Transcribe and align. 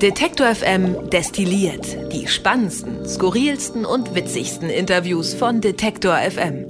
Detektor 0.00 0.54
FM 0.54 1.10
destilliert 1.10 2.10
die 2.10 2.26
spannendsten, 2.26 3.06
skurrilsten 3.06 3.84
und 3.84 4.14
witzigsten 4.14 4.70
Interviews 4.70 5.34
von 5.34 5.60
Detektor 5.60 6.16
FM. 6.16 6.68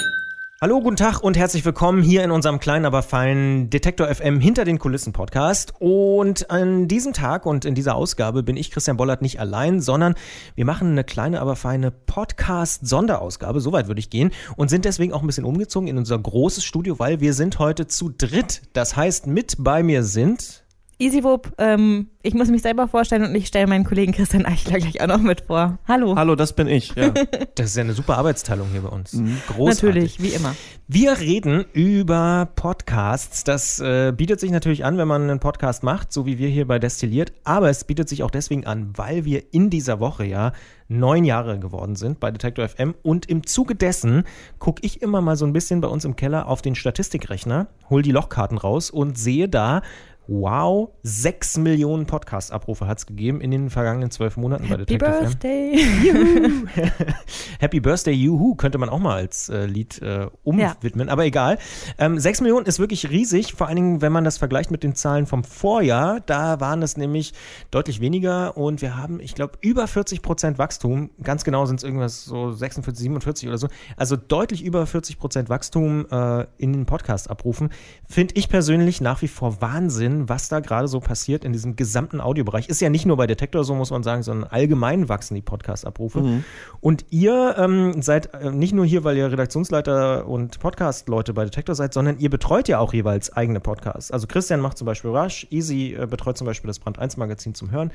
Hallo, 0.61 0.81
guten 0.81 0.97
Tag 0.97 1.23
und 1.23 1.37
herzlich 1.37 1.65
willkommen 1.65 2.03
hier 2.03 2.25
in 2.25 2.33
unserem 2.33 2.59
kleinen, 2.59 2.87
aber 2.87 3.05
feinen 3.05 3.71
Detektor 3.71 4.13
FM 4.13 4.41
hinter 4.41 4.65
den 4.65 4.81
Kulissen 4.81 5.13
Podcast. 5.13 5.75
Und 5.79 6.51
an 6.51 6.89
diesem 6.89 7.13
Tag 7.13 7.47
und 7.47 7.65
in 7.65 7.77
dieser 7.77 7.95
Ausgabe 7.95 8.43
bin 8.43 8.57
ich, 8.57 8.73
Christian 8.73 8.97
Bollert, 8.97 9.23
nicht 9.23 9.39
allein, 9.39 9.81
sondern 9.81 10.17
wir 10.57 10.65
machen 10.65 10.91
eine 10.91 11.05
kleine, 11.05 11.41
aber 11.41 11.55
feine 11.55 11.93
Podcast-Sonderausgabe, 11.93 13.61
soweit 13.61 13.87
würde 13.87 14.01
ich 14.01 14.11
gehen, 14.11 14.33
und 14.57 14.71
sind 14.71 14.85
deswegen 14.85 15.13
auch 15.13 15.21
ein 15.21 15.29
bisschen 15.29 15.45
umgezogen 15.45 15.87
in 15.87 15.99
unser 15.99 16.19
großes 16.19 16.65
Studio, 16.65 16.99
weil 16.99 17.21
wir 17.21 17.33
sind 17.33 17.61
heute 17.61 17.87
zu 17.87 18.09
dritt. 18.11 18.63
Das 18.73 18.97
heißt, 18.97 19.29
mit 19.29 19.55
bei 19.61 19.85
mir 19.85 20.03
sind 20.03 20.60
EasyWoop, 21.01 21.55
ähm, 21.57 22.09
ich 22.23 22.35
muss 22.35 22.49
mich 22.49 22.61
selber 22.61 22.87
vorstellen 22.87 23.25
und 23.25 23.35
ich 23.35 23.47
stelle 23.47 23.67
meinen 23.67 23.85
Kollegen 23.85 24.13
Christian 24.13 24.45
Eichler 24.45 24.79
gleich 24.79 25.01
auch 25.01 25.07
noch 25.07 25.23
mit 25.23 25.41
vor. 25.41 25.79
Hallo. 25.89 26.15
Hallo, 26.15 26.37
das 26.37 26.53
bin 26.53 26.69
ich. 26.69 26.95
Ja. 26.95 27.13
Das 27.55 27.71
ist 27.71 27.77
ja 27.77 27.83
eine 27.83 27.93
super 27.93 28.17
Arbeitsteilung 28.17 28.69
hier 28.71 28.83
bei 28.83 28.89
uns. 28.89 29.13
Mhm. 29.13 29.37
Großartig. 29.49 29.83
Natürlich, 29.83 30.23
wie 30.23 30.29
immer. 30.29 30.55
Wir 30.89 31.19
reden 31.19 31.65
über 31.73 32.49
Podcasts. 32.55 33.45
Das 33.45 33.81
äh, 33.81 34.13
bietet 34.17 34.41
sich 34.41 34.51
natürlich 34.51 34.85
an, 34.85 34.97
wenn 34.99 35.09
man 35.09 35.23
einen 35.23 35.41
Podcast 35.41 35.83
macht, 35.83 36.13
so 36.13 36.27
wie 36.27 36.39
wir 36.39 36.49
hier 36.49 36.67
bei 36.67 36.79
Destilliert. 36.79 37.33
Aber 37.45 37.69
es 37.69 37.85
bietet 37.85 38.09
sich 38.09 38.23
auch 38.23 38.31
deswegen 38.31 38.67
an, 38.67 38.93
weil 38.97 39.25
wir 39.25 39.53
in 39.53 39.69
dieser 39.69 40.01
Woche 40.01 40.25
ja 40.25 40.53
neun 40.89 41.25
Jahre 41.25 41.59
geworden 41.59 41.97
sind 41.97 42.19
bei 42.19 42.31
Detector 42.31 42.67
FM. 42.69 42.95
Und 43.03 43.27
im 43.27 43.47
Zuge 43.47 43.75
dessen 43.75 44.25
gucke 44.59 44.85
ich 44.85 45.03
immer 45.03 45.21
mal 45.21 45.37
so 45.37 45.47
ein 45.47 45.53
bisschen 45.53 45.81
bei 45.81 45.89
uns 45.89 46.05
im 46.05 46.17
Keller 46.17 46.49
auf 46.49 46.63
den 46.63 46.75
Statistikrechner, 46.75 47.69
hol 47.89 48.03
die 48.03 48.13
Lochkarten 48.13 48.59
raus 48.59 48.91
und 48.91 49.17
sehe 49.17 49.49
da, 49.49 49.83
Wow, 50.27 50.91
6 51.03 51.59
Millionen 51.59 52.07
Podcast-Abrufe 52.07 52.87
hat 52.87 52.99
es 52.99 53.07
gegeben 53.07 53.41
in 53.41 53.51
den 53.51 53.69
vergangenen 53.69 54.11
zwölf 54.11 54.37
Monaten 54.37 54.65
Happy 54.65 54.97
bei 54.97 55.11
Detective 55.11 55.37
Birthday. 55.37 55.81
Juhu. 56.05 56.67
Happy 57.59 57.81
Birthday, 57.81 58.15
Juhu, 58.15 58.55
könnte 58.55 58.79
man 58.79 58.89
auch 58.89 58.99
mal 58.99 59.17
als 59.17 59.49
äh, 59.49 59.67
Lied 59.67 60.01
äh, 60.03 60.29
umwidmen, 60.45 61.09
ja. 61.09 61.13
aber 61.13 61.25
egal. 61.25 61.59
Ähm, 61.99 62.19
6 62.19 62.43
Millionen 62.43 62.67
ist 62.67 62.79
wirklich 62.79 63.11
riesig, 63.11 63.55
vor 63.55 63.67
allen 63.67 63.77
Dingen, 63.77 64.03
wenn 64.03 64.13
man 64.13 64.25
das 64.25 64.39
vergleicht 64.39 64.71
mit 64.71 64.83
den 64.83 64.95
Zahlen 64.95 65.27
vom 65.27 65.43
Vorjahr. 65.43 66.21
Da 66.21 66.61
waren 66.61 66.83
es 66.83 66.97
nämlich 66.97 67.33
deutlich 67.71 68.01
weniger 68.01 68.57
und 68.57 68.83
wir 68.83 68.97
haben, 68.97 69.21
ich 69.21 69.35
glaube, 69.35 69.55
über 69.63 69.87
40 69.87 70.23
Prozent 70.23 70.59
Wachstum. 70.59 71.11
Ganz 71.23 71.45
genau 71.45 71.67
sind 71.67 71.77
es 71.77 71.83
irgendwas 71.83 72.25
so 72.25 72.53
46, 72.53 73.03
47 73.03 73.49
oder 73.49 73.59
so. 73.59 73.69
Also 73.97 74.17
deutlich 74.17 74.63
über 74.63 74.87
40 74.87 75.19
Prozent 75.19 75.49
Wachstum 75.49 76.07
äh, 76.11 76.47
in 76.59 76.73
den 76.73 76.87
Podcast-Abrufen. 76.87 77.71
Finde 78.09 78.35
ich 78.37 78.49
persönlich 78.49 79.01
nach 79.01 79.23
wie 79.23 79.29
vor 79.29 79.61
Wahnsinn 79.61 80.10
was 80.29 80.49
da 80.49 80.61
gerade 80.61 80.89
so 80.89 81.01
passiert 81.01 81.45
in 81.45 81.53
diesem 81.53 81.77
gesamten 81.77 82.21
Audiobereich. 82.21 82.69
Ist 82.69 82.81
ja 82.81 82.91
nicht 82.91 83.07
nur 83.07 83.17
bei 83.17 83.27
Detektor 83.27 83.65
so, 83.65 83.75
muss 83.75 83.91
man 83.91 84.03
sagen, 84.03 84.23
sondern 84.23 84.49
allgemein 84.51 85.09
wachsen 85.09 85.35
die 85.35 85.43
Podcast-Abrufe. 85.43 86.21
Mhm. 86.21 86.45
Und 86.81 87.05
ihr 87.11 87.57
ähm, 87.59 88.03
seid 88.03 88.35
äh, 88.35 88.51
nicht 88.51 88.73
nur 88.73 88.85
hier, 88.85 89.05
weil 89.05 89.17
ihr 89.17 89.31
Redaktionsleiter 89.31 90.27
und 90.27 90.61
Podcast-Leute 90.61 91.35
bei 91.35 91.45
Detektor 91.45 91.75
seid, 91.75 91.95
sondern 91.95 92.19
ihr 92.19 92.31
betreut 92.31 92.69
ja 92.69 92.79
auch 92.79 92.93
jeweils 92.93 93.33
eigene 93.33 93.61
Podcasts. 93.61 94.11
Also 94.11 94.27
Christian 94.27 94.61
macht 94.61 94.79
zum 94.79 94.87
Beispiel 94.87 95.11
Rush, 95.11 95.47
Easy 95.51 95.97
äh, 95.99 96.07
betreut 96.07 96.37
zum 96.37 96.47
Beispiel 96.47 96.69
das 96.69 96.79
Brand 96.79 96.99
1 96.99 97.17
Magazin 97.17 97.55
zum 97.55 97.71
Hören. 97.71 97.93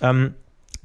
Ähm, 0.00 0.34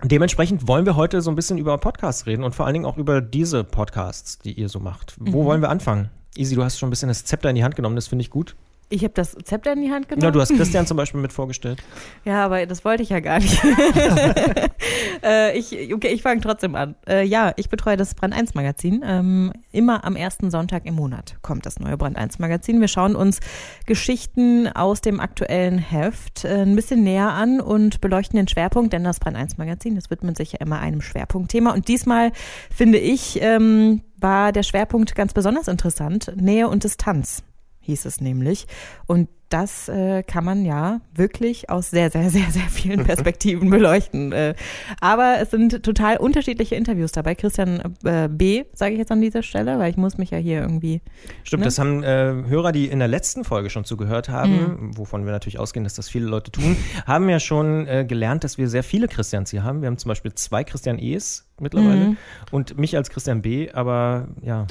Dementsprechend 0.04 0.68
wollen 0.68 0.86
wir 0.88 0.96
heute 0.96 1.22
so 1.22 1.30
ein 1.30 1.36
bisschen 1.36 1.60
über 1.60 1.78
Podcasts 1.78 2.26
reden 2.26 2.44
und 2.44 2.56
vor 2.56 2.66
allen 2.66 2.74
Dingen 2.74 2.86
auch 2.86 2.98
über 2.98 3.22
diese 3.22 3.64
Podcasts, 3.64 4.40
die 4.40 4.54
ihr 4.54 4.68
so 4.68 4.80
macht. 4.80 5.16
Wo 5.20 5.44
mhm. 5.44 5.46
wollen 5.46 5.62
wir 5.62 5.70
anfangen? 5.70 6.10
Easy, 6.36 6.56
du 6.56 6.64
hast 6.64 6.80
schon 6.80 6.88
ein 6.88 6.90
bisschen 6.90 7.10
das 7.10 7.24
Zepter 7.26 7.50
in 7.50 7.56
die 7.56 7.64
Hand 7.64 7.76
genommen, 7.76 7.96
das 7.96 8.08
finde 8.08 8.24
ich 8.24 8.32
gut. 8.32 8.56
Ich 8.92 9.04
habe 9.04 9.14
das 9.14 9.36
Zepter 9.46 9.72
in 9.72 9.82
die 9.82 9.90
Hand 9.90 10.10
genommen. 10.10 10.24
Ja, 10.24 10.32
du 10.32 10.42
hast 10.42 10.54
Christian 10.54 10.86
zum 10.86 10.98
Beispiel 10.98 11.22
mit 11.22 11.32
vorgestellt. 11.32 11.82
Ja, 12.24 12.46
aber 12.46 12.66
das 12.66 12.86
wollte 12.86 13.02
ich 13.02 13.10
ja 13.10 13.20
gar 13.20 13.40
nicht. 13.40 13.60
äh, 15.24 15.58
ich, 15.58 15.94
okay, 15.94 16.10
ich 16.10 16.22
fange 16.22 16.42
trotzdem 16.42 16.76
an. 16.76 16.96
Äh, 17.08 17.26
ja, 17.26 17.54
ich 17.56 17.70
betreue 17.70 17.98
das 17.98 18.14
Brand 18.14 18.34
1 18.34 18.54
Magazin. 18.54 19.04
Ähm, 19.04 19.54
immer 19.72 20.04
am 20.04 20.16
ersten 20.16 20.52
Sonntag 20.52 20.86
im 20.86 20.96
Monat 20.96 21.38
kommt 21.42 21.66
das 21.66 21.80
neue 21.80 21.98
Brand 21.98 22.18
1 22.18 22.38
Magazin. 22.40 22.80
Wir 22.80 22.88
schauen 22.88 23.16
uns 23.16 23.40
Geschichten 23.86 24.68
aus 24.68 25.02
dem 25.02 25.20
aktuellen 25.20 25.80
Heft 25.80 26.46
äh, 26.46 26.62
ein 26.62 26.76
bisschen 26.76 27.04
näher 27.04 27.30
an 27.30 27.60
und 27.60 28.02
beleuchten 28.02 28.38
den 28.38 28.48
Schwerpunkt, 28.48 28.94
denn 28.94 29.04
das 29.04 29.20
Brand 29.20 29.38
1 29.38 29.58
Magazin, 29.58 29.96
das 29.96 30.12
widmet 30.12 30.38
sich 30.38 30.54
ja 30.54 30.60
immer 30.60 30.80
einem 30.80 31.02
Schwerpunktthema. 31.02 31.72
Und 31.72 31.88
diesmal 31.88 32.32
finde 32.76 33.00
ich, 33.00 33.42
ähm, 33.42 34.02
war 34.18 34.52
der 34.52 34.64
Schwerpunkt 34.64 35.16
ganz 35.16 35.34
besonders 35.34 35.68
interessant. 35.68 36.32
Nähe 36.36 36.68
und 36.68 36.84
Distanz 36.84 37.44
hieß 37.82 38.06
es 38.06 38.22
nämlich. 38.22 38.68
Und 39.08 39.30
das 39.52 39.90
äh, 39.90 40.24
kann 40.24 40.46
man 40.46 40.64
ja 40.64 41.02
wirklich 41.14 41.70
aus 41.70 41.90
sehr, 41.90 42.10
sehr, 42.10 42.30
sehr, 42.30 42.50
sehr 42.52 42.70
vielen 42.70 43.04
Perspektiven 43.06 43.70
beleuchten. 43.70 44.32
Äh, 44.32 44.56
aber 45.02 45.40
es 45.42 45.52
sind 45.52 45.84
total 45.84 46.18
unterschiedliche 46.18 46.76
Interviews 46.76 47.12
dabei. 47.12 47.36
Christian 47.36 47.96
äh, 48.04 48.30
B., 48.32 48.64
sage 48.74 48.94
ich 48.94 49.00
jetzt 49.00 49.12
an 49.12 49.22
dieser 49.22 49.44
Stelle, 49.44 49.78
weil 49.78 49.92
ich 49.92 49.98
muss 49.98 50.18
mich 50.18 50.32
ja 50.32 50.38
hier 50.38 50.62
irgendwie. 50.62 51.02
Stimmt, 51.44 51.62
ne? 51.62 51.66
das 51.66 51.80
haben 51.80 52.04
äh, 52.04 52.44
Hörer, 52.48 52.72
die 52.72 52.88
in 52.88 53.00
der 53.00 53.10
letzten 53.10 53.44
Folge 53.44 53.70
schon 53.70 53.84
zugehört 53.84 54.30
haben, 54.30 54.54
mhm. 54.54 54.98
wovon 54.98 55.26
wir 55.26 55.34
natürlich 55.34 55.60
ausgehen, 55.60 55.84
dass 55.84 55.96
das 55.96 56.08
viele 56.08 56.28
Leute 56.28 56.52
tun, 56.52 56.78
haben 57.06 57.30
ja 57.30 57.40
schon 57.40 57.88
äh, 57.88 58.06
gelernt, 58.08 58.44
dass 58.44 58.58
wir 58.58 58.70
sehr 58.70 58.84
viele 58.84 59.08
Christians 59.08 59.52
hier 59.52 59.64
haben. 59.64 59.82
Wir 59.82 59.88
haben 59.88 59.98
zum 59.98 60.10
Beispiel 60.10 60.34
zwei 60.34 60.64
Christian 60.64 60.98
E's 60.98 61.50
mittlerweile 61.60 62.06
mhm. 62.06 62.18
und 62.52 62.80
mich 62.80 62.96
als 62.96 63.10
Christian 63.10 63.42
B., 63.42 63.70
aber 63.72 64.30
ja. 64.42 64.66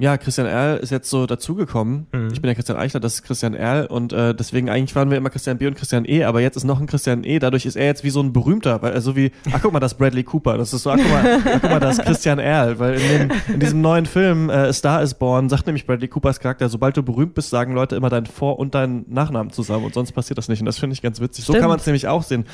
Ja, 0.00 0.16
Christian 0.16 0.46
Erl 0.46 0.78
ist 0.78 0.88
jetzt 0.88 1.10
so 1.10 1.26
dazugekommen. 1.26 2.06
Mhm. 2.12 2.28
Ich 2.32 2.40
bin 2.40 2.48
ja 2.48 2.54
Christian 2.54 2.78
Eichler, 2.78 3.00
das 3.00 3.16
ist 3.16 3.22
Christian 3.22 3.52
Erl 3.52 3.84
und 3.84 4.14
äh, 4.14 4.34
deswegen 4.34 4.70
eigentlich 4.70 4.96
waren 4.96 5.10
wir 5.10 5.18
immer 5.18 5.28
Christian 5.28 5.58
B 5.58 5.66
und 5.66 5.74
Christian 5.76 6.06
E, 6.06 6.24
aber 6.24 6.40
jetzt 6.40 6.56
ist 6.56 6.64
noch 6.64 6.80
ein 6.80 6.86
Christian 6.86 7.22
E. 7.22 7.38
Dadurch 7.38 7.66
ist 7.66 7.76
er 7.76 7.84
jetzt 7.84 8.02
wie 8.02 8.08
so 8.08 8.22
ein 8.22 8.32
berühmter, 8.32 8.80
weil 8.80 8.98
so 9.02 9.14
wie, 9.14 9.30
ach 9.52 9.60
guck 9.60 9.74
mal, 9.74 9.78
das 9.78 9.92
ist 9.92 9.98
Bradley 9.98 10.24
Cooper, 10.24 10.56
das 10.56 10.72
ist 10.72 10.84
so, 10.84 10.90
ach 10.90 10.96
guck 10.96 11.10
mal, 11.10 11.40
ach, 11.44 11.60
guck 11.60 11.70
mal, 11.70 11.80
das 11.80 11.98
ist 11.98 12.04
Christian 12.06 12.38
Erl, 12.38 12.78
weil 12.78 12.94
in, 12.94 13.28
dem, 13.28 13.30
in 13.52 13.60
diesem 13.60 13.82
neuen 13.82 14.06
Film 14.06 14.48
äh, 14.48 14.72
Star 14.72 15.02
is 15.02 15.12
Born 15.12 15.50
sagt 15.50 15.66
nämlich 15.66 15.86
Bradley 15.86 16.08
Coopers 16.08 16.40
Charakter, 16.40 16.70
sobald 16.70 16.96
du 16.96 17.02
berühmt 17.02 17.34
bist, 17.34 17.50
sagen 17.50 17.74
Leute 17.74 17.94
immer 17.94 18.08
deinen 18.08 18.26
Vor- 18.26 18.58
und 18.58 18.74
deinen 18.74 19.04
Nachnamen 19.06 19.52
zusammen 19.52 19.84
und 19.84 19.92
sonst 19.92 20.12
passiert 20.12 20.38
das 20.38 20.48
nicht 20.48 20.60
und 20.60 20.66
das 20.66 20.78
finde 20.78 20.94
ich 20.94 21.02
ganz 21.02 21.20
witzig. 21.20 21.44
Stimmt. 21.44 21.56
So 21.58 21.60
kann 21.60 21.68
man 21.68 21.78
es 21.78 21.84
nämlich 21.84 22.08
auch 22.08 22.22
sehen. 22.22 22.46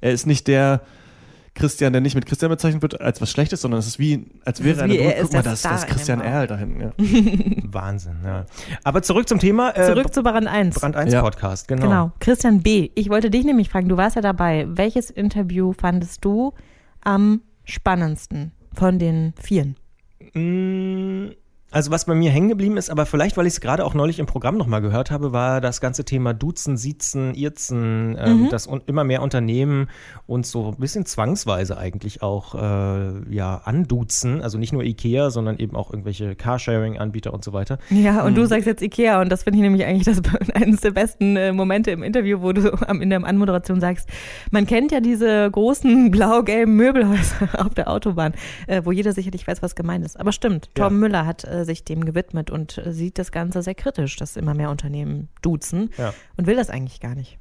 Er 0.00 0.12
ist 0.12 0.28
nicht 0.28 0.46
der 0.46 0.82
Christian, 1.54 1.92
der 1.92 2.00
nicht 2.00 2.14
mit 2.14 2.26
Christian 2.26 2.50
bezeichnet 2.50 2.82
wird, 2.82 3.00
als 3.00 3.20
was 3.20 3.30
Schlechtes, 3.30 3.60
sondern 3.60 3.80
es 3.80 3.86
ist 3.86 3.98
wie, 3.98 4.26
als 4.44 4.64
wäre 4.64 4.82
eine 4.82 4.94
Brücke. 4.94 5.16
Guck 5.22 5.32
mal, 5.34 5.42
das, 5.42 5.62
das 5.62 5.84
ist 5.84 5.88
Christian 5.88 6.20
Erl 6.20 6.46
da 6.46 6.56
hinten. 6.56 6.80
Ja. 6.80 6.92
Wahnsinn, 7.72 8.16
ja. 8.24 8.46
Aber 8.84 9.02
zurück 9.02 9.28
zum 9.28 9.38
Thema. 9.38 9.76
Äh, 9.76 9.86
zurück 9.86 10.14
zu 10.14 10.22
Brand 10.22 10.46
1. 10.46 10.76
Brand 10.76 10.96
1 10.96 11.12
ja. 11.12 11.20
Podcast, 11.20 11.68
genau. 11.68 11.82
Genau. 11.82 12.12
Christian 12.20 12.62
B., 12.62 12.90
ich 12.94 13.10
wollte 13.10 13.30
dich 13.30 13.44
nämlich 13.44 13.68
fragen, 13.68 13.88
du 13.88 13.96
warst 13.96 14.16
ja 14.16 14.22
dabei. 14.22 14.66
Welches 14.68 15.10
Interview 15.10 15.72
fandest 15.72 16.24
du 16.24 16.54
am 17.02 17.42
spannendsten 17.64 18.52
von 18.72 18.98
den 18.98 19.34
vieren? 19.40 19.76
Mmh 20.32 21.41
also 21.72 21.90
was 21.90 22.04
bei 22.04 22.14
mir 22.14 22.30
hängen 22.30 22.48
geblieben 22.48 22.76
ist, 22.76 22.90
aber 22.90 23.06
vielleicht, 23.06 23.36
weil 23.36 23.46
ich 23.46 23.54
es 23.54 23.60
gerade 23.60 23.84
auch 23.84 23.94
neulich 23.94 24.18
im 24.18 24.26
Programm 24.26 24.56
nochmal 24.56 24.80
gehört 24.80 25.10
habe, 25.10 25.32
war 25.32 25.60
das 25.60 25.80
ganze 25.80 26.04
Thema 26.04 26.34
Duzen, 26.34 26.76
Siezen, 26.76 27.34
Irzen, 27.34 28.16
äh, 28.16 28.30
mhm. 28.30 28.48
dass 28.50 28.68
immer 28.86 29.04
mehr 29.04 29.22
Unternehmen 29.22 29.88
uns 30.26 30.50
so 30.50 30.68
ein 30.68 30.76
bisschen 30.76 31.06
zwangsweise 31.06 31.76
eigentlich 31.76 32.22
auch 32.22 32.54
äh, 32.54 33.34
ja 33.34 33.62
anduzen. 33.64 34.42
Also 34.42 34.58
nicht 34.58 34.72
nur 34.72 34.84
Ikea, 34.84 35.30
sondern 35.30 35.58
eben 35.58 35.76
auch 35.76 35.90
irgendwelche 35.90 36.34
Carsharing-Anbieter 36.34 37.32
und 37.32 37.44
so 37.44 37.52
weiter. 37.52 37.78
Ja, 37.90 38.22
und 38.22 38.32
mhm. 38.32 38.36
du 38.36 38.46
sagst 38.46 38.66
jetzt 38.66 38.82
Ikea 38.82 39.20
und 39.20 39.30
das 39.30 39.44
finde 39.44 39.58
ich 39.58 39.62
nämlich 39.62 39.84
eigentlich 39.84 40.04
das, 40.04 40.20
eines 40.54 40.80
der 40.80 40.90
besten 40.92 41.36
äh, 41.36 41.52
Momente 41.52 41.90
im 41.90 42.02
Interview, 42.02 42.42
wo 42.42 42.52
du 42.52 42.76
in 43.00 43.10
der 43.10 43.24
Anmoderation 43.24 43.80
sagst, 43.80 44.08
man 44.50 44.66
kennt 44.66 44.92
ja 44.92 45.00
diese 45.00 45.50
großen 45.50 46.10
blau-gelben 46.10 46.74
Möbelhäuser 46.76 47.48
auf 47.64 47.74
der 47.74 47.88
Autobahn, 47.88 48.34
äh, 48.66 48.82
wo 48.84 48.92
jeder 48.92 49.12
sicherlich 49.12 49.46
weiß, 49.46 49.62
was 49.62 49.74
gemeint 49.74 50.04
ist. 50.04 50.18
Aber 50.20 50.32
stimmt, 50.32 50.70
Tom 50.74 50.84
ja. 50.84 50.90
Müller 50.90 51.26
hat 51.26 51.44
äh, 51.44 51.61
sich 51.64 51.84
dem 51.84 52.04
gewidmet 52.04 52.50
und 52.50 52.80
sieht 52.86 53.18
das 53.18 53.32
Ganze 53.32 53.62
sehr 53.62 53.74
kritisch, 53.74 54.16
dass 54.16 54.36
immer 54.36 54.54
mehr 54.54 54.70
Unternehmen 54.70 55.28
duzen 55.42 55.90
ja. 55.98 56.14
und 56.36 56.46
will 56.46 56.56
das 56.56 56.70
eigentlich 56.70 57.00
gar 57.00 57.14
nicht. 57.14 57.38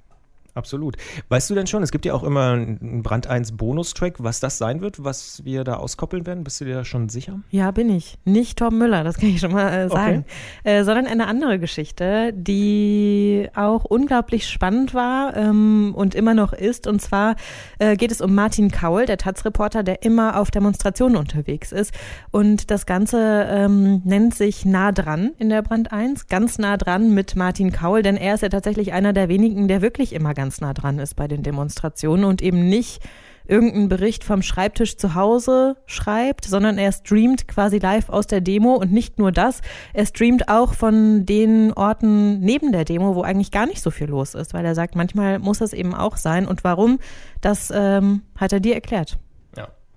Absolut. 0.54 0.98
Weißt 1.30 1.50
du 1.50 1.56
denn 1.56 1.68
schon, 1.68 1.82
es 1.82 1.92
gibt 1.92 2.06
ja 2.06 2.14
auch 2.14 2.24
immer 2.24 2.52
einen 2.52 3.04
Brand 3.04 3.28
1 3.28 3.54
Bonustrack, 3.54 4.16
was 4.18 4.40
das 4.40 4.58
sein 4.58 4.82
wird, 4.82 5.04
was 5.04 5.46
wir 5.46 5.64
da 5.64 5.76
auskoppeln 5.76 6.26
werden? 6.26 6.44
Bist 6.44 6.60
du 6.60 6.66
dir 6.66 6.76
da 6.76 6.86
schon 6.86 7.08
sicher? 7.08 7.40
Ja, 7.52 7.72
bin 7.72 7.90
ich. 7.90 8.18
Nicht 8.26 8.60
Tom 8.60 8.78
Müller, 8.78 9.04
das 9.04 9.18
kann 9.18 9.30
ich 9.30 9.40
schon 9.40 9.54
mal 9.54 9.72
äh, 9.72 9.90
sagen. 9.90 10.26
Okay. 10.62 10.80
Äh, 10.80 10.84
sondern 10.84 11.08
eine 11.08 11.28
andere 11.28 11.58
Geschichte, 11.58 12.34
die 12.34 13.48
auch 13.56 13.86
unglaublich 13.86 14.48
spannend 14.48 14.94
war 14.94 15.38
ähm, 15.38 15.94
und 15.96 16.16
immer 16.16 16.34
noch 16.34 16.52
ist. 16.52 16.86
Und 16.86 17.02
zwar 17.02 17.36
äh, 17.80 17.96
geht 17.96 18.12
es 18.12 18.20
um 18.20 18.36
Martin 18.36 18.72
Kaul, 18.72 19.06
der 19.06 19.18
Taz-Reporter, 19.18 19.84
der 19.84 20.04
immer 20.04 20.38
auf 20.38 20.52
Demonstrationen 20.52 21.16
unterwegs 21.16 21.72
ist. 21.72 21.94
Und 22.32 22.72
das 22.72 22.86
Ganze 22.86 23.48
ähm, 23.50 24.02
nennt 24.04 24.36
sich 24.36 24.66
Nah 24.66 24.92
dran 24.92 25.32
in 25.38 25.50
der 25.50 25.62
Brand 25.62 25.94
1, 25.94 26.28
ganz 26.28 26.58
nah 26.58 26.76
dran 26.76 27.14
mit 27.14 27.36
Martin 27.36 27.72
Kaul, 27.72 28.02
denn 28.02 28.18
er 28.18 28.36
ist 28.36 28.42
ja 28.42 28.50
tatsächlich 28.50 28.92
einer 28.92 29.14
der 29.14 29.30
wenigen, 29.30 29.68
der 29.68 29.82
wirklich 29.82 30.14
immer 30.14 30.34
ganz 30.34 30.41
nah 30.62 30.74
dran 30.74 31.00
ist 31.00 31.16
bei 31.16 31.28
den 31.28 31.44
Demonstrationen 31.44 32.26
und 32.26 32.42
eben 32.42 32.68
nicht 32.68 33.02
irgendeinen 33.48 33.90
Bericht 33.90 34.24
vom 34.24 34.42
Schreibtisch 34.42 34.98
zu 34.98 35.16
Hause 35.16 35.76
schreibt, 35.86 36.46
sondern 36.46 36.78
er 36.78 36.92
streamt 36.92 37.48
quasi 37.48 37.80
live 37.80 38.10
aus 38.10 38.28
der 38.28 38.42
Demo 38.42 38.76
und 38.76 38.92
nicht 38.92 39.20
nur 39.20 39.32
das, 39.32 39.62
er 39.94 40.06
streamt 40.06 40.48
auch 40.48 40.74
von 40.74 41.26
den 41.26 41.74
Orten 41.74 42.40
neben 42.40 42.72
der 42.72 42.86
Demo, 42.86 43.16
wo 43.16 43.24
eigentlich 43.24 43.52
gar 43.52 43.66
nicht 43.66 43.82
so 43.82 43.92
viel 43.92 44.08
los 44.08 44.36
ist, 44.36 44.54
weil 44.54 44.66
er 44.66 44.76
sagt, 44.76 44.96
manchmal 44.96 45.40
muss 45.40 45.62
es 45.62 45.74
eben 45.74 45.94
auch 45.94 46.18
sein 46.18 46.48
und 46.48 46.64
warum, 46.64 47.00
das 47.42 47.72
ähm, 47.74 48.22
hat 48.36 48.54
er 48.54 48.60
dir 48.60 48.76
erklärt. 48.76 49.18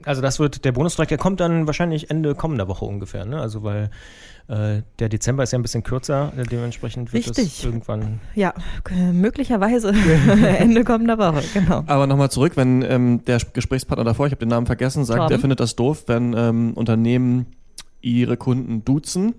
Also 0.05 0.21
das 0.21 0.39
wird 0.39 0.65
der 0.65 0.73
Bonustrack, 0.73 1.09
der 1.09 1.19
kommt 1.19 1.41
dann 1.41 1.67
wahrscheinlich 1.67 2.11
Ende 2.11 2.35
kommender 2.35 2.69
Woche 2.69 2.85
ungefähr, 2.85 3.25
ne? 3.25 3.41
Also 3.41 3.63
weil 3.63 3.91
äh, 4.49 4.83
der 4.99 5.09
Dezember 5.09 5.43
ist 5.43 5.53
ja 5.53 5.59
ein 5.59 5.63
bisschen 5.63 5.83
kürzer, 5.83 6.33
äh, 6.37 6.43
dementsprechend 6.43 7.13
wird 7.13 7.27
Richtig. 7.27 7.59
es 7.59 7.65
irgendwann. 7.65 8.21
Ja, 8.35 8.53
möglicherweise 9.13 9.95
Ende 10.59 10.85
kommender 10.85 11.17
Woche, 11.17 11.43
genau. 11.55 11.83
Aber 11.87 12.07
nochmal 12.07 12.31
zurück, 12.31 12.53
wenn 12.57 12.83
ähm, 12.83 13.25
der 13.25 13.39
Gesprächspartner 13.39 14.05
davor, 14.05 14.27
ich 14.27 14.33
habe 14.33 14.41
den 14.41 14.51
Namen 14.51 14.67
vergessen, 14.67 15.05
sagt, 15.05 15.19
Torben. 15.19 15.33
er 15.33 15.41
findet 15.41 15.61
das 15.61 15.77
doof, 15.77 16.05
wenn 16.07 16.35
ähm, 16.37 16.73
Unternehmen 16.75 17.47
ihre 18.03 18.37
Kunden 18.37 18.85
duzen. 18.85 19.35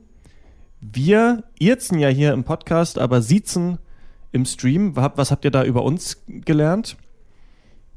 Wir 0.82 1.44
irzen 1.60 2.00
ja 2.00 2.10
hier 2.10 2.34
im 2.34 2.44
Podcast, 2.44 2.98
aber 2.98 3.22
siezen 3.22 3.78
im 4.32 4.46
Stream. 4.46 4.96
Was 4.96 5.32
habt 5.32 5.46
ihr 5.46 5.52
da 5.52 5.64
über 5.64 5.84
uns 5.84 6.24
gelernt? 6.28 6.98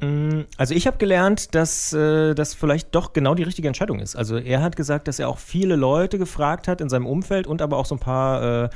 Mm, 0.00 0.42
Also 0.56 0.74
ich 0.74 0.86
habe 0.86 0.98
gelernt, 0.98 1.54
dass 1.54 1.92
äh, 1.92 2.34
das 2.34 2.54
vielleicht 2.54 2.94
doch 2.94 3.12
genau 3.12 3.34
die 3.34 3.42
richtige 3.42 3.68
Entscheidung 3.68 3.98
ist. 4.00 4.16
Also 4.16 4.36
er 4.36 4.62
hat 4.62 4.76
gesagt, 4.76 5.08
dass 5.08 5.18
er 5.18 5.28
auch 5.28 5.38
viele 5.38 5.76
Leute 5.76 6.18
gefragt 6.18 6.68
hat 6.68 6.80
in 6.80 6.88
seinem 6.88 7.06
Umfeld 7.06 7.46
und 7.46 7.62
aber 7.62 7.76
auch 7.76 7.86
so 7.86 7.96
ein 7.96 8.00
paar 8.00 8.64
äh, 8.64 8.68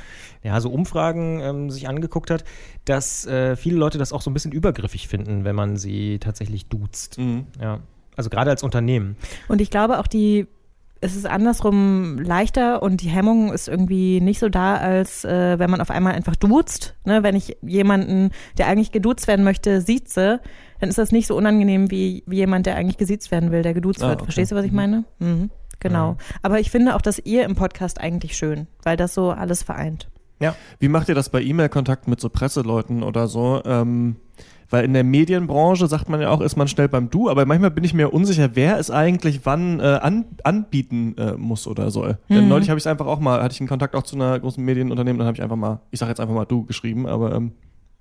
ja, 0.43 0.59
so 0.59 0.69
Umfragen 0.69 1.39
ähm, 1.39 1.69
sich 1.69 1.87
angeguckt 1.87 2.29
hat, 2.29 2.43
dass 2.85 3.25
äh, 3.25 3.55
viele 3.55 3.77
Leute 3.77 3.97
das 3.97 4.11
auch 4.11 4.21
so 4.21 4.29
ein 4.29 4.33
bisschen 4.33 4.51
übergriffig 4.51 5.07
finden, 5.07 5.45
wenn 5.45 5.55
man 5.55 5.77
sie 5.77 6.19
tatsächlich 6.19 6.67
duzt. 6.67 7.17
Mhm. 7.17 7.45
Ja. 7.61 7.79
Also 8.15 8.29
gerade 8.29 8.49
als 8.49 8.63
Unternehmen. 8.63 9.15
Und 9.47 9.61
ich 9.61 9.69
glaube 9.69 9.99
auch 9.99 10.07
die, 10.07 10.47
es 11.01 11.15
ist 11.15 11.25
andersrum 11.25 12.19
leichter 12.19 12.83
und 12.83 13.01
die 13.01 13.09
Hemmung 13.09 13.51
ist 13.51 13.67
irgendwie 13.67 14.21
nicht 14.21 14.39
so 14.39 14.49
da, 14.49 14.75
als 14.75 15.25
äh, 15.25 15.57
wenn 15.57 15.69
man 15.69 15.81
auf 15.81 15.89
einmal 15.89 16.13
einfach 16.13 16.35
duzt. 16.35 16.95
Ne? 17.05 17.23
Wenn 17.23 17.35
ich 17.35 17.57
jemanden, 17.61 18.31
der 18.57 18.67
eigentlich 18.67 18.91
geduzt 18.91 19.27
werden 19.27 19.43
möchte, 19.43 19.81
sieze, 19.81 20.41
dann 20.79 20.89
ist 20.89 20.97
das 20.97 21.11
nicht 21.11 21.27
so 21.27 21.35
unangenehm 21.35 21.89
wie, 21.91 22.23
wie 22.25 22.37
jemand, 22.37 22.65
der 22.65 22.75
eigentlich 22.75 22.97
gesiezt 22.97 23.31
werden 23.31 23.51
will, 23.51 23.61
der 23.61 23.73
geduzt 23.73 24.03
Ah, 24.03 24.07
wird. 24.09 24.15
okay. 24.17 24.25
Verstehst 24.25 24.51
du, 24.51 24.55
was 24.55 24.65
ich 24.65 24.71
meine? 24.71 25.03
Mhm. 25.19 25.49
Genau. 25.79 26.11
Ja. 26.11 26.17
Aber 26.41 26.59
ich 26.59 26.71
finde 26.71 26.95
auch 26.95 27.01
das 27.01 27.19
ihr 27.19 27.43
im 27.45 27.55
Podcast 27.55 27.99
eigentlich 27.99 28.37
schön, 28.37 28.67
weil 28.83 28.95
das 28.97 29.13
so 29.13 29.31
alles 29.31 29.63
vereint. 29.63 30.09
Wie 30.79 30.89
macht 30.89 31.07
ihr 31.07 31.15
das 31.15 31.29
bei 31.29 31.41
E-Mail-Kontakt 31.41 32.09
mit 32.09 32.19
so 32.19 32.27
Presseleuten 32.27 33.01
oder 33.01 33.27
so? 33.29 33.61
Ähm, 33.65 34.17
weil 34.69 34.83
in 34.83 34.91
der 34.93 35.05
Medienbranche 35.05 35.87
sagt 35.87 36.09
man 36.09 36.19
ja 36.19 36.31
auch, 36.31 36.41
ist 36.41 36.57
man 36.57 36.67
schnell 36.67 36.89
beim 36.89 37.09
Du, 37.09 37.29
aber 37.29 37.45
manchmal 37.45 37.71
bin 37.71 37.85
ich 37.85 37.93
mir 37.93 38.11
unsicher, 38.13 38.49
wer 38.53 38.77
es 38.77 38.91
eigentlich 38.91 39.45
wann 39.45 39.79
äh, 39.79 39.83
an, 40.01 40.25
anbieten 40.43 41.15
äh, 41.17 41.33
muss 41.37 41.65
oder 41.65 41.91
soll. 41.91 42.17
Denn 42.29 42.43
Mhm. 42.43 42.49
neulich 42.49 42.69
habe 42.69 42.77
ich 42.77 42.83
es 42.83 42.87
einfach 42.87 43.05
auch 43.05 43.19
mal, 43.21 43.41
hatte 43.41 43.53
ich 43.53 43.61
einen 43.61 43.69
Kontakt 43.69 43.95
auch 43.95 44.03
zu 44.03 44.17
einer 44.17 44.37
großen 44.37 44.61
Medienunternehmen, 44.61 45.17
dann 45.19 45.27
habe 45.27 45.37
ich 45.37 45.41
einfach 45.43 45.55
mal, 45.55 45.79
ich 45.91 45.99
sage 45.99 46.09
jetzt 46.09 46.19
einfach 46.19 46.35
mal 46.35 46.43
Du 46.45 46.65
geschrieben, 46.65 47.07
aber 47.07 47.33
ähm, 47.35 47.53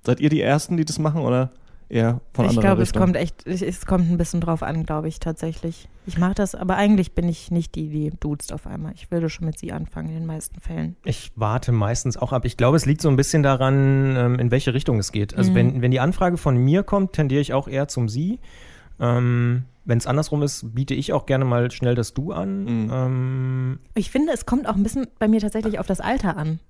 seid 0.05 0.19
ihr 0.19 0.29
die 0.31 0.41
Ersten, 0.41 0.77
die 0.77 0.85
das 0.85 0.99
machen 0.99 1.21
oder 1.23 1.53
eher 1.93 2.21
von 2.33 2.45
ich 2.47 2.51
anderen 2.51 2.63
glaube, 2.69 2.83
es 2.83 2.93
kommt 2.93 3.17
echt, 3.17 3.47
es- 3.47 3.63
es 3.63 3.87
kommt 3.87 4.11
ein 4.11 4.17
bisschen 4.17 4.41
drauf 4.41 4.63
an, 4.63 4.85
glaube 4.85 5.09
ich, 5.09 5.21
tatsächlich. 5.21 5.89
Ich 6.07 6.19
mache 6.19 6.35
das, 6.35 6.55
aber 6.55 6.77
eigentlich 6.77 7.13
bin 7.13 7.29
ich 7.29 7.51
nicht 7.51 7.75
die, 7.77 7.89
die 7.89 8.11
duzt 8.19 8.53
auf 8.53 8.67
einmal. 8.67 8.93
Ich 8.97 9.11
würde 9.11 9.29
schon 9.31 9.47
mit 9.47 9.59
sie 9.59 9.73
anfangen 9.73 10.09
in 10.09 10.15
den 10.15 10.27
meisten 10.27 10.61
Fällen. 10.61 10.97
Ich 11.05 11.31
warte 11.37 11.71
meistens 11.71 12.17
auch 12.17 12.33
ab. 12.33 12.45
Ich 12.45 12.57
glaube, 12.57 12.77
es 12.77 12.87
liegt 12.87 13.03
so 13.03 13.09
ein 13.09 13.17
bisschen 13.17 13.43
daran, 13.43 14.17
ähm, 14.17 14.39
in 14.41 14.51
welche 14.51 14.75
Richtung 14.75 14.99
es 14.99 15.13
geht. 15.13 15.37
Also 15.37 15.51
Mhm. 15.53 15.55
wenn, 15.55 15.83
wenn 15.83 15.91
die 15.93 16.01
Anfrage 16.01 16.39
von 16.39 16.57
mir 16.57 16.83
kommt, 16.83 17.13
tendiere 17.13 17.41
ich 17.41 17.53
auch 17.53 17.69
eher 17.69 17.87
zum 17.89 18.09
Sie. 18.09 18.41
Ähm, 18.99 19.65
wenn 19.85 19.99
es 19.99 20.07
andersrum 20.07 20.43
ist, 20.43 20.75
biete 20.75 20.95
ich 20.95 21.13
auch 21.13 21.27
gerne 21.27 21.45
mal 21.45 21.71
schnell 21.71 21.95
das 21.95 22.15
Du 22.15 22.33
an. 22.33 22.65
Mhm. 22.85 22.91
Ähm, 22.93 23.79
Ich 23.95 24.11
finde, 24.11 24.33
es 24.33 24.47
kommt 24.47 24.69
auch 24.69 24.77
ein 24.77 24.83
bisschen 24.83 25.07
bei 25.19 25.29
mir 25.29 25.41
tatsächlich 25.41 25.79
auf 25.79 25.87
das 25.87 26.01
Alter 26.01 26.37
an. 26.37 26.61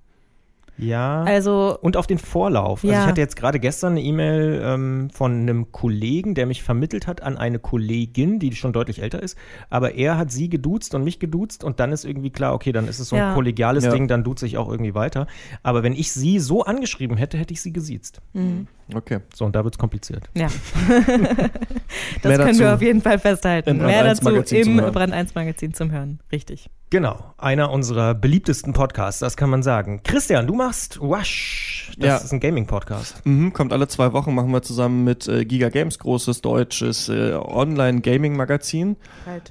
Ja. 0.77 1.23
Also, 1.23 1.77
Und 1.81 1.97
auf 1.97 2.07
den 2.07 2.17
Vorlauf. 2.17 2.83
Also 2.83 2.93
Ja. 2.93 3.01
ich 3.01 3.07
hatte 3.07 3.21
jetzt 3.21 3.35
gerade 3.35 3.59
gestern 3.59 3.93
eine 3.93 4.01
E-Mail 4.01 4.61
ähm, 4.63 5.09
von 5.11 5.31
einem 5.41 5.71
Kollegen, 5.71 6.33
der 6.35 6.45
mich 6.45 6.63
vermittelt 6.63 7.05
hat 7.07 7.21
an 7.21 7.37
eine 7.37 7.59
Kollegin, 7.59 8.39
die 8.39 8.53
schon 8.55 8.73
deutlich 8.73 9.01
älter 9.01 9.21
ist. 9.21 9.37
Aber 9.69 9.93
er 9.95 10.17
hat 10.17 10.31
sie 10.31 10.49
geduzt 10.49 10.95
und 10.95 11.03
mich 11.03 11.19
geduzt 11.19 11.63
und 11.63 11.79
dann 11.79 11.91
ist 11.91 12.05
irgendwie 12.05 12.31
klar, 12.31 12.53
okay, 12.53 12.71
dann 12.71 12.87
ist 12.87 12.99
es 12.99 13.09
so 13.09 13.15
ein 13.15 13.19
Ja. 13.21 13.33
kollegiales 13.33 13.83
Ja. 13.85 13.91
Ding, 13.91 14.07
dann 14.07 14.23
duze 14.23 14.45
ich 14.45 14.57
auch 14.57 14.69
irgendwie 14.69 14.95
weiter. 14.95 15.27
Aber 15.61 15.83
wenn 15.83 15.93
ich 15.93 16.11
sie 16.11 16.39
so 16.39 16.63
angeschrieben 16.63 17.17
hätte, 17.17 17.37
hätte 17.37 17.53
ich 17.53 17.61
sie 17.61 17.71
gesiezt. 17.73 18.21
mh, 18.33 18.65
Okay. 18.93 19.19
So, 19.33 19.45
und 19.45 19.55
da 19.55 19.63
wird 19.63 19.75
es 19.75 19.77
kompliziert. 19.77 20.29
ja. 20.33 20.47
das 20.87 20.97
Mehr 20.97 22.37
können 22.37 22.47
dazu 22.47 22.59
wir 22.59 22.73
auf 22.75 22.81
jeden 22.81 23.01
Fall 23.01 23.19
festhalten. 23.19 23.69
im 23.69 23.77
Mehr 23.77 24.03
Brand 24.03 24.09
1 24.09 24.19
dazu 24.19 24.55
im 24.55 24.79
Hören. 24.81 24.91
Brand 24.93 25.13
1 25.13 25.35
Magazin 25.35 25.73
zum 25.73 25.91
Hören. 25.91 26.19
Richtig. 26.31 26.69
Genau, 26.89 27.33
einer 27.37 27.71
unserer 27.71 28.13
beliebtesten 28.13 28.73
Podcasts, 28.73 29.19
das 29.19 29.35
kann 29.35 29.49
man 29.49 29.63
sagen. 29.63 30.01
Christian, 30.03 30.45
du 30.45 30.53
machst 30.53 30.99
Wash. 31.01 31.91
Das 31.97 32.07
Ja. 32.07 32.17
ist 32.17 32.31
ein 32.33 32.39
Gaming-Podcast. 32.39 33.25
Mhm, 33.25 33.51
kommt 33.53 33.73
alle 33.73 33.87
zwei 33.87 34.13
Wochen, 34.13 34.35
machen 34.35 34.51
wir 34.51 34.61
zusammen 34.61 35.03
mit 35.03 35.27
äh, 35.27 35.43
Giga 35.45 35.69
Games, 35.69 35.97
großes 35.97 36.41
deutsches 36.41 37.09
äh, 37.09 37.33
Online-Gaming-Magazin. 37.33 38.97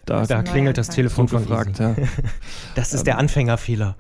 Da- 0.07 0.25
Da 0.27 0.43
klingelt 0.43 0.79
das 0.79 0.89
Telefon 0.89 1.27
von 1.29 1.43
gefragt, 1.43 1.79
ja. 1.81 1.97
Das 2.75 2.93
ist 2.95 3.07
der 3.07 3.19
Anfängerfehler. 3.19 3.97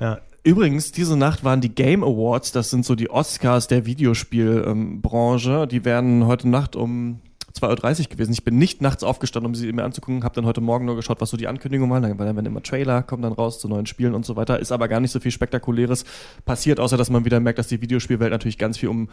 Ja. 0.00 0.18
Übrigens, 0.44 0.90
diese 0.90 1.16
Nacht 1.16 1.44
waren 1.44 1.60
die 1.60 1.72
Game 1.72 2.02
Awards, 2.02 2.50
das 2.50 2.70
sind 2.70 2.84
so 2.84 2.96
die 2.96 3.10
Oscars 3.10 3.68
der 3.68 3.86
Videospielbranche. 3.86 5.68
die 5.68 5.84
werden 5.84 6.26
heute 6.26 6.48
Nacht 6.48 6.74
um 6.74 7.20
2.30 7.54 8.00
Uhr 8.00 8.08
gewesen. 8.08 8.32
Ich 8.32 8.42
bin 8.42 8.58
nicht 8.58 8.82
nachts 8.82 9.04
aufgestanden, 9.04 9.50
um 9.50 9.54
sie 9.54 9.72
mir 9.72 9.84
anzugucken, 9.84 10.24
habe 10.24 10.34
dann 10.34 10.46
heute 10.46 10.60
Morgen 10.60 10.86
nur 10.86 10.96
geschaut, 10.96 11.20
was 11.20 11.30
so 11.30 11.36
die 11.36 11.46
Ankündigungen 11.46 11.92
waren, 11.92 12.02
dann 12.02 12.18
werden 12.18 12.46
immer 12.46 12.62
Trailer, 12.62 13.02
kommen 13.02 13.22
dann 13.22 13.34
raus 13.34 13.60
zu 13.60 13.68
neuen 13.68 13.86
Spielen 13.86 14.14
und 14.14 14.26
so 14.26 14.34
weiter. 14.34 14.58
Ist 14.58 14.72
aber 14.72 14.88
gar 14.88 14.98
nicht 14.98 15.12
so 15.12 15.20
viel 15.20 15.30
Spektakuläres 15.30 16.04
passiert, 16.44 16.80
außer 16.80 16.96
dass 16.96 17.10
man 17.10 17.24
wieder 17.24 17.38
merkt, 17.38 17.60
dass 17.60 17.68
die 17.68 17.80
Videospielwelt 17.80 18.32
natürlich 18.32 18.58
ganz 18.58 18.78
viel 18.78 18.88
um 18.88 19.10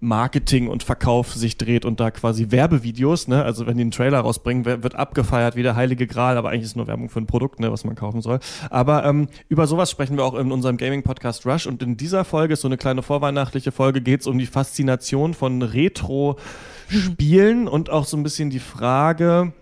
Marketing 0.00 0.68
und 0.68 0.82
Verkauf 0.82 1.34
sich 1.34 1.56
dreht 1.56 1.84
und 1.84 2.00
da 2.00 2.10
quasi 2.10 2.50
Werbevideos, 2.50 3.28
ne? 3.28 3.42
Also 3.44 3.66
wenn 3.66 3.76
die 3.76 3.82
einen 3.82 3.90
Trailer 3.90 4.20
rausbringen, 4.20 4.64
wird 4.64 4.94
abgefeiert 4.94 5.56
wie 5.56 5.62
der 5.62 5.76
heilige 5.76 6.06
Gral, 6.06 6.36
aber 6.36 6.50
eigentlich 6.50 6.64
ist 6.64 6.76
nur 6.76 6.86
Werbung 6.86 7.08
für 7.08 7.20
ein 7.20 7.26
Produkt, 7.26 7.60
ne, 7.60 7.72
was 7.72 7.84
man 7.84 7.94
kaufen 7.94 8.20
soll. 8.20 8.38
Aber 8.70 9.04
ähm, 9.04 9.28
über 9.48 9.66
sowas 9.66 9.90
sprechen 9.90 10.16
wir 10.16 10.24
auch 10.24 10.34
in 10.34 10.52
unserem 10.52 10.76
Gaming-Podcast 10.76 11.46
Rush 11.46 11.66
und 11.66 11.82
in 11.82 11.96
dieser 11.96 12.24
Folge 12.24 12.54
ist 12.54 12.60
so 12.60 12.68
eine 12.68 12.76
kleine 12.76 13.02
vorweihnachtliche 13.02 13.72
Folge, 13.72 14.00
geht 14.00 14.20
es 14.20 14.26
um 14.26 14.38
die 14.38 14.46
Faszination 14.46 15.34
von 15.34 15.62
Retro-Spielen 15.62 16.38
und 17.68 17.90
auch 17.90 18.04
so 18.04 18.16
ein 18.16 18.22
bisschen 18.22 18.50
die 18.50 18.60
Frage, 18.60 19.52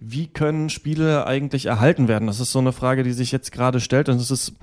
wie 0.00 0.28
können 0.28 0.70
Spiele 0.70 1.26
eigentlich 1.26 1.66
erhalten 1.66 2.08
werden? 2.08 2.26
Das 2.26 2.40
ist 2.40 2.52
so 2.52 2.58
eine 2.58 2.72
Frage, 2.72 3.02
die 3.02 3.12
sich 3.12 3.32
jetzt 3.32 3.52
gerade 3.52 3.80
stellt 3.80 4.08
und 4.08 4.16
es 4.16 4.30
ist 4.30 4.54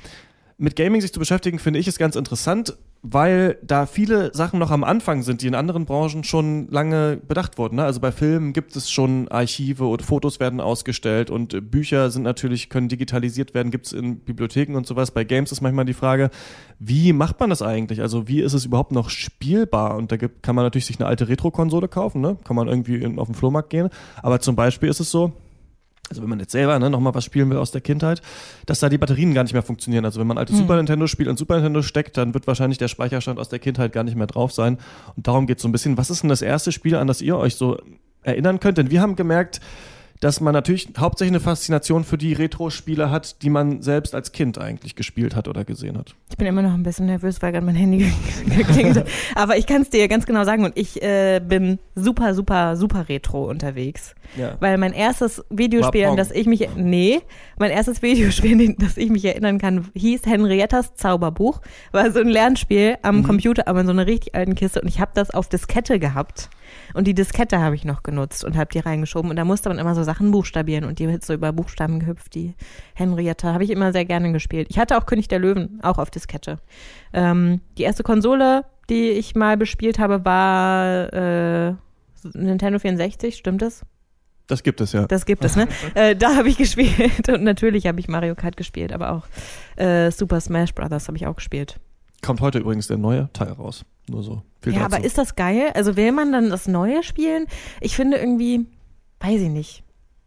mit 0.57 0.75
Gaming 0.75 1.01
sich 1.01 1.13
zu 1.13 1.19
beschäftigen, 1.19 1.59
finde 1.59 1.79
ich, 1.79 1.87
ist 1.87 1.99
ganz 1.99 2.15
interessant, 2.15 2.75
weil 3.03 3.57
da 3.61 3.85
viele 3.85 4.33
Sachen 4.33 4.59
noch 4.59 4.71
am 4.71 4.83
Anfang 4.83 5.21
sind, 5.21 5.43
die 5.43 5.47
in 5.47 5.53
anderen 5.53 5.85
Branchen 5.85 6.23
schon 6.23 6.67
lange 6.69 7.17
bedacht 7.17 7.59
wurden. 7.59 7.75
Ne? 7.75 7.83
Also 7.83 7.99
bei 7.99 8.11
Filmen 8.11 8.53
gibt 8.53 8.75
es 8.75 8.89
schon 8.89 9.27
Archive 9.27 9.85
und 9.85 10.01
Fotos 10.01 10.39
werden 10.39 10.59
ausgestellt 10.59 11.29
und 11.29 11.53
äh, 11.53 11.61
Bücher 11.61 12.09
sind 12.09 12.23
natürlich, 12.23 12.69
können 12.69 12.89
digitalisiert 12.89 13.53
werden, 13.53 13.69
gibt 13.69 13.85
es 13.85 13.93
in 13.93 14.19
Bibliotheken 14.19 14.75
und 14.75 14.87
sowas. 14.87 15.11
Bei 15.11 15.23
Games 15.23 15.51
ist 15.51 15.61
manchmal 15.61 15.85
die 15.85 15.93
Frage, 15.93 16.31
wie 16.79 17.13
macht 17.13 17.39
man 17.39 17.51
das 17.51 17.61
eigentlich? 17.61 18.01
Also 18.01 18.27
wie 18.27 18.41
ist 18.41 18.53
es 18.53 18.65
überhaupt 18.65 18.91
noch 18.91 19.11
spielbar? 19.11 19.95
Und 19.95 20.11
da 20.11 20.17
gibt, 20.17 20.41
kann 20.41 20.55
man 20.55 20.65
natürlich 20.65 20.87
sich 20.87 20.99
eine 20.99 21.07
alte 21.07 21.27
Retro-Konsole 21.27 21.87
kaufen, 21.87 22.19
ne? 22.21 22.37
kann 22.43 22.55
man 22.55 22.67
irgendwie 22.67 22.95
in, 22.95 23.19
auf 23.19 23.27
den 23.27 23.35
Flohmarkt 23.35 23.69
gehen. 23.69 23.89
Aber 24.23 24.39
zum 24.39 24.55
Beispiel 24.55 24.89
ist 24.89 24.99
es 24.99 25.11
so, 25.11 25.33
also 26.09 26.21
wenn 26.21 26.29
man 26.29 26.39
jetzt 26.39 26.51
selber 26.51 26.77
ne, 26.79 26.89
nochmal 26.89 27.13
was 27.13 27.25
spielen 27.25 27.49
will 27.49 27.57
aus 27.57 27.71
der 27.71 27.81
Kindheit, 27.81 28.21
dass 28.65 28.79
da 28.79 28.89
die 28.89 28.97
Batterien 28.97 29.33
gar 29.33 29.43
nicht 29.43 29.53
mehr 29.53 29.63
funktionieren. 29.63 30.05
Also 30.05 30.19
wenn 30.19 30.27
man 30.27 30.37
alte 30.37 30.55
Super 30.55 30.77
Nintendo-Spiel 30.77 31.27
in 31.27 31.37
Super 31.37 31.55
Nintendo 31.55 31.81
steckt, 31.81 32.17
dann 32.17 32.33
wird 32.33 32.47
wahrscheinlich 32.47 32.77
der 32.77 32.87
Speicherstand 32.87 33.39
aus 33.39 33.49
der 33.49 33.59
Kindheit 33.59 33.91
gar 33.91 34.03
nicht 34.03 34.15
mehr 34.15 34.27
drauf 34.27 34.51
sein. 34.51 34.77
Und 35.15 35.27
darum 35.27 35.47
geht 35.47 35.57
es 35.57 35.63
so 35.63 35.67
ein 35.67 35.71
bisschen. 35.71 35.97
Was 35.97 36.09
ist 36.09 36.23
denn 36.23 36.29
das 36.29 36.41
erste 36.41 36.71
Spiel, 36.71 36.95
an 36.95 37.07
das 37.07 37.21
ihr 37.21 37.37
euch 37.37 37.55
so 37.55 37.77
erinnern 38.23 38.59
könnt? 38.59 38.77
Denn 38.77 38.89
wir 38.89 39.01
haben 39.01 39.15
gemerkt, 39.15 39.59
dass 40.19 40.41
man 40.41 40.53
natürlich 40.53 40.89
hauptsächlich 40.97 41.33
eine 41.33 41.39
Faszination 41.39 42.03
für 42.03 42.17
die 42.17 42.33
Retro-Spiele 42.33 43.11
hat, 43.11 43.41
die 43.43 43.49
man 43.49 43.81
selbst 43.81 44.15
als 44.15 44.31
Kind 44.31 44.57
eigentlich 44.57 44.95
gespielt 44.95 45.35
hat 45.35 45.47
oder 45.47 45.63
gesehen 45.63 45.97
hat. 45.97 46.15
Ich 46.29 46.37
bin 46.37 46.47
immer 46.47 46.61
noch 46.61 46.73
ein 46.73 46.83
bisschen 46.83 47.05
nervös, 47.05 47.41
weil 47.41 47.51
gerade 47.51 47.65
mein 47.65 47.75
Handy 47.75 48.11
geklingelt 48.45 48.97
hat. 48.97 49.07
Aber 49.35 49.57
ich 49.57 49.67
kann 49.67 49.81
es 49.81 49.89
dir 49.89 50.07
ganz 50.07 50.25
genau 50.25 50.43
sagen 50.43 50.65
und 50.65 50.77
ich 50.77 51.01
äh, 51.01 51.39
bin 51.39 51.79
super, 51.95 52.33
super, 52.33 52.75
super 52.75 53.09
retro 53.09 53.49
unterwegs. 53.49 54.15
Ja. 54.35 54.57
Weil 54.59 54.77
mein 54.77 54.93
erstes 54.93 55.43
Videospiel, 55.49 56.05
an 56.05 56.17
das 56.17 56.31
ich 56.31 56.47
mich, 56.47 56.67
nee, 56.75 57.21
mein 57.57 57.71
erstes 57.71 58.01
Videospiel, 58.01 58.59
an 58.67 58.75
das 58.79 58.97
ich 58.97 59.09
mich 59.09 59.23
erinnern 59.23 59.59
kann, 59.59 59.87
hieß 59.93 60.21
Henriettas 60.25 60.95
Zauberbuch. 60.95 61.61
War 61.91 62.11
so 62.11 62.19
ein 62.19 62.27
Lernspiel 62.27 62.97
am 63.03 63.23
Computer, 63.23 63.67
aber 63.67 63.81
in 63.81 63.85
so 63.85 63.91
einer 63.91 64.07
richtig 64.07 64.35
alten 64.35 64.55
Kiste 64.55 64.81
und 64.81 64.87
ich 64.87 64.99
habe 64.99 65.11
das 65.13 65.31
auf 65.31 65.47
Diskette 65.47 65.99
gehabt. 65.99 66.49
Und 66.93 67.07
die 67.07 67.13
Diskette 67.13 67.59
habe 67.59 67.75
ich 67.75 67.85
noch 67.85 68.03
genutzt 68.03 68.43
und 68.43 68.57
habe 68.57 68.69
die 68.71 68.79
reingeschoben 68.79 69.29
und 69.29 69.37
da 69.37 69.45
musste 69.45 69.69
man 69.69 69.79
immer 69.79 69.95
so 69.95 70.03
Sachen 70.03 70.31
buchstabieren 70.31 70.85
und 70.85 70.99
die 70.99 71.05
ist 71.05 71.25
so 71.25 71.33
über 71.33 71.51
Buchstaben 71.53 71.99
gehüpft, 71.99 72.35
die 72.35 72.55
Henrietta, 72.93 73.53
habe 73.53 73.63
ich 73.63 73.69
immer 73.69 73.91
sehr 73.91 74.05
gerne 74.05 74.31
gespielt. 74.31 74.67
Ich 74.69 74.79
hatte 74.79 74.97
auch 74.97 75.05
König 75.05 75.27
der 75.27 75.39
Löwen, 75.39 75.79
auch 75.83 75.97
auf 75.97 76.09
Diskette. 76.09 76.59
Ähm, 77.13 77.61
die 77.77 77.83
erste 77.83 78.03
Konsole, 78.03 78.65
die 78.89 79.09
ich 79.09 79.35
mal 79.35 79.57
bespielt 79.57 79.99
habe, 79.99 80.25
war 80.25 81.13
äh, 81.13 81.73
Nintendo 82.33 82.79
64, 82.79 83.35
stimmt 83.35 83.61
das? 83.61 83.83
Das 84.47 84.63
gibt 84.63 84.79
es, 84.79 84.93
ja. 84.93 85.05
Das 85.07 85.25
gibt 85.25 85.43
es, 85.43 85.55
ne? 85.55 85.67
äh, 85.95 86.15
da 86.15 86.35
habe 86.35 86.49
ich 86.49 86.57
gespielt 86.57 87.29
und 87.29 87.43
natürlich 87.43 87.85
habe 87.85 87.99
ich 87.99 88.07
Mario 88.07 88.35
Kart 88.35 88.57
gespielt, 88.57 88.93
aber 88.93 89.11
auch 89.11 89.27
äh, 89.75 90.09
Super 90.11 90.39
Smash 90.39 90.73
Brothers 90.73 91.07
habe 91.07 91.17
ich 91.17 91.27
auch 91.27 91.35
gespielt. 91.35 91.79
Kommt 92.21 92.41
heute 92.41 92.59
übrigens 92.59 92.87
der 92.87 92.97
neue 92.97 93.29
Teil 93.33 93.51
raus. 93.51 93.85
Nur 94.09 94.23
so. 94.23 94.41
Viel 94.61 94.73
ja, 94.73 94.79
dazu. 94.79 94.95
aber 94.95 95.05
ist 95.05 95.17
das 95.17 95.35
geil? 95.35 95.71
Also 95.73 95.95
will 95.95 96.11
man 96.11 96.31
dann 96.31 96.49
das 96.49 96.67
Neue 96.67 97.03
spielen? 97.03 97.47
Ich 97.81 97.95
finde 97.95 98.17
irgendwie, 98.17 98.65
weiß 99.19 99.41
ich 99.41 99.49
nicht. 99.49 99.83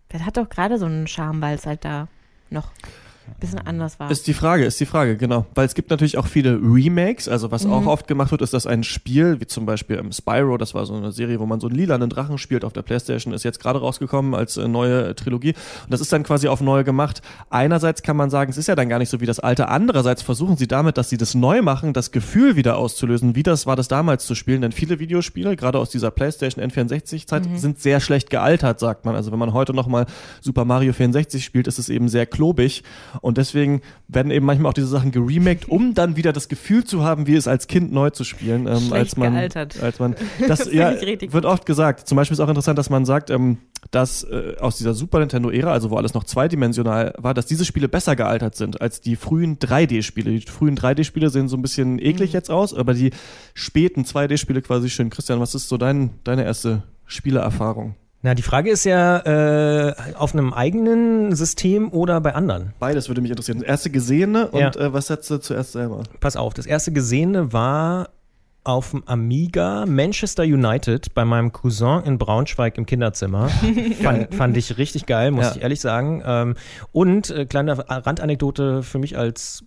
Das 0.08 0.22
hat 0.22 0.36
doch 0.36 0.48
gerade 0.48 0.78
so 0.78 0.86
einen 0.86 1.06
Charme, 1.06 1.40
weil 1.40 1.54
es 1.56 1.66
halt 1.66 1.84
da 1.84 2.08
noch 2.50 2.72
bisschen 3.38 3.58
anders 3.66 4.00
war. 4.00 4.10
Ist 4.10 4.26
die 4.26 4.34
Frage, 4.34 4.64
ist 4.64 4.80
die 4.80 4.86
Frage, 4.86 5.16
genau. 5.16 5.46
Weil 5.54 5.66
es 5.66 5.74
gibt 5.74 5.90
natürlich 5.90 6.18
auch 6.18 6.26
viele 6.26 6.58
Remakes. 6.62 7.28
Also 7.28 7.50
was 7.50 7.64
mhm. 7.64 7.72
auch 7.72 7.86
oft 7.86 8.06
gemacht 8.06 8.30
wird, 8.30 8.42
ist, 8.42 8.52
dass 8.52 8.66
ein 8.66 8.82
Spiel, 8.84 9.40
wie 9.40 9.46
zum 9.46 9.66
Beispiel 9.66 9.96
im 9.96 10.12
Spyro, 10.12 10.56
das 10.56 10.74
war 10.74 10.86
so 10.86 10.94
eine 10.94 11.12
Serie, 11.12 11.40
wo 11.40 11.46
man 11.46 11.60
so 11.60 11.68
einen 11.68 11.76
lilanen 11.76 12.10
Drachen 12.10 12.38
spielt 12.38 12.64
auf 12.64 12.72
der 12.72 12.82
Playstation, 12.82 13.32
ist 13.34 13.44
jetzt 13.44 13.60
gerade 13.60 13.80
rausgekommen 13.80 14.34
als 14.34 14.56
äh, 14.56 14.68
neue 14.68 15.14
Trilogie. 15.14 15.54
Und 15.84 15.92
das 15.92 16.00
ist 16.00 16.12
dann 16.12 16.22
quasi 16.22 16.48
auf 16.48 16.60
neu 16.60 16.84
gemacht. 16.84 17.22
Einerseits 17.50 18.02
kann 18.02 18.16
man 18.16 18.30
sagen, 18.30 18.50
es 18.50 18.56
ist 18.56 18.66
ja 18.66 18.74
dann 18.74 18.88
gar 18.88 18.98
nicht 18.98 19.10
so 19.10 19.20
wie 19.20 19.26
das 19.26 19.40
alte. 19.40 19.68
Andererseits 19.68 20.22
versuchen 20.22 20.56
sie 20.56 20.68
damit, 20.68 20.98
dass 20.98 21.10
sie 21.10 21.16
das 21.16 21.34
neu 21.34 21.62
machen, 21.62 21.92
das 21.92 22.10
Gefühl 22.10 22.56
wieder 22.56 22.76
auszulösen. 22.76 23.34
Wie 23.34 23.42
das 23.42 23.66
war 23.66 23.76
das 23.76 23.88
damals 23.88 24.26
zu 24.26 24.34
spielen. 24.34 24.62
Denn 24.62 24.72
viele 24.72 24.98
Videospiele, 24.98 25.56
gerade 25.56 25.78
aus 25.78 25.90
dieser 25.90 26.10
Playstation 26.10 26.64
N64-Zeit, 26.64 27.48
mhm. 27.48 27.58
sind 27.58 27.80
sehr 27.80 28.00
schlecht 28.00 28.30
gealtert, 28.30 28.80
sagt 28.80 29.04
man. 29.04 29.14
Also 29.14 29.32
wenn 29.32 29.38
man 29.38 29.52
heute 29.52 29.74
nochmal 29.74 30.06
Super 30.40 30.64
Mario 30.64 30.92
64 30.92 31.44
spielt, 31.44 31.66
ist 31.66 31.78
es 31.78 31.88
eben 31.88 32.08
sehr 32.08 32.26
klobig. 32.26 32.82
Und 33.20 33.38
deswegen 33.38 33.82
werden 34.08 34.30
eben 34.30 34.46
manchmal 34.46 34.70
auch 34.70 34.74
diese 34.74 34.86
Sachen 34.86 35.12
geremaked, 35.12 35.68
um 35.68 35.94
dann 35.94 36.16
wieder 36.16 36.32
das 36.32 36.48
Gefühl 36.48 36.84
zu 36.84 37.04
haben, 37.04 37.26
wie 37.26 37.34
es 37.34 37.46
als 37.46 37.66
Kind 37.66 37.92
neu 37.92 38.10
zu 38.10 38.24
spielen. 38.24 38.66
Ähm, 38.66 38.92
als 38.92 39.16
man, 39.16 39.32
gealtert. 39.32 39.82
Als 39.82 39.98
man, 39.98 40.14
das, 40.48 40.60
das 40.60 40.72
ja, 40.72 40.92
wird 41.00 41.44
oft 41.44 41.66
gesagt. 41.66 42.08
Zum 42.08 42.16
Beispiel 42.16 42.34
ist 42.34 42.40
auch 42.40 42.48
interessant, 42.48 42.78
dass 42.78 42.90
man 42.90 43.04
sagt, 43.04 43.30
ähm, 43.30 43.58
dass 43.90 44.24
äh, 44.24 44.56
aus 44.60 44.76
dieser 44.76 44.94
Super 44.94 45.20
Nintendo-Ära, 45.20 45.72
also 45.72 45.90
wo 45.90 45.96
alles 45.96 46.14
noch 46.14 46.24
zweidimensional 46.24 47.14
war, 47.18 47.34
dass 47.34 47.46
diese 47.46 47.64
Spiele 47.64 47.88
besser 47.88 48.16
gealtert 48.16 48.56
sind 48.56 48.80
als 48.80 49.00
die 49.00 49.16
frühen 49.16 49.58
3D-Spiele. 49.58 50.30
Die 50.30 50.40
frühen 50.40 50.76
3D-Spiele 50.76 51.30
sehen 51.30 51.48
so 51.48 51.56
ein 51.56 51.62
bisschen 51.62 51.98
eklig 51.98 52.30
mhm. 52.30 52.34
jetzt 52.34 52.50
aus, 52.50 52.74
aber 52.74 52.94
die 52.94 53.10
späten 53.54 54.02
2D-Spiele 54.02 54.62
quasi 54.62 54.90
schön. 54.90 55.10
Christian, 55.10 55.40
was 55.40 55.54
ist 55.54 55.68
so 55.68 55.76
dein, 55.76 56.10
deine 56.24 56.44
erste 56.44 56.84
Spieleerfahrung? 57.06 57.94
Na, 58.22 58.34
die 58.34 58.42
Frage 58.42 58.70
ist 58.70 58.84
ja, 58.84 59.18
äh, 59.88 59.94
auf 60.14 60.34
einem 60.34 60.52
eigenen 60.52 61.34
System 61.34 61.90
oder 61.90 62.20
bei 62.20 62.34
anderen? 62.34 62.74
Beides 62.78 63.08
würde 63.08 63.22
mich 63.22 63.30
interessieren. 63.30 63.60
Das 63.60 63.68
erste 63.68 63.90
Gesehene 63.90 64.48
und 64.48 64.60
ja. 64.60 64.74
äh, 64.76 64.92
was 64.92 65.06
setzt 65.06 65.30
du 65.30 65.38
zuerst 65.38 65.72
selber? 65.72 66.02
Pass 66.20 66.36
auf, 66.36 66.52
das 66.52 66.66
erste 66.66 66.92
Gesehene 66.92 67.54
war 67.54 68.10
auf 68.62 68.90
dem 68.90 69.02
Amiga 69.06 69.86
Manchester 69.86 70.42
United 70.42 71.14
bei 71.14 71.24
meinem 71.24 71.52
Cousin 71.52 72.02
in 72.04 72.18
Braunschweig 72.18 72.76
im 72.76 72.84
Kinderzimmer. 72.84 73.48
fand, 74.02 74.34
fand, 74.34 74.56
ich 74.56 74.76
richtig 74.76 75.06
geil, 75.06 75.30
muss 75.30 75.46
ja. 75.46 75.52
ich 75.56 75.62
ehrlich 75.62 75.80
sagen. 75.80 76.22
Ähm, 76.26 76.54
und 76.92 77.30
äh, 77.30 77.46
kleine 77.46 77.78
Randanekdote 77.88 78.82
für 78.82 78.98
mich 78.98 79.16
als 79.16 79.64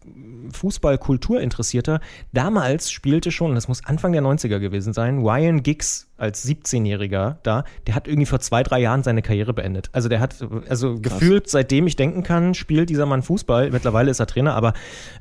Fußball-Kultur-Interessierter. 0.52 2.02
Damals 2.34 2.92
spielte 2.92 3.32
schon, 3.32 3.56
das 3.56 3.68
muss 3.68 3.84
Anfang 3.84 4.12
der 4.12 4.22
90er 4.22 4.60
gewesen 4.60 4.94
sein, 4.94 5.20
Ryan 5.20 5.64
Giggs 5.64 6.08
als 6.18 6.48
17-Jähriger 6.48 7.38
da. 7.44 7.64
Der 7.88 7.96
hat 7.96 8.08
irgendwie 8.08 8.28
vor 8.28 8.40
zwei, 8.40 8.62
drei 8.62 8.80
Jahren 8.80 9.04
seine 9.04 9.22
Karriere 9.22 9.54
beendet. 9.54 9.90
Also 9.92 10.08
der 10.08 10.20
hat, 10.20 10.36
also 10.70 11.00
Krass. 11.00 11.02
gefühlt, 11.02 11.50
seitdem 11.50 11.88
ich 11.88 11.96
denken 11.96 12.24
kann, 12.24 12.54
spielt 12.54 12.90
dieser 12.90 13.06
Mann 13.06 13.24
Fußball. 13.24 13.72
Mittlerweile 13.72 14.12
ist 14.12 14.20
er 14.20 14.28
Trainer, 14.28 14.54
aber 14.54 14.74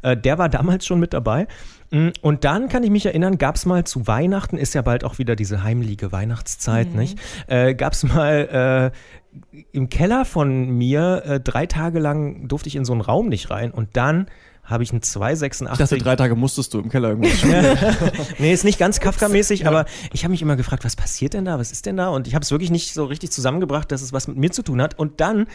äh, 0.02 0.16
der 0.16 0.38
war 0.38 0.48
damals 0.48 0.86
schon 0.86 1.00
mit 1.00 1.12
dabei. 1.14 1.46
Mm, 1.92 2.08
und 2.22 2.44
dann 2.44 2.68
kann 2.68 2.82
ich 2.82 2.90
mich 2.90 3.06
erinnern, 3.06 3.36
gab 3.36 3.56
es 3.56 3.66
mal 3.66 3.84
zu 3.84 4.06
Weihnachten, 4.06 4.56
ist 4.56 4.74
ja 4.74 4.80
bald 4.82 5.04
auch 5.04 5.18
wieder 5.18 5.36
diese 5.36 5.62
heimliche 5.62 6.10
Weihnachtszeit, 6.10 6.90
mhm. 6.90 6.98
nicht? 6.98 7.18
Äh, 7.46 7.74
gab 7.74 7.92
es 7.92 8.02
mal 8.02 8.92
äh, 9.52 9.60
im 9.72 9.90
Keller 9.90 10.24
von 10.24 10.70
mir, 10.70 11.22
äh, 11.26 11.40
drei 11.40 11.66
Tage 11.66 11.98
lang 11.98 12.48
durfte 12.48 12.68
ich 12.68 12.76
in 12.76 12.86
so 12.86 12.92
einen 12.92 13.02
Raum 13.02 13.28
nicht 13.28 13.50
rein 13.50 13.70
und 13.70 13.90
dann 13.92 14.26
habe 14.64 14.84
ich 14.84 14.92
einen 14.92 15.02
286. 15.02 15.72
Ich 15.72 15.78
dachte, 15.78 16.02
drei 16.02 16.16
Tage 16.16 16.34
musstest 16.34 16.72
du 16.72 16.78
im 16.78 16.88
Keller 16.88 17.10
irgendwo 17.10 17.28
spielen. 17.36 17.76
nee, 18.38 18.52
ist 18.52 18.64
nicht 18.64 18.78
ganz 18.78 19.00
Kafka-mäßig, 19.00 19.66
aber 19.66 19.84
ich 20.12 20.24
habe 20.24 20.30
mich 20.30 20.40
immer 20.40 20.56
gefragt, 20.56 20.84
was 20.84 20.96
passiert 20.96 21.34
denn 21.34 21.44
da? 21.44 21.58
Was 21.58 21.72
ist 21.72 21.84
denn 21.84 21.96
da? 21.96 22.08
Und 22.08 22.26
ich 22.26 22.34
habe 22.34 22.42
es 22.42 22.50
wirklich 22.50 22.70
nicht 22.70 22.94
so 22.94 23.04
richtig 23.04 23.32
zusammengebracht, 23.32 23.90
dass 23.92 24.00
es 24.02 24.12
was 24.12 24.28
mit 24.28 24.38
mir 24.38 24.50
zu 24.50 24.62
tun 24.62 24.80
hat. 24.80 24.98
Und 24.98 25.20
dann 25.20 25.46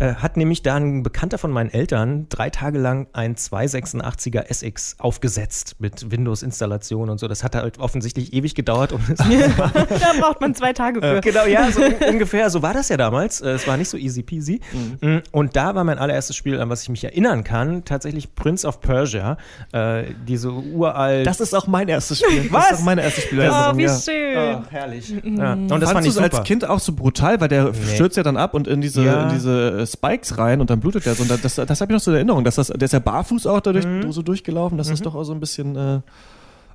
äh, 0.00 0.14
hat 0.14 0.36
nämlich 0.36 0.62
da 0.62 0.76
ein 0.76 1.02
Bekannter 1.02 1.38
von 1.38 1.50
meinen 1.50 1.70
Eltern 1.70 2.26
drei 2.30 2.48
Tage 2.50 2.78
lang 2.78 3.06
ein 3.12 3.36
286er 3.36 4.50
SX 4.50 4.96
aufgesetzt 4.98 5.76
mit 5.78 6.10
Windows-Installation 6.10 7.10
und 7.10 7.18
so. 7.20 7.28
Das 7.28 7.44
hat 7.44 7.54
halt 7.54 7.78
offensichtlich 7.78 8.32
ewig 8.32 8.54
gedauert. 8.54 8.92
Um 8.92 9.00
da 9.16 10.12
braucht 10.18 10.40
man 10.40 10.54
zwei 10.54 10.72
Tage 10.72 11.00
für. 11.00 11.18
Äh, 11.18 11.20
genau, 11.20 11.44
ja, 11.44 11.70
so 11.70 11.82
ungefähr. 12.08 12.48
So 12.48 12.62
war 12.62 12.72
das 12.72 12.88
ja 12.88 12.96
damals. 12.96 13.42
Äh, 13.42 13.50
es 13.50 13.66
war 13.66 13.76
nicht 13.76 13.90
so 13.90 13.98
easy 13.98 14.22
peasy. 14.22 14.60
Mhm. 14.72 15.08
Mm, 15.08 15.22
und 15.32 15.54
da 15.54 15.74
war 15.74 15.84
mein 15.84 15.98
allererstes 15.98 16.34
Spiel, 16.34 16.58
an 16.58 16.70
was 16.70 16.82
ich 16.82 16.88
mich 16.88 17.04
erinnern 17.04 17.44
kann, 17.44 17.84
tatsächlich 17.84 18.34
Prince 18.34 18.66
of 18.66 18.80
Persia. 18.80 19.36
Äh, 19.72 20.04
diese 20.26 20.50
uralt. 20.50 21.26
Das 21.26 21.40
ist 21.40 21.54
auch 21.54 21.66
mein 21.66 21.88
erstes 21.88 22.20
Spiel. 22.20 22.50
Was? 22.50 22.62
Das 22.62 22.72
ist 22.72 22.78
auch 22.78 22.84
meine 22.84 23.02
erste 23.02 23.20
Spielerinnerung. 23.20 23.74
Oh, 23.74 23.76
wie 23.76 23.88
schön. 23.88 24.38
Oh, 24.38 24.62
herrlich. 24.70 25.12
Mhm. 25.22 25.36
Ja. 25.36 25.52
Und 25.52 25.68
das 25.68 25.78
Fandst 25.78 25.92
fand 25.92 26.06
ich 26.06 26.12
super. 26.14 26.38
als 26.38 26.46
Kind 26.46 26.66
auch 26.66 26.80
so 26.80 26.94
brutal, 26.94 27.38
weil 27.40 27.48
der 27.48 27.64
nee. 27.64 27.94
stürzt 27.94 28.16
ja 28.16 28.22
dann 28.22 28.38
ab 28.38 28.54
und 28.54 28.66
in 28.66 28.80
diese, 28.80 29.04
ja. 29.04 29.24
in 29.24 29.34
diese 29.34 29.89
Spikes 29.90 30.38
rein 30.38 30.60
und 30.60 30.70
dann 30.70 30.80
blutet 30.80 31.06
der 31.06 31.14
so. 31.14 31.22
Und 31.22 31.30
das, 31.30 31.54
das 31.54 31.80
habe 31.80 31.92
ich 31.92 31.94
noch 31.94 32.00
so 32.00 32.10
in 32.10 32.16
Erinnerung. 32.16 32.44
Dass 32.44 32.56
das, 32.56 32.68
der 32.68 32.82
ist 32.82 32.92
ja 32.92 32.98
barfuß 32.98 33.46
auch 33.46 33.60
dadurch 33.60 33.86
mhm. 33.86 34.12
so 34.12 34.22
durchgelaufen, 34.22 34.78
dass 34.78 34.88
mhm. 34.88 34.92
das 34.92 35.02
doch 35.02 35.14
auch 35.14 35.24
so 35.24 35.32
ein 35.32 35.40
bisschen 35.40 35.76
äh, 35.76 36.00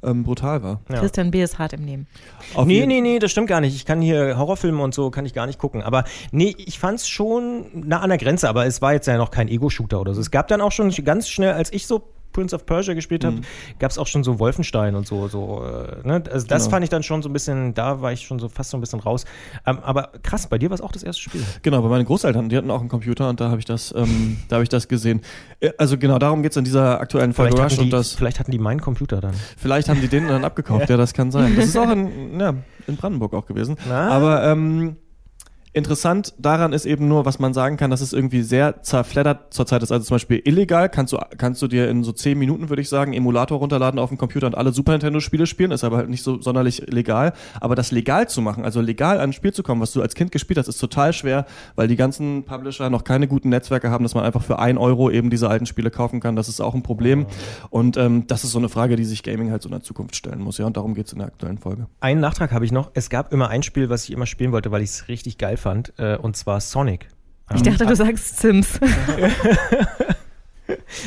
ähm, 0.03 0.23
brutal 0.23 0.63
war. 0.63 0.81
Ja. 0.89 0.99
Christian 0.99 1.31
B. 1.31 1.41
ist 1.41 1.59
hart 1.59 1.73
im 1.73 1.83
Nehmen. 1.83 2.07
Auf 2.53 2.65
nee, 2.65 2.85
nee, 2.85 3.01
nee, 3.01 3.19
das 3.19 3.31
stimmt 3.31 3.47
gar 3.47 3.61
nicht. 3.61 3.75
Ich 3.75 3.85
kann 3.85 4.01
hier 4.01 4.37
Horrorfilme 4.37 4.81
und 4.81 4.93
so, 4.93 5.09
kann 5.09 5.25
ich 5.25 5.33
gar 5.33 5.47
nicht 5.47 5.59
gucken. 5.59 5.81
Aber 5.81 6.03
nee, 6.31 6.55
ich 6.57 6.79
fand 6.79 6.99
es 6.99 7.07
schon 7.07 7.65
nah 7.73 8.01
an 8.01 8.09
der 8.09 8.17
Grenze, 8.17 8.49
aber 8.49 8.65
es 8.65 8.81
war 8.81 8.93
jetzt 8.93 9.07
ja 9.07 9.17
noch 9.17 9.31
kein 9.31 9.47
Ego-Shooter 9.47 9.99
oder 9.99 10.13
so. 10.13 10.21
Es 10.21 10.31
gab 10.31 10.47
dann 10.47 10.61
auch 10.61 10.71
schon 10.71 10.91
ganz 11.03 11.27
schnell, 11.27 11.53
als 11.53 11.73
ich 11.73 11.87
so 11.87 12.03
Prince 12.35 12.53
of 12.53 12.65
Persia 12.65 12.93
gespielt 12.93 13.23
habe, 13.23 13.37
mhm. 13.37 13.41
gab 13.79 13.91
es 13.91 13.97
auch 13.97 14.07
schon 14.07 14.25
so 14.25 14.39
Wolfenstein 14.39 14.95
und 14.95 15.07
so. 15.07 15.29
so 15.29 15.63
äh, 15.63 16.05
ne? 16.05 16.21
Also 16.29 16.45
das 16.47 16.63
genau. 16.63 16.71
fand 16.71 16.83
ich 16.83 16.89
dann 16.89 17.01
schon 17.01 17.21
so 17.21 17.29
ein 17.29 17.33
bisschen, 17.33 17.73
da 17.73 18.01
war 18.01 18.11
ich 18.11 18.21
schon 18.21 18.39
so 18.39 18.49
fast 18.49 18.71
so 18.71 18.77
ein 18.77 18.81
bisschen 18.81 18.99
raus. 18.99 19.23
Ähm, 19.65 19.79
aber 19.81 20.11
krass, 20.21 20.47
bei 20.47 20.57
dir 20.57 20.69
war 20.69 20.75
es 20.75 20.81
auch 20.81 20.91
das 20.91 21.03
erste 21.03 21.21
Spiel. 21.21 21.41
Genau, 21.61 21.81
bei 21.81 21.87
meinen 21.87 22.03
Großeltern, 22.03 22.49
die 22.49 22.57
hatten 22.57 22.69
auch 22.71 22.81
einen 22.81 22.89
Computer 22.89 23.29
und 23.29 23.39
da 23.39 23.49
habe 23.49 23.59
ich 23.59 23.65
das, 23.65 23.93
ähm, 23.95 24.37
da 24.49 24.57
habe 24.57 24.63
ich 24.63 24.69
das 24.69 24.89
gesehen. 24.89 25.21
Äh, 25.61 25.71
also 25.77 25.97
genau, 25.97 26.19
darum 26.19 26.43
geht 26.43 26.51
es 26.51 26.57
in 26.57 26.65
dieser 26.65 26.99
aktuellen 26.99 27.31
Folge 27.31 27.55
Rush. 27.55 27.75
Die, 27.75 27.81
und 27.81 27.89
das, 27.91 28.11
vielleicht 28.11 28.39
hatten 28.39 28.51
die 28.51 28.59
meinen 28.59 28.81
Computer 28.81 29.21
dann. 29.21 29.33
Vielleicht 29.57 29.87
haben 29.87 30.01
die 30.01 30.09
den 30.09 30.27
dann 30.27 30.43
abgekauft, 30.43 30.89
ja. 30.89 30.89
ja. 30.95 30.97
das 30.97 31.13
kann 31.13 31.31
sein. 31.31 31.55
Das 31.55 31.65
ist 31.65 31.77
auch 31.77 31.89
in, 31.89 32.37
ja, 32.39 32.53
in 32.85 32.97
Brandenburg 32.97 33.33
auch 33.33 33.45
gewesen. 33.45 33.77
Na? 33.87 34.09
Aber 34.09 34.43
ähm, 34.43 34.97
Interessant 35.75 36.33
daran 36.37 36.71
ist 36.71 36.85
eben 36.85 37.09
nur, 37.09 37.25
was 37.25 37.37
man 37.37 37.53
sagen 37.53 37.75
kann, 37.75 37.91
dass 37.91 37.99
es 37.99 38.13
irgendwie 38.13 38.43
sehr 38.43 38.81
zerfleddert 38.81 39.53
zurzeit 39.53 39.83
ist. 39.83 39.91
Also 39.91 40.05
zum 40.05 40.15
Beispiel 40.15 40.41
illegal 40.45 40.87
kannst 40.87 41.11
du, 41.11 41.19
kannst 41.37 41.61
du 41.61 41.67
dir 41.67 41.89
in 41.89 42.05
so 42.05 42.13
zehn 42.13 42.39
Minuten, 42.39 42.69
würde 42.69 42.81
ich 42.81 42.87
sagen, 42.87 43.11
Emulator 43.11 43.59
runterladen 43.59 43.99
auf 43.99 44.07
dem 44.07 44.17
Computer 44.17 44.47
und 44.47 44.55
alle 44.55 44.71
Super 44.71 44.93
Nintendo-Spiele 44.93 45.45
spielen, 45.45 45.71
ist 45.71 45.83
aber 45.83 45.97
halt 45.97 46.09
nicht 46.09 46.23
so 46.23 46.41
sonderlich 46.41 46.87
legal. 46.87 47.33
Aber 47.59 47.75
das 47.75 47.91
legal 47.91 48.29
zu 48.29 48.41
machen, 48.41 48.63
also 48.63 48.79
legal 48.79 49.19
an 49.19 49.31
ein 49.31 49.33
Spiel 49.33 49.51
zu 49.51 49.63
kommen, 49.63 49.81
was 49.81 49.91
du 49.91 50.01
als 50.01 50.15
Kind 50.15 50.31
gespielt 50.31 50.57
hast, 50.57 50.69
ist 50.69 50.77
total 50.77 51.11
schwer, 51.11 51.45
weil 51.75 51.89
die 51.89 51.97
ganzen 51.97 52.45
Publisher 52.45 52.89
noch 52.89 53.03
keine 53.03 53.27
guten 53.27 53.49
Netzwerke 53.49 53.89
haben, 53.89 54.03
dass 54.03 54.15
man 54.15 54.23
einfach 54.23 54.43
für 54.43 54.59
ein 54.59 54.77
Euro 54.77 55.11
eben 55.11 55.29
diese 55.29 55.49
alten 55.49 55.65
Spiele 55.65 55.91
kaufen 55.91 56.21
kann. 56.21 56.37
Das 56.37 56.47
ist 56.47 56.61
auch 56.61 56.73
ein 56.73 56.83
Problem. 56.83 57.25
Und 57.69 57.97
ähm, 57.97 58.27
das 58.27 58.45
ist 58.45 58.51
so 58.51 58.59
eine 58.59 58.69
Frage, 58.69 58.95
die 58.95 59.03
sich 59.03 59.23
Gaming 59.23 59.51
halt 59.51 59.61
so 59.61 59.67
in 59.67 59.73
der 59.73 59.83
Zukunft 59.83 60.15
stellen 60.15 60.39
muss. 60.39 60.57
Ja, 60.57 60.67
und 60.67 60.77
darum 60.77 60.93
geht 60.93 61.07
es 61.07 61.11
in 61.11 61.19
der 61.19 61.27
aktuellen 61.27 61.57
Folge. 61.57 61.87
Einen 61.99 62.21
Nachtrag 62.21 62.53
habe 62.53 62.63
ich 62.63 62.71
noch. 62.71 62.91
Es 62.93 63.09
gab 63.09 63.33
immer 63.33 63.49
ein 63.49 63.61
Spiel, 63.61 63.89
was 63.89 64.05
ich 64.05 64.11
immer 64.11 64.25
spielen 64.25 64.53
wollte, 64.53 64.71
weil 64.71 64.81
ich 64.81 64.91
es 64.91 65.07
richtig 65.09 65.37
geil 65.37 65.57
fand, 65.57 65.64
äh, 65.97 66.17
und 66.17 66.37
zwar 66.37 66.61
Sonic. 66.61 67.09
Ich 67.53 67.61
dachte, 67.61 67.85
du 67.85 67.91
ähm, 67.91 67.95
sagst 67.95 68.39
Sims. 68.39 68.79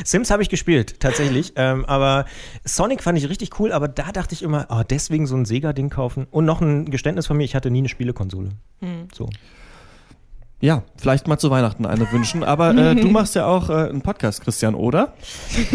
Sims 0.05 0.31
habe 0.31 0.41
ich 0.41 0.49
gespielt, 0.49 0.99
tatsächlich. 0.99 1.53
ähm, 1.57 1.85
aber 1.85 2.25
Sonic 2.63 3.03
fand 3.03 3.17
ich 3.17 3.27
richtig 3.29 3.59
cool, 3.59 3.71
aber 3.71 3.87
da 3.87 4.11
dachte 4.11 4.33
ich 4.33 4.41
immer, 4.41 4.67
oh, 4.69 4.83
deswegen 4.89 5.27
so 5.27 5.35
ein 5.35 5.45
Sega-Ding 5.45 5.89
kaufen. 5.89 6.27
Und 6.31 6.45
noch 6.45 6.61
ein 6.61 6.89
Geständnis 6.89 7.27
von 7.27 7.37
mir, 7.37 7.43
ich 7.43 7.55
hatte 7.55 7.71
nie 7.71 7.79
eine 7.79 7.89
Spielekonsole. 7.89 8.49
Hm. 8.79 9.07
So. 9.13 9.29
Ja, 10.61 10.83
vielleicht 10.97 11.29
mal 11.29 11.37
zu 11.37 11.49
Weihnachten 11.51 11.85
eine 11.85 12.11
wünschen. 12.11 12.43
Aber 12.43 12.75
äh, 12.75 12.93
du 12.93 13.07
machst 13.11 13.33
ja 13.35 13.45
auch 13.45 13.69
äh, 13.69 13.73
einen 13.73 14.01
Podcast, 14.01 14.41
Christian, 14.41 14.75
oder? 14.75 15.13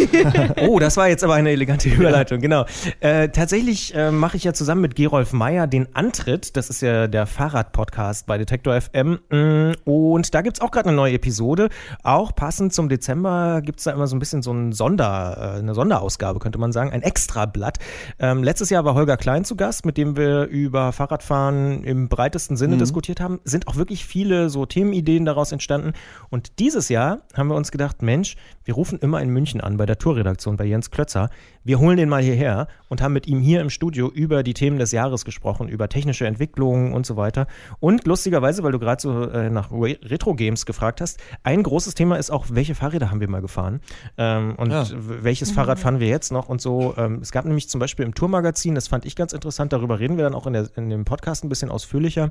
oh, 0.61 0.79
das 0.79 0.99
war 0.99 1.09
jetzt 1.09 1.25
aber 1.25 1.35
eine 1.35 1.53
elegante 1.53 1.89
Überleitung, 1.89 2.41
genau. 2.41 2.67
Äh, 3.01 3.31
tatsächlich 3.31 3.95
äh, 3.95 4.11
mache 4.11 4.37
ich 4.37 4.45
ja 4.45 4.53
zusammen 4.53 4.83
mit 4.83 4.95
Gerolf 4.95 5.33
Meyer 5.33 5.67
den 5.67 5.95
Antritt. 5.95 6.55
Das 6.59 6.69
ist 6.69 6.83
ja 6.83 7.07
der 7.07 7.25
Fahrrad-Podcast 7.25 8.27
bei 8.27 8.37
Detektor 8.37 8.79
FM. 8.79 9.21
Mm, 9.31 9.73
und 9.85 10.35
da 10.35 10.43
gibt's 10.43 10.61
auch 10.61 10.71
gerade 10.71 10.91
eine 10.91 10.97
neue 10.97 11.15
Episode. 11.15 11.71
Auch 12.03 12.35
passend 12.35 12.75
zum 12.75 12.91
Dezember 12.91 13.63
gibt's 13.63 13.85
da 13.85 13.93
immer 13.93 14.07
so 14.07 14.15
ein 14.15 14.19
bisschen 14.19 14.43
so 14.43 14.53
ein 14.53 14.73
Sonder, 14.73 15.55
äh, 15.57 15.59
eine 15.61 15.73
Sonderausgabe, 15.73 16.41
könnte 16.41 16.59
man 16.59 16.73
sagen, 16.73 16.93
ein 16.93 17.01
Extrablatt. 17.01 17.79
Ähm, 18.19 18.43
letztes 18.43 18.69
Jahr 18.69 18.85
war 18.85 18.93
Holger 18.93 19.17
Klein 19.17 19.47
zu 19.47 19.57
Gast, 19.57 19.87
mit 19.87 19.97
dem 19.97 20.19
wir 20.19 20.45
über 20.45 20.93
Fahrradfahren 20.93 21.85
im 21.85 22.11
breitesten 22.11 22.59
Sinne 22.59 22.75
mhm. 22.75 22.81
diskutiert 22.81 23.21
haben. 23.21 23.41
Sind 23.45 23.67
auch 23.67 23.77
wirklich 23.77 24.05
viele 24.05 24.51
so 24.51 24.67
Themenideen 24.75 25.25
daraus 25.25 25.53
entstanden. 25.53 25.93
Und 26.31 26.59
dieses 26.59 26.89
Jahr 26.89 27.21
haben 27.35 27.49
wir 27.49 27.55
uns 27.55 27.71
gedacht, 27.71 28.03
Mensch, 28.03 28.37
wir 28.65 28.75
rufen 28.75 28.99
immer 28.99 29.23
in 29.23 29.29
München 29.29 29.61
an 29.61 29.77
bei 29.77 29.87
der 29.87 29.99
Tourredaktion 29.99 30.57
bei 30.57 30.65
Jens 30.65 30.91
Klötzer. 30.91 31.31
Wir 31.63 31.79
holen 31.79 31.97
den 31.97 32.09
mal 32.09 32.23
hierher 32.23 32.67
und 32.89 33.01
haben 33.01 33.13
mit 33.13 33.29
ihm 33.29 33.41
hier 33.41 33.61
im 33.61 33.71
Studio 33.71 34.11
über 34.11 34.43
die 34.43 34.53
Themen 34.55 34.79
des 34.79 34.91
Jahres 34.91 35.25
gesprochen, 35.25 35.69
über 35.69 35.89
technische 35.89 36.27
Entwicklungen 36.27 36.93
und 36.93 37.07
so 37.07 37.17
weiter. 37.17 37.47
Und 37.79 38.05
lustigerweise, 38.07 38.65
weil 38.65 38.73
du 38.73 38.81
gerade 38.81 39.01
so 39.01 39.23
äh, 39.31 39.49
nach 39.49 39.71
Retro-Games 39.71 40.67
gefragt 40.67 41.01
hast, 41.01 41.21
ein 41.45 41.63
großes 41.63 41.95
Thema 41.95 42.17
ist 42.17 42.31
auch, 42.31 42.47
welche 42.51 42.75
Fahrräder 42.75 43.11
haben 43.11 43.21
wir 43.21 43.29
mal 43.29 43.43
gefahren 43.43 43.81
ähm, 44.19 44.57
und 44.57 44.73
ja. 44.73 44.87
welches 44.91 45.53
Fahrrad 45.53 45.79
fahren 45.79 46.01
wir 46.01 46.09
jetzt 46.09 46.33
noch 46.33 46.49
und 46.49 46.61
so. 46.61 46.95
Ähm, 46.97 47.21
es 47.23 47.31
gab 47.31 47.45
nämlich 47.45 47.69
zum 47.69 47.79
Beispiel 47.79 48.05
im 48.05 48.15
Tourmagazin, 48.15 48.75
das 48.75 48.89
fand 48.89 49.05
ich 49.05 49.15
ganz 49.15 49.33
interessant, 49.33 49.73
darüber 49.73 50.01
reden 50.01 50.17
wir 50.17 50.25
dann 50.25 50.35
auch 50.35 50.49
in, 50.49 50.53
der, 50.55 50.69
in 50.77 50.91
dem 50.91 51.05
Podcast 51.05 51.45
ein 51.45 51.49
bisschen 51.49 51.71
ausführlicher, 51.71 52.31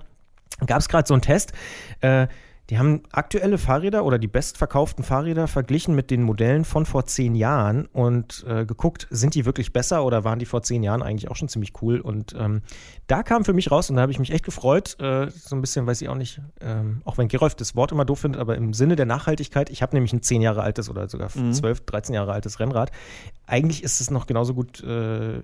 gab 0.65 0.79
es 0.79 0.89
gerade 0.89 1.07
so 1.07 1.13
einen 1.13 1.21
Test. 1.21 1.53
Äh, 2.01 2.27
die 2.73 2.79
haben 2.79 3.03
aktuelle 3.11 3.59
Fahrräder 3.59 4.03
oder 4.03 4.17
die 4.17 4.27
bestverkauften 4.27 5.03
Fahrräder 5.03 5.47
verglichen 5.47 5.93
mit 5.93 6.09
den 6.09 6.23
Modellen 6.23 6.65
von 6.65 6.87
vor 6.87 7.05
zehn 7.05 7.35
Jahren 7.35 7.85
und 7.85 8.43
äh, 8.47 8.65
geguckt, 8.65 9.05
sind 9.11 9.35
die 9.35 9.45
wirklich 9.45 9.73
besser 9.73 10.03
oder 10.03 10.23
waren 10.23 10.39
die 10.39 10.47
vor 10.47 10.63
zehn 10.63 10.81
Jahren 10.81 11.03
eigentlich 11.03 11.29
auch 11.29 11.35
schon 11.35 11.49
ziemlich 11.49 11.73
cool? 11.83 11.99
Und 11.99 12.33
ähm, 12.35 12.63
da 13.05 13.21
kam 13.21 13.45
für 13.45 13.53
mich 13.53 13.69
raus 13.69 13.91
und 13.91 13.97
da 13.97 14.01
habe 14.01 14.11
ich 14.11 14.17
mich 14.17 14.31
echt 14.31 14.43
gefreut, 14.43 14.99
äh, 14.99 15.29
so 15.29 15.55
ein 15.55 15.61
bisschen, 15.61 15.85
weiß 15.85 16.01
ich 16.01 16.09
auch 16.09 16.15
nicht, 16.15 16.41
ähm, 16.61 17.03
auch 17.05 17.19
wenn 17.19 17.27
Gerolf 17.27 17.53
das 17.53 17.75
Wort 17.75 17.91
immer 17.91 18.05
doof 18.05 18.21
findet, 18.21 18.41
aber 18.41 18.55
im 18.55 18.73
Sinne 18.73 18.95
der 18.95 19.05
Nachhaltigkeit, 19.05 19.69
ich 19.69 19.83
habe 19.83 19.95
nämlich 19.95 20.11
ein 20.11 20.23
zehn 20.23 20.41
Jahre 20.41 20.63
altes 20.63 20.89
oder 20.89 21.07
sogar 21.07 21.29
mhm. 21.35 21.53
12, 21.53 21.81
13 21.81 22.15
Jahre 22.15 22.33
altes 22.33 22.59
Rennrad. 22.59 22.89
Eigentlich 23.45 23.83
ist 23.83 24.01
es 24.01 24.09
noch 24.09 24.25
genauso 24.25 24.55
gut 24.55 24.83
äh, 24.83 25.41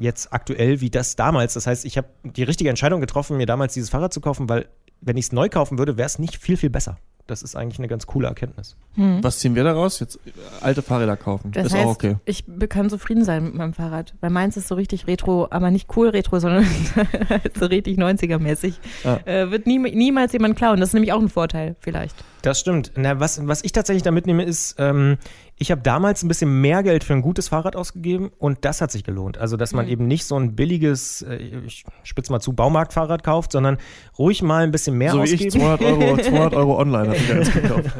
jetzt 0.00 0.32
aktuell 0.32 0.80
wie 0.80 0.90
das 0.90 1.14
damals. 1.14 1.54
Das 1.54 1.68
heißt, 1.68 1.84
ich 1.84 1.96
habe 1.96 2.08
die 2.24 2.42
richtige 2.42 2.68
Entscheidung 2.68 3.00
getroffen, 3.00 3.36
mir 3.36 3.46
damals 3.46 3.74
dieses 3.74 3.90
Fahrrad 3.90 4.12
zu 4.12 4.20
kaufen, 4.20 4.48
weil 4.48 4.66
wenn 5.04 5.16
ich 5.16 5.26
es 5.26 5.32
neu 5.32 5.48
kaufen 5.48 5.78
würde, 5.78 5.96
wäre 5.96 6.06
es 6.06 6.18
nicht 6.18 6.36
viel, 6.36 6.56
viel 6.56 6.70
besser. 6.70 6.98
Das 7.26 7.42
ist 7.42 7.56
eigentlich 7.56 7.78
eine 7.78 7.88
ganz 7.88 8.06
coole 8.06 8.28
Erkenntnis. 8.28 8.76
Hm. 8.96 9.24
Was 9.24 9.38
ziehen 9.38 9.54
wir 9.54 9.64
daraus? 9.64 9.98
Jetzt 9.98 10.16
äh, 10.26 10.30
alte 10.60 10.82
Fahrräder 10.82 11.16
kaufen. 11.16 11.52
Das 11.52 11.68
ist 11.68 11.74
heißt, 11.74 11.86
auch 11.86 11.92
okay. 11.92 12.16
Ich 12.26 12.44
kann 12.68 12.90
zufrieden 12.90 13.24
sein 13.24 13.44
mit 13.44 13.54
meinem 13.54 13.72
Fahrrad. 13.72 14.12
Weil 14.20 14.28
meins 14.28 14.58
ist 14.58 14.68
so 14.68 14.74
richtig 14.74 15.06
retro, 15.06 15.48
aber 15.50 15.70
nicht 15.70 15.88
cool 15.96 16.10
retro, 16.10 16.38
sondern 16.38 16.66
so 17.58 17.64
richtig 17.64 17.98
90er-mäßig. 17.98 18.74
Ah. 19.04 19.20
Äh, 19.24 19.50
wird 19.50 19.66
nie, 19.66 19.78
niemals 19.78 20.34
jemand 20.34 20.56
klauen. 20.56 20.80
Das 20.80 20.90
ist 20.90 20.94
nämlich 20.94 21.14
auch 21.14 21.20
ein 21.20 21.30
Vorteil, 21.30 21.76
vielleicht. 21.80 22.14
Das 22.42 22.60
stimmt. 22.60 22.92
Na, 22.94 23.18
was, 23.20 23.46
was 23.46 23.64
ich 23.64 23.72
tatsächlich 23.72 24.02
da 24.02 24.10
mitnehme, 24.10 24.44
ist, 24.44 24.74
ähm, 24.78 25.16
ich 25.56 25.70
habe 25.70 25.82
damals 25.82 26.22
ein 26.22 26.28
bisschen 26.28 26.60
mehr 26.60 26.82
Geld 26.82 27.04
für 27.04 27.12
ein 27.12 27.22
gutes 27.22 27.48
Fahrrad 27.48 27.76
ausgegeben 27.76 28.32
und 28.38 28.64
das 28.64 28.80
hat 28.80 28.90
sich 28.90 29.04
gelohnt. 29.04 29.38
Also, 29.38 29.56
dass 29.56 29.72
man 29.72 29.86
mhm. 29.86 29.92
eben 29.92 30.06
nicht 30.06 30.24
so 30.24 30.36
ein 30.36 30.56
billiges, 30.56 31.22
äh, 31.22 31.36
ich 31.66 31.84
spitze 32.02 32.32
mal 32.32 32.40
zu, 32.40 32.52
Baumarktfahrrad 32.52 33.22
kauft, 33.22 33.52
sondern 33.52 33.78
ruhig 34.18 34.42
mal 34.42 34.64
ein 34.64 34.72
bisschen 34.72 34.98
mehr 34.98 35.12
so 35.12 35.20
ausgeben. 35.20 35.40
Wie 35.40 35.46
ich 35.46 35.54
200 35.54 35.82
Euro, 35.82 36.16
200 36.16 36.54
Euro 36.54 36.78
online 36.80 37.08
habe 37.08 37.16
ich 37.16 37.28
ja 37.28 37.36
jetzt 37.36 37.52
gekauft. 37.62 37.90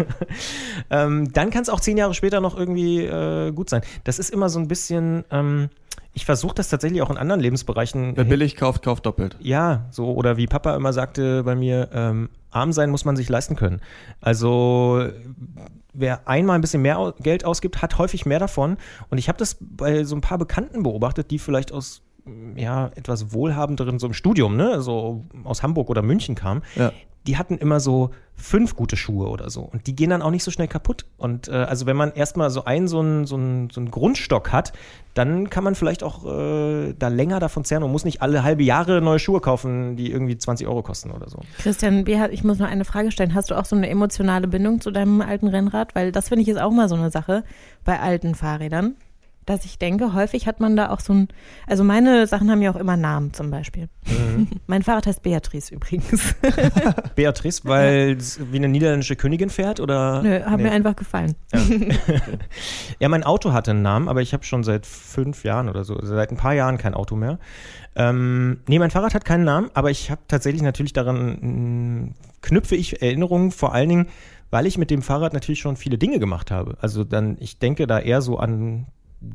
ähm, 0.90 1.32
dann 1.32 1.50
kann 1.50 1.62
es 1.62 1.68
auch 1.68 1.80
zehn 1.80 1.96
Jahre 1.96 2.14
später 2.14 2.40
noch 2.40 2.56
irgendwie 2.56 3.04
äh, 3.04 3.52
gut 3.52 3.70
sein. 3.70 3.82
Das 4.02 4.18
ist 4.18 4.30
immer 4.30 4.48
so 4.48 4.58
ein 4.58 4.68
bisschen. 4.68 5.24
Ähm, 5.30 5.68
ich 6.14 6.24
versuche 6.24 6.54
das 6.54 6.68
tatsächlich 6.68 7.02
auch 7.02 7.10
in 7.10 7.16
anderen 7.16 7.40
Lebensbereichen. 7.40 8.16
Wer 8.16 8.24
billig 8.24 8.56
kauft, 8.56 8.82
kauft 8.82 9.04
doppelt. 9.04 9.36
Ja, 9.40 9.86
so 9.90 10.12
oder 10.14 10.36
wie 10.36 10.46
Papa 10.46 10.74
immer 10.76 10.92
sagte 10.92 11.42
bei 11.42 11.56
mir, 11.56 11.88
ähm, 11.92 12.30
arm 12.50 12.72
sein 12.72 12.90
muss 12.90 13.04
man 13.04 13.16
sich 13.16 13.28
leisten 13.28 13.56
können. 13.56 13.80
Also 14.20 15.08
wer 15.92 16.28
einmal 16.28 16.56
ein 16.56 16.60
bisschen 16.60 16.82
mehr 16.82 17.14
Geld 17.20 17.44
ausgibt, 17.44 17.82
hat 17.82 17.98
häufig 17.98 18.26
mehr 18.26 18.38
davon. 18.38 18.76
Und 19.10 19.18
ich 19.18 19.28
habe 19.28 19.38
das 19.38 19.56
bei 19.60 20.04
so 20.04 20.14
ein 20.14 20.20
paar 20.20 20.38
Bekannten 20.38 20.84
beobachtet, 20.84 21.32
die 21.32 21.40
vielleicht 21.40 21.72
aus 21.72 22.02
ja, 22.56 22.90
etwas 22.94 23.32
wohlhabenderen, 23.32 23.98
so 23.98 24.06
im 24.06 24.14
Studium, 24.14 24.56
ne, 24.56 24.80
so 24.80 25.24
aus 25.42 25.62
Hamburg 25.62 25.90
oder 25.90 26.00
München 26.00 26.34
kamen, 26.34 26.62
ja 26.74 26.90
die 27.26 27.36
hatten 27.36 27.56
immer 27.58 27.80
so 27.80 28.10
fünf 28.36 28.74
gute 28.76 28.96
Schuhe 28.96 29.28
oder 29.28 29.48
so. 29.48 29.62
Und 29.62 29.86
die 29.86 29.94
gehen 29.94 30.10
dann 30.10 30.20
auch 30.20 30.30
nicht 30.30 30.44
so 30.44 30.50
schnell 30.50 30.68
kaputt. 30.68 31.06
Und 31.16 31.48
äh, 31.48 31.52
also 31.52 31.86
wenn 31.86 31.96
man 31.96 32.12
erstmal 32.12 32.50
so 32.50 32.64
einen, 32.64 32.88
so 32.88 33.00
einen, 33.00 33.26
so, 33.26 33.36
einen, 33.36 33.70
so 33.70 33.80
einen 33.80 33.90
Grundstock 33.90 34.52
hat, 34.52 34.72
dann 35.14 35.48
kann 35.48 35.62
man 35.64 35.74
vielleicht 35.74 36.02
auch 36.02 36.24
äh, 36.26 36.92
da 36.98 37.08
länger 37.08 37.38
davon 37.38 37.64
zehren 37.64 37.82
und 37.84 37.92
muss 37.92 38.04
nicht 38.04 38.20
alle 38.20 38.42
halbe 38.42 38.64
Jahre 38.64 39.00
neue 39.00 39.20
Schuhe 39.20 39.40
kaufen, 39.40 39.96
die 39.96 40.10
irgendwie 40.10 40.36
20 40.36 40.66
Euro 40.66 40.82
kosten 40.82 41.12
oder 41.12 41.28
so. 41.28 41.38
Christian, 41.58 42.04
ich 42.30 42.44
muss 42.44 42.58
noch 42.58 42.68
eine 42.68 42.84
Frage 42.84 43.12
stellen. 43.12 43.34
Hast 43.34 43.50
du 43.50 43.54
auch 43.54 43.64
so 43.64 43.76
eine 43.76 43.88
emotionale 43.88 44.48
Bindung 44.48 44.80
zu 44.80 44.90
deinem 44.90 45.20
alten 45.20 45.46
Rennrad? 45.46 45.94
Weil 45.94 46.12
das 46.12 46.28
finde 46.28 46.42
ich 46.42 46.48
ist 46.48 46.60
auch 46.60 46.72
mal 46.72 46.88
so 46.88 46.96
eine 46.96 47.10
Sache 47.10 47.44
bei 47.84 48.00
alten 48.00 48.34
Fahrrädern 48.34 48.96
dass 49.46 49.64
ich 49.64 49.78
denke, 49.78 50.14
häufig 50.14 50.46
hat 50.46 50.60
man 50.60 50.76
da 50.76 50.90
auch 50.90 51.00
so 51.00 51.12
ein, 51.12 51.28
also 51.66 51.84
meine 51.84 52.26
Sachen 52.26 52.50
haben 52.50 52.62
ja 52.62 52.70
auch 52.70 52.76
immer 52.76 52.96
Namen 52.96 53.32
zum 53.32 53.50
Beispiel. 53.50 53.88
Mhm. 54.06 54.48
mein 54.66 54.82
Fahrrad 54.82 55.06
heißt 55.06 55.22
Beatrice 55.22 55.74
übrigens. 55.74 56.34
Beatrice, 57.14 57.62
weil 57.64 58.16
es 58.18 58.40
wie 58.50 58.56
eine 58.56 58.68
niederländische 58.68 59.16
Königin 59.16 59.50
fährt 59.50 59.80
oder? 59.80 60.22
Nö, 60.22 60.42
hat 60.42 60.56
nee. 60.56 60.64
mir 60.64 60.72
einfach 60.72 60.96
gefallen. 60.96 61.34
Ja. 61.52 61.60
ja. 63.00 63.08
mein 63.08 63.24
Auto 63.24 63.52
hatte 63.52 63.72
einen 63.72 63.82
Namen, 63.82 64.08
aber 64.08 64.22
ich 64.22 64.32
habe 64.32 64.44
schon 64.44 64.64
seit 64.64 64.86
fünf 64.86 65.44
Jahren 65.44 65.68
oder 65.68 65.84
so, 65.84 65.98
seit 66.02 66.30
ein 66.30 66.36
paar 66.36 66.54
Jahren 66.54 66.78
kein 66.78 66.94
Auto 66.94 67.16
mehr. 67.16 67.38
Ähm, 67.96 68.60
nee, 68.66 68.78
mein 68.78 68.90
Fahrrad 68.90 69.14
hat 69.14 69.24
keinen 69.24 69.44
Namen, 69.44 69.70
aber 69.74 69.90
ich 69.90 70.10
habe 70.10 70.22
tatsächlich 70.26 70.62
natürlich 70.62 70.92
daran, 70.92 71.38
mh, 71.40 72.08
knüpfe 72.42 72.76
ich 72.76 73.02
Erinnerungen, 73.02 73.50
vor 73.50 73.72
allen 73.72 73.88
Dingen, 73.88 74.06
weil 74.50 74.66
ich 74.66 74.78
mit 74.78 74.90
dem 74.90 75.02
Fahrrad 75.02 75.32
natürlich 75.32 75.60
schon 75.60 75.76
viele 75.76 75.98
Dinge 75.98 76.18
gemacht 76.18 76.50
habe. 76.50 76.76
Also 76.80 77.04
dann, 77.04 77.36
ich 77.40 77.58
denke 77.58 77.86
da 77.86 77.98
eher 77.98 78.22
so 78.22 78.38
an 78.38 78.86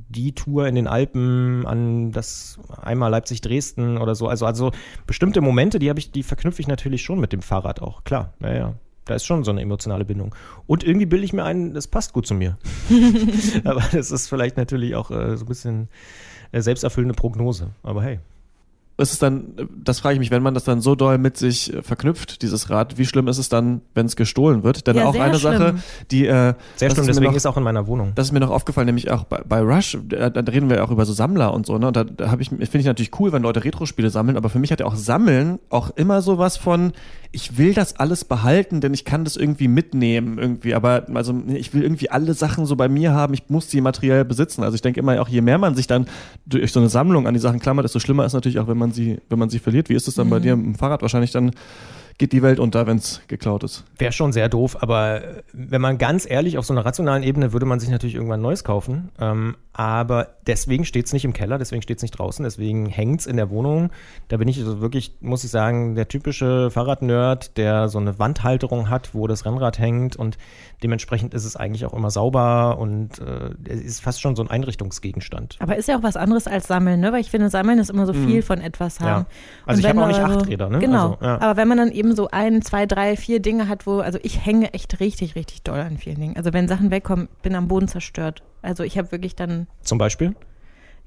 die 0.10 0.34
Tour 0.34 0.68
in 0.68 0.76
den 0.76 0.88
Alpen, 0.88 1.66
an 1.66 2.12
das 2.12 2.60
einmal 2.82 3.12
Leipzig-Dresden 3.12 3.98
oder 3.98 4.16
so. 4.16 4.28
Also, 4.28 4.46
also 4.46 4.72
bestimmte 5.08 5.42
Momente, 5.42 5.80
die 5.80 5.90
habe 5.90 6.00
ich, 6.00 6.12
die 6.12 6.24
verknüpfe 6.24 6.62
ich 6.62 6.68
natürlich 6.68 7.02
schon 7.02 7.20
mit 7.20 7.34
dem 7.34 7.42
Fahrrad 7.42 7.82
auch. 7.82 8.04
Klar, 8.04 8.34
naja. 8.40 8.76
Da 9.06 9.16
ist 9.16 9.26
schon 9.26 9.44
so 9.44 9.50
eine 9.50 9.62
emotionale 9.62 10.06
Bindung. 10.06 10.36
Und 10.68 10.84
irgendwie 10.84 11.08
bilde 11.08 11.26
ich 11.26 11.34
mir 11.34 11.44
ein, 11.44 11.74
das 11.74 11.88
passt 11.88 12.14
gut 12.14 12.28
zu 12.28 12.36
mir. 12.36 12.58
Aber 13.64 13.82
das 13.92 14.12
ist 14.12 14.28
vielleicht 14.28 14.56
natürlich 14.56 14.94
auch 14.94 15.10
äh, 15.10 15.36
so 15.36 15.46
ein 15.46 15.48
bisschen 15.48 15.88
äh, 16.52 16.62
selbsterfüllende 16.62 17.16
Prognose. 17.16 17.72
Aber 17.82 18.04
hey 18.04 18.20
ist 19.00 19.14
es 19.14 19.20
dann, 19.20 19.54
das 19.84 20.00
frage 20.00 20.14
ich 20.14 20.20
mich, 20.20 20.32
wenn 20.32 20.44
man 20.44 20.54
das 20.54 20.64
dann 20.64 20.82
so 20.82 20.96
doll 20.96 21.18
mit 21.18 21.38
sich 21.38 21.74
äh, 21.74 21.82
verknüpft, 21.82 22.42
dieses 22.42 22.70
Rad, 22.70 22.98
wie 22.98 23.06
schlimm 23.06 23.28
ist 23.28 23.38
es 23.38 23.50
dann, 23.50 23.82
wenn 23.96 24.06
es 24.06 24.16
gestohlen 24.16 24.64
wird? 24.64 24.88
Denn 24.88 24.98
ja, 24.98 25.06
auch 25.06 25.16
eine 25.16 25.40
schlimm. 25.40 25.58
Sache, 25.58 25.76
die 26.12 26.28
äh, 26.28 26.54
sehr 26.76 26.92
schlimm, 26.92 27.08
deswegen 27.08 27.28
noch, 27.28 27.36
ist 27.36 27.46
auch 27.46 27.58
in 27.58 27.64
meiner 27.64 27.88
Wohnung. 27.88 28.12
Das 28.16 28.28
ist 28.28 28.32
mir 28.32 28.40
noch 28.40 28.52
aufgefallen, 28.52 28.86
nämlich 28.86 29.10
auch 29.12 29.24
bei, 29.24 29.42
bei 29.48 29.62
Rush, 29.62 29.98
da, 30.08 30.30
da, 30.30 30.52
reden 30.52 30.70
wir 30.70 30.84
auch 30.84 30.92
über 30.92 31.06
so 31.06 31.14
Sammler 31.14 31.54
und 31.54 31.66
so, 31.66 31.78
ne? 31.78 31.88
Und 31.88 31.96
da, 31.96 32.04
da 32.04 32.36
ich, 32.40 32.50
finde 32.50 32.80
ich 32.80 32.86
natürlich 32.86 33.20
cool, 33.20 33.32
wenn 33.32 33.42
Leute 33.42 33.64
Retro-Spiele 33.64 34.10
sammeln, 34.10 34.38
aber 34.38 34.50
für 34.50 34.60
mich 34.60 34.72
hat 34.72 34.80
ja 34.80 34.86
auch 34.86 34.96
Sammeln 34.96 35.60
auch 35.70 35.92
immer 35.96 36.22
so 36.22 36.38
was 36.38 36.58
von, 36.58 36.94
ich 37.32 37.58
will 37.58 37.74
das 37.76 37.96
alles 37.98 38.26
behalten, 38.26 38.82
denn 38.82 38.94
ich 38.94 39.06
kann 39.06 39.24
das 39.24 39.36
irgendwie 39.36 39.68
mitnehmen 39.68 40.40
irgendwie, 40.40 40.74
aber 40.74 41.06
also 41.14 41.34
ich 41.48 41.74
will 41.76 41.84
irgendwie 41.84 42.10
alle 42.10 42.34
Sachen 42.34 42.66
so 42.66 42.76
bei 42.76 42.90
mir 42.90 43.14
haben, 43.14 43.36
ich 43.36 43.50
muss 43.50 43.70
sie 43.70 43.82
materiell 43.82 44.26
besitzen. 44.26 44.64
Also 44.64 44.76
ich 44.76 44.82
denke 44.82 45.00
immer 45.00 45.22
auch, 45.22 45.28
je 45.28 45.42
mehr 45.42 45.60
man 45.60 45.76
sich 45.76 45.86
dann 45.86 46.08
durch 46.48 46.72
so 46.72 46.80
eine 46.80 46.90
Sammlung 46.90 47.28
an 47.28 47.36
die 47.36 47.40
Sachen 47.40 47.60
klammert, 47.60 47.84
desto 47.84 48.00
schlimmer 48.00 48.26
ist 48.26 48.34
natürlich 48.34 48.58
auch, 48.58 48.68
wenn 48.68 48.78
man 48.78 48.89
sie, 48.92 49.20
wenn 49.30 49.40
man 49.40 49.50
sie 49.50 49.60
verliert. 49.60 49.90
Wie 49.90 49.96
ist 49.96 50.08
es 50.08 50.16
dann 50.16 50.28
mhm. 50.28 50.32
bei 50.32 50.40
dir 50.40 50.54
im 50.54 50.76
Fahrrad? 50.76 51.02
Wahrscheinlich 51.02 51.32
dann 51.32 51.52
geht 52.20 52.34
die 52.34 52.44
Welt 52.44 52.60
unter, 52.60 52.86
wenn 52.86 52.98
es 52.98 53.22
geklaut 53.28 53.64
ist. 53.64 53.86
Wäre 53.98 54.12
schon 54.12 54.34
sehr 54.34 54.50
doof, 54.50 54.78
aber 54.82 55.22
wenn 55.54 55.82
man 55.82 55.98
ganz 55.98 56.30
ehrlich 56.30 56.58
auf 56.58 56.66
so 56.66 56.74
einer 56.74 56.86
rationalen 56.86 57.24
Ebene 57.24 57.54
würde 57.54 57.66
man 57.66 57.80
sich 57.80 57.90
natürlich 57.90 58.16
irgendwann 58.16 58.42
Neues 58.42 58.64
kaufen. 58.64 59.10
Ähm, 59.20 59.56
aber 59.72 60.36
deswegen 60.50 60.84
steht 60.84 61.06
es 61.06 61.14
nicht 61.14 61.26
im 61.26 61.34
Keller, 61.34 61.60
deswegen 61.60 61.84
steht 61.84 61.98
es 61.98 62.02
nicht 62.02 62.18
draußen, 62.18 62.44
deswegen 62.44 62.88
hängt 62.88 63.22
es 63.22 63.28
in 63.28 63.38
der 63.38 63.52
Wohnung. 63.52 63.92
Da 64.30 64.38
bin 64.38 64.48
ich 64.48 64.58
also 64.58 64.82
wirklich, 64.82 65.14
muss 65.22 65.44
ich 65.44 65.52
sagen, 65.52 65.94
der 65.94 66.08
typische 66.08 66.72
Fahrradnerd, 66.72 67.56
der 67.56 67.88
so 67.88 68.00
eine 68.00 68.18
Wandhalterung 68.18 68.90
hat, 68.90 69.14
wo 69.14 69.28
das 69.28 69.46
Rennrad 69.46 69.78
hängt 69.78 70.16
und 70.16 70.38
dementsprechend 70.82 71.36
ist 71.36 71.46
es 71.46 71.56
eigentlich 71.56 71.86
auch 71.86 71.94
immer 71.94 72.10
sauber 72.10 72.80
und 72.80 73.20
äh, 73.20 73.72
ist 73.72 74.02
fast 74.02 74.22
schon 74.22 74.36
so 74.36 74.42
ein 74.42 74.50
Einrichtungsgegenstand. 74.50 75.58
Aber 75.60 75.76
ist 75.76 75.88
ja 75.88 76.00
auch 76.00 76.04
was 76.04 76.18
anderes 76.18 76.48
als 76.48 76.68
Sammeln, 76.68 77.00
ne? 77.00 77.14
Weil 77.14 77.22
ich 77.22 77.30
finde, 77.30 77.50
Sammeln 77.50 77.78
ist 77.78 77.92
immer 77.92 78.08
so 78.08 78.14
mhm. 78.14 78.28
viel 78.28 78.38
mhm. 78.38 78.44
von 78.44 78.62
etwas 78.62 79.00
haben. 79.00 79.26
Ja. 79.26 79.26
Also 79.68 79.78
und 79.78 79.86
ich 79.86 79.90
habe 79.90 80.04
auch 80.04 80.08
nicht 80.08 80.20
acht 80.20 80.48
Räder, 80.48 80.70
ne? 80.70 80.80
Genau. 80.80 81.12
Also, 81.12 81.26
ja. 81.26 81.42
Aber 81.42 81.58
wenn 81.58 81.68
man 81.68 81.78
dann 81.78 81.92
eben 81.92 82.16
so 82.16 82.30
ein, 82.32 82.64
zwei, 82.64 82.88
drei, 82.88 83.16
vier 83.16 83.40
Dinge 83.40 83.68
hat, 83.68 83.86
wo, 83.86 84.00
also 84.00 84.18
ich 84.24 84.44
hänge 84.44 84.74
echt 84.74 85.00
richtig, 85.00 85.36
richtig 85.36 85.62
doll 85.62 85.80
an 85.80 85.98
vielen 85.98 86.20
Dingen. 86.20 86.38
Also 86.38 86.54
wenn 86.54 86.68
Sachen 86.68 86.90
wegkommen, 86.90 87.30
bin 87.44 87.54
am 87.54 87.68
Boden 87.68 87.88
zerstört. 87.88 88.42
Also 88.62 88.84
ich 88.84 88.98
habe 88.98 89.12
wirklich 89.12 89.36
dann. 89.36 89.68
Zum 89.82 89.98
Beispiel? 89.98 90.36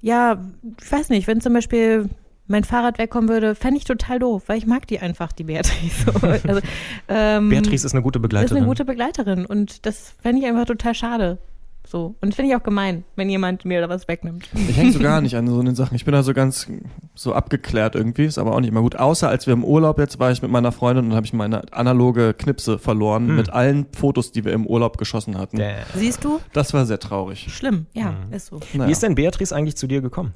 Ja, 0.01 0.43
ich 0.81 0.91
weiß 0.91 1.11
nicht, 1.11 1.27
wenn 1.27 1.41
zum 1.41 1.53
Beispiel 1.53 2.09
mein 2.49 2.65
Fahrrad 2.65 2.99
wegkommen 2.99 3.29
würde, 3.29 3.55
fände 3.55 3.79
ich 3.79 3.85
total 3.85 4.19
doof, 4.19 4.45
weil 4.47 4.59
ich 4.59 4.67
mag 4.67 4.87
die 4.87 4.99
einfach, 4.99 5.33
die 5.33 5.45
Beatrice. 5.45 6.13
also, 6.47 6.61
ähm, 7.09 7.49
Beatrice 7.49 7.87
ist 7.87 7.95
eine 7.95 8.03
gute 8.03 8.21
Begleiterin. 8.21 8.57
Ist 8.57 8.61
eine 8.61 8.67
gute 8.67 8.85
Begleiterin 8.85 9.47
und 9.47 9.87
das 9.87 10.15
fände 10.21 10.43
ich 10.43 10.49
einfach 10.49 10.67
total 10.67 10.95
schade. 10.95 11.39
So. 11.87 12.15
Und 12.21 12.35
finde 12.35 12.51
ich 12.51 12.57
auch 12.57 12.63
gemein, 12.63 13.05
wenn 13.17 13.29
jemand 13.29 13.65
mir 13.65 13.81
da 13.81 13.89
was 13.89 14.09
wegnimmt. 14.09 14.49
Ich 14.55 14.77
hänge 14.77 14.93
so 14.93 15.01
gar 15.01 15.21
nicht 15.23 15.37
an 15.37 15.47
so 15.47 15.63
den 15.63 15.75
Sachen. 15.75 15.95
Ich 15.95 16.05
bin 16.05 16.13
da 16.13 16.23
so 16.23 16.33
ganz 16.33 16.69
so 17.15 17.35
abgeklärt 17.35 17.95
irgendwie, 17.95 18.25
ist 18.25 18.39
aber 18.39 18.55
auch 18.55 18.61
nicht 18.61 18.71
immer 18.71 18.83
gut. 18.83 18.97
Außer 18.97 19.29
als 19.29 19.47
wir 19.47 19.53
im 19.53 19.65
Urlaub 19.65 19.99
jetzt 19.99 20.19
war 20.19 20.31
ich 20.31 20.43
mit 20.43 20.51
meiner 20.51 20.73
Freundin 20.73 21.07
und 21.07 21.15
habe 21.15 21.27
ich 21.27 21.33
meine 21.33 21.63
analoge 21.73 22.35
Knipse 22.35 22.79
verloren 22.79 23.29
hm. 23.29 23.37
mit 23.37 23.51
allen 23.51 23.87
Fotos, 23.93 24.33
die 24.33 24.45
wir 24.45 24.53
im 24.53 24.67
Urlaub 24.67 24.97
geschossen 24.97 25.37
hatten. 25.37 25.61
Siehst 25.95 26.25
du? 26.25 26.41
Das 26.53 26.73
war 26.73 26.87
sehr 26.87 26.99
traurig. 26.99 27.49
Schlimm, 27.51 27.87
ja, 27.93 28.15
hm. 28.25 28.33
ist 28.33 28.47
so. 28.47 28.61
Naja. 28.73 28.89
Wie 28.89 28.93
ist 28.93 29.03
denn 29.03 29.15
Beatrice 29.15 29.55
eigentlich 29.55 29.77
zu 29.77 29.87
dir 29.87 30.01
gekommen? 30.01 30.35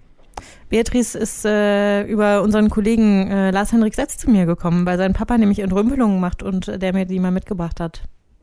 Beatrice 0.69 1.15
ist 1.19 1.45
äh, 1.45 2.03
über 2.03 2.43
unseren 2.43 2.69
Kollegen 2.69 3.31
äh, 3.31 3.51
Lars-Henrik 3.51 3.95
Setz 3.95 4.19
zu 4.19 4.29
mir 4.29 4.47
gekommen, 4.47 4.85
weil 4.85 4.99
sein 4.99 5.13
Papa 5.13 5.39
nämlich 5.39 5.61
Entrümpelungen 5.61 6.21
macht 6.21 6.43
und 6.43 6.69
äh, 6.69 6.79
der 6.79 6.93
mir 6.93 7.07
die 7.07 7.21
mal 7.21 7.31
mitgebracht 7.31 7.81
hat. 7.81 8.03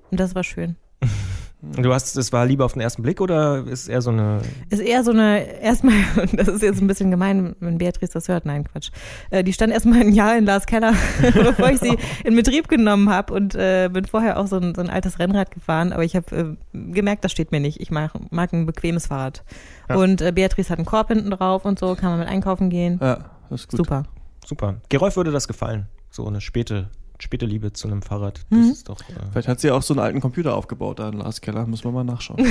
Und 0.09 0.19
das 0.19 0.33
war 0.33 0.43
schön. 0.43 0.75
Du 1.63 1.93
hast, 1.93 2.17
es 2.17 2.33
war 2.33 2.45
lieber 2.45 2.65
auf 2.65 2.73
den 2.73 2.81
ersten 2.81 3.03
Blick 3.03 3.21
oder 3.21 3.65
ist 3.65 3.87
eher 3.87 4.01
so 4.01 4.09
eine. 4.09 4.41
Ist 4.69 4.81
eher 4.81 5.01
so 5.05 5.11
eine, 5.11 5.61
erstmal, 5.61 5.95
und 6.21 6.37
das 6.37 6.49
ist 6.49 6.61
jetzt 6.61 6.81
ein 6.81 6.87
bisschen 6.87 7.09
gemein, 7.09 7.55
wenn 7.61 7.77
Beatrice 7.77 8.11
das 8.11 8.27
hört, 8.27 8.45
nein, 8.45 8.65
Quatsch. 8.65 8.91
Äh, 9.29 9.45
die 9.45 9.53
stand 9.53 9.71
erstmal 9.71 10.01
ein 10.01 10.11
Jahr 10.11 10.37
in 10.37 10.45
Lars 10.45 10.65
Keller, 10.65 10.93
bevor 11.21 11.69
ich 11.69 11.79
sie 11.79 11.97
in 12.25 12.35
Betrieb 12.35 12.67
genommen 12.67 13.09
habe 13.09 13.33
und 13.33 13.55
äh, 13.55 13.89
bin 13.91 14.05
vorher 14.05 14.39
auch 14.39 14.47
so 14.47 14.57
ein, 14.57 14.75
so 14.75 14.81
ein 14.81 14.89
altes 14.89 15.19
Rennrad 15.19 15.51
gefahren, 15.51 15.93
aber 15.93 16.03
ich 16.03 16.17
habe 16.17 16.57
äh, 16.73 16.91
gemerkt, 16.91 17.23
das 17.23 17.31
steht 17.31 17.53
mir 17.53 17.61
nicht. 17.61 17.79
Ich 17.79 17.91
mag, 17.91 18.11
mag 18.29 18.51
ein 18.51 18.65
bequemes 18.65 19.07
Fahrrad. 19.07 19.45
Ja. 19.87 19.95
Und 19.95 20.21
äh, 20.21 20.33
Beatrice 20.33 20.69
hat 20.69 20.79
einen 20.79 20.85
Korb 20.85 21.07
hinten 21.07 21.31
drauf 21.31 21.63
und 21.63 21.79
so, 21.79 21.95
kann 21.95 22.09
man 22.09 22.19
mit 22.19 22.27
einkaufen 22.27 22.69
gehen. 22.69 22.99
Ja, 23.01 23.29
das 23.49 23.61
ist 23.61 23.69
gut. 23.69 23.77
Super. 23.77 24.03
Super. 24.45 24.75
Gerolf 24.89 25.15
würde 25.15 25.31
das 25.31 25.47
gefallen. 25.47 25.87
So 26.09 26.27
eine 26.27 26.41
späte 26.41 26.89
späte 27.19 27.45
Liebe 27.45 27.73
zu 27.73 27.87
einem 27.87 28.01
Fahrrad. 28.01 28.41
Das 28.49 28.59
mhm. 28.59 28.71
ist 28.71 28.89
doch. 28.89 29.01
Äh 29.01 29.13
Vielleicht 29.31 29.47
hat 29.47 29.59
sie 29.59 29.71
auch 29.71 29.81
so 29.81 29.93
einen 29.93 30.01
alten 30.01 30.21
Computer 30.21 30.55
aufgebaut 30.55 30.99
da 30.99 31.09
in 31.09 31.17
Lars 31.17 31.41
Keller. 31.41 31.65
Muss 31.65 31.83
man 31.83 31.93
mal 31.93 32.03
nachschauen. 32.03 32.45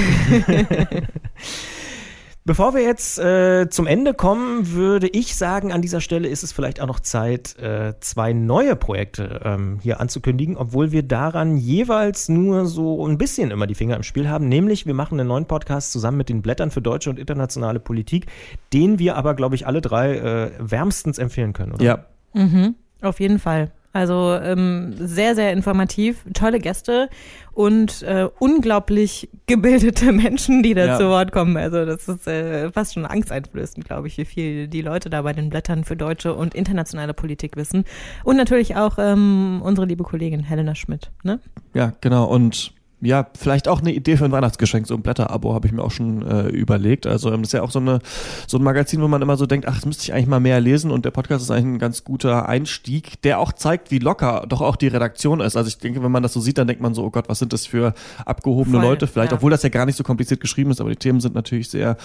Bevor 2.45 2.75
wir 2.75 2.83
jetzt 2.83 3.21
äh, 3.21 3.69
zum 3.71 3.87
Ende 3.87 4.15
kommen, 4.15 4.73
würde 4.73 5.07
ich 5.07 5.37
sagen, 5.37 5.71
an 5.71 5.81
dieser 5.81 6.01
Stelle 6.01 6.27
ist 6.27 6.43
es 6.43 6.51
vielleicht 6.51 6.81
auch 6.81 6.89
noch 6.89 6.99
Zeit, 6.99 7.57
äh, 7.61 7.95
zwei 8.01 8.33
neue 8.33 8.75
Projekte 8.75 9.43
ähm, 9.45 9.79
hier 9.81 10.01
anzukündigen, 10.01 10.57
obwohl 10.57 10.91
wir 10.91 11.05
daran 11.05 11.57
jeweils 11.57 12.29
nur 12.29 12.67
so 12.67 13.07
ein 13.07 13.17
bisschen 13.17 13.53
immer 13.53 13.69
die 13.69 13.77
Finger 13.77 13.95
im 13.95 14.03
Spiel 14.03 14.29
haben. 14.29 14.49
Nämlich, 14.49 14.87
wir 14.87 14.95
machen 14.95 15.21
einen 15.21 15.29
neuen 15.29 15.47
Podcast 15.47 15.93
zusammen 15.93 16.17
mit 16.17 16.29
den 16.29 16.43
Blättern 16.43 16.73
für 16.73 16.83
deutsche 16.83 17.11
und 17.11 17.19
internationale 17.21 17.79
Politik, 17.79 18.27
den 18.73 18.99
wir 18.99 19.15
aber, 19.15 19.35
glaube 19.35 19.55
ich, 19.55 19.69
alle 19.69 19.81
drei 19.81 20.17
äh, 20.17 20.51
wärmstens 20.59 21.19
empfehlen 21.19 21.53
können, 21.53 21.75
oder? 21.75 21.85
Ja. 21.85 22.07
Mhm, 22.33 22.75
auf 23.03 23.21
jeden 23.21 23.39
Fall. 23.39 23.71
Also 23.93 24.39
ähm, 24.43 24.95
sehr, 24.99 25.35
sehr 25.35 25.53
informativ, 25.53 26.25
tolle 26.33 26.59
Gäste 26.61 27.11
und 27.53 28.03
äh, 28.03 28.29
unglaublich 28.39 29.29
gebildete 29.47 30.13
Menschen, 30.13 30.63
die 30.63 30.75
da 30.75 30.87
ja. 30.87 30.99
zu 30.99 31.09
Wort 31.09 31.33
kommen. 31.33 31.57
Also 31.57 31.85
das 31.85 32.09
ist 32.09 32.27
äh, 32.27 32.71
fast 32.71 32.95
schon 32.95 33.05
angsteinflößend, 33.05 33.85
glaube 33.85 34.09
ich, 34.09 34.17
wie 34.17 34.25
viel 34.25 34.69
die 34.69 34.81
Leute 34.81 35.11
da 35.11 35.23
bei 35.23 35.33
den 35.35 35.51
Blättern 35.51 35.85
für 35.85 35.97
deutsche 35.97 36.35
und 36.35 36.55
internationale 36.55 37.13
Politik 37.13 37.57
wissen. 37.57 37.85
Und 38.25 38.37
natürlich 38.37 38.77
auch 38.77 38.97
ähm, 38.99 39.61
unsere 39.63 39.87
liebe 39.87 40.05
Kollegin 40.05 40.43
Helena 40.43 40.75
Schmidt. 40.75 41.11
Ne? 41.23 41.41
Ja, 41.75 41.93
genau. 42.01 42.25
Und 42.25 42.73
ja, 43.03 43.27
vielleicht 43.37 43.67
auch 43.67 43.81
eine 43.81 43.93
Idee 43.93 44.17
für 44.17 44.25
ein 44.25 44.31
Weihnachtsgeschenk, 44.31 44.87
so 44.87 44.95
ein 44.95 45.03
Blätterabo 45.03 45.55
habe 45.55 45.67
ich 45.67 45.73
mir 45.73 45.83
auch 45.83 45.91
schon 45.91 46.23
äh, 46.23 46.47
überlegt. 46.49 47.07
Also 47.07 47.33
ähm, 47.33 47.43
das 47.43 47.49
ist 47.49 47.53
ja 47.53 47.63
auch 47.63 47.73
so, 47.73 47.81
eine, 47.81 47.99
so 48.47 48.59
ein 48.59 48.63
Magazin, 48.63 49.03
wo 49.03 49.09
man 49.09 49.21
immer 49.21 49.37
so 49.37 49.45
denkt, 49.47 49.67
ach, 49.67 49.75
das 49.75 49.87
müsste 49.87 50.05
ich 50.05 50.13
eigentlich 50.13 50.29
mal 50.29 50.39
mehr 50.39 50.61
lesen 50.61 50.93
und 50.93 51.05
der 51.05 51.11
Podcast 51.11 51.43
ist 51.43 51.51
eigentlich 51.51 51.67
ein 51.67 51.79
ganz 51.81 52.05
guter 52.05 52.49
Einstieg, 52.49 53.21
der 53.23 53.41
auch 53.41 53.53
zeigt, 53.53 53.91
wie 53.91 53.99
locker 53.99 54.45
doch 54.49 54.61
auch 54.61 54.77
die 54.77 54.87
Redaktion 54.87 55.41
ist. 55.41 55.57
Also 55.57 55.67
ich 55.67 55.79
denke, 55.79 56.03
wenn 56.03 56.13
man 56.13 56.23
das 56.23 56.33
so 56.33 56.41
sieht, 56.41 56.59
dann 56.59 56.69
denkt 56.69 56.81
man 56.81 56.95
so, 56.95 57.05
oh 57.05 57.11
Gott, 57.11 57.29
was 57.29 57.41
sind 57.41 57.53
das 57.53 57.67
für 57.67 57.93
abgehobene 58.25 58.79
Voll, 58.79 58.87
Leute 58.87 59.07
vielleicht, 59.09 59.33
ja. 59.33 59.37
obwohl 59.37 59.51
das 59.51 59.65
ja 59.65 59.69
gar 59.69 59.85
nicht 59.85 59.97
so 59.97 60.05
kompliziert 60.05 60.41
geschrieben 60.41 60.71
ist, 60.71 60.81
aber 60.81 60.91
die 60.91 60.97
Themen 60.97 61.19
sind 61.19 61.35
natürlich 61.35 61.71
sehr 61.71 61.97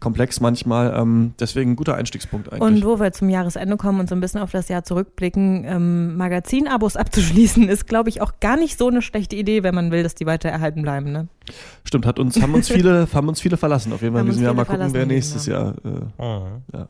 komplex 0.00 0.40
manchmal. 0.40 0.94
Ähm, 0.96 1.34
deswegen 1.38 1.72
ein 1.72 1.76
guter 1.76 1.94
Einstiegspunkt 1.94 2.52
eigentlich. 2.52 2.62
Und 2.62 2.84
wo 2.84 2.98
wir 2.98 3.12
zum 3.12 3.28
Jahresende 3.28 3.76
kommen 3.76 4.00
und 4.00 4.08
so 4.08 4.16
ein 4.16 4.20
bisschen 4.20 4.40
auf 4.40 4.50
das 4.50 4.68
Jahr 4.68 4.82
zurückblicken, 4.82 5.64
ähm, 5.64 6.16
Magazinabos 6.16 6.96
abzuschließen, 6.96 7.68
ist, 7.68 7.86
glaube 7.86 8.08
ich, 8.08 8.20
auch 8.20 8.32
gar 8.40 8.56
nicht 8.56 8.78
so 8.78 8.88
eine 8.88 9.00
schlechte 9.02 9.36
Idee, 9.36 9.62
wenn 9.62 9.74
man 9.74 9.92
will, 9.92 10.02
dass 10.02 10.16
die 10.16 10.26
weiter 10.26 10.39
erhalten 10.48 10.82
bleiben. 10.82 11.12
Ne? 11.12 11.28
Stimmt, 11.84 12.06
hat 12.06 12.18
uns, 12.18 12.40
haben 12.40 12.54
uns 12.54 12.68
viele, 12.72 13.06
haben 13.12 13.28
uns 13.28 13.40
viele 13.40 13.56
verlassen 13.56 13.92
auf 13.92 14.02
jeden 14.02 14.14
Fall 14.14 14.22
in 14.22 14.30
diesem 14.30 14.44
Jahr. 14.44 14.54
Mal 14.54 14.64
gucken, 14.64 14.92
wer 14.92 15.06
nächstes 15.06 15.46
Jahr. 15.46 15.74
Äh, 15.84 15.88
mhm. 15.88 16.62
ja. 16.72 16.88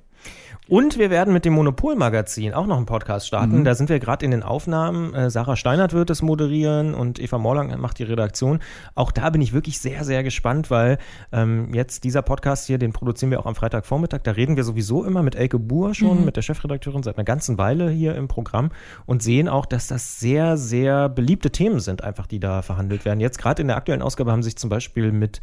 Und 0.70 0.98
wir 0.98 1.10
werden 1.10 1.34
mit 1.34 1.44
dem 1.44 1.54
Monopol-Magazin 1.54 2.54
auch 2.54 2.68
noch 2.68 2.76
einen 2.76 2.86
Podcast 2.86 3.26
starten. 3.26 3.58
Mhm. 3.58 3.64
Da 3.64 3.74
sind 3.74 3.88
wir 3.88 3.98
gerade 3.98 4.24
in 4.24 4.30
den 4.30 4.44
Aufnahmen. 4.44 5.12
Äh, 5.14 5.28
Sarah 5.28 5.56
Steinert 5.56 5.94
wird 5.94 6.10
es 6.10 6.22
moderieren 6.22 6.94
und 6.94 7.18
Eva 7.18 7.38
Morlang 7.38 7.76
macht 7.80 7.98
die 7.98 8.04
Redaktion. 8.04 8.60
Auch 8.94 9.10
da 9.10 9.30
bin 9.30 9.42
ich 9.42 9.52
wirklich 9.52 9.80
sehr, 9.80 10.04
sehr 10.04 10.22
gespannt, 10.22 10.70
weil 10.70 10.98
ähm, 11.32 11.74
jetzt 11.74 12.04
dieser 12.04 12.22
Podcast 12.22 12.68
hier, 12.68 12.78
den 12.78 12.92
produzieren 12.92 13.32
wir 13.32 13.40
auch 13.40 13.46
am 13.46 13.56
Freitagvormittag. 13.56 14.20
Da 14.22 14.30
reden 14.30 14.54
wir 14.54 14.62
sowieso 14.62 15.04
immer 15.04 15.24
mit 15.24 15.34
Elke 15.34 15.58
Buhr 15.58 15.92
schon, 15.92 16.20
mhm. 16.20 16.24
mit 16.24 16.36
der 16.36 16.42
Chefredakteurin 16.42 17.02
seit 17.02 17.16
einer 17.16 17.24
ganzen 17.24 17.58
Weile 17.58 17.90
hier 17.90 18.14
im 18.14 18.28
Programm 18.28 18.70
und 19.06 19.24
sehen 19.24 19.48
auch, 19.48 19.66
dass 19.66 19.88
das 19.88 20.20
sehr, 20.20 20.56
sehr 20.56 21.08
beliebte 21.08 21.50
Themen 21.50 21.80
sind, 21.80 22.04
einfach 22.04 22.28
die 22.28 22.38
da 22.38 22.62
verhandelt 22.62 23.04
werden. 23.04 23.18
Jetzt 23.18 23.38
gerade 23.38 23.60
in 23.62 23.66
der 23.66 23.76
aktuellen 23.76 24.02
Ausgabe 24.02 24.30
haben 24.30 24.44
sich 24.44 24.54
zum 24.54 24.70
Beispiel 24.70 25.10
mit 25.10 25.40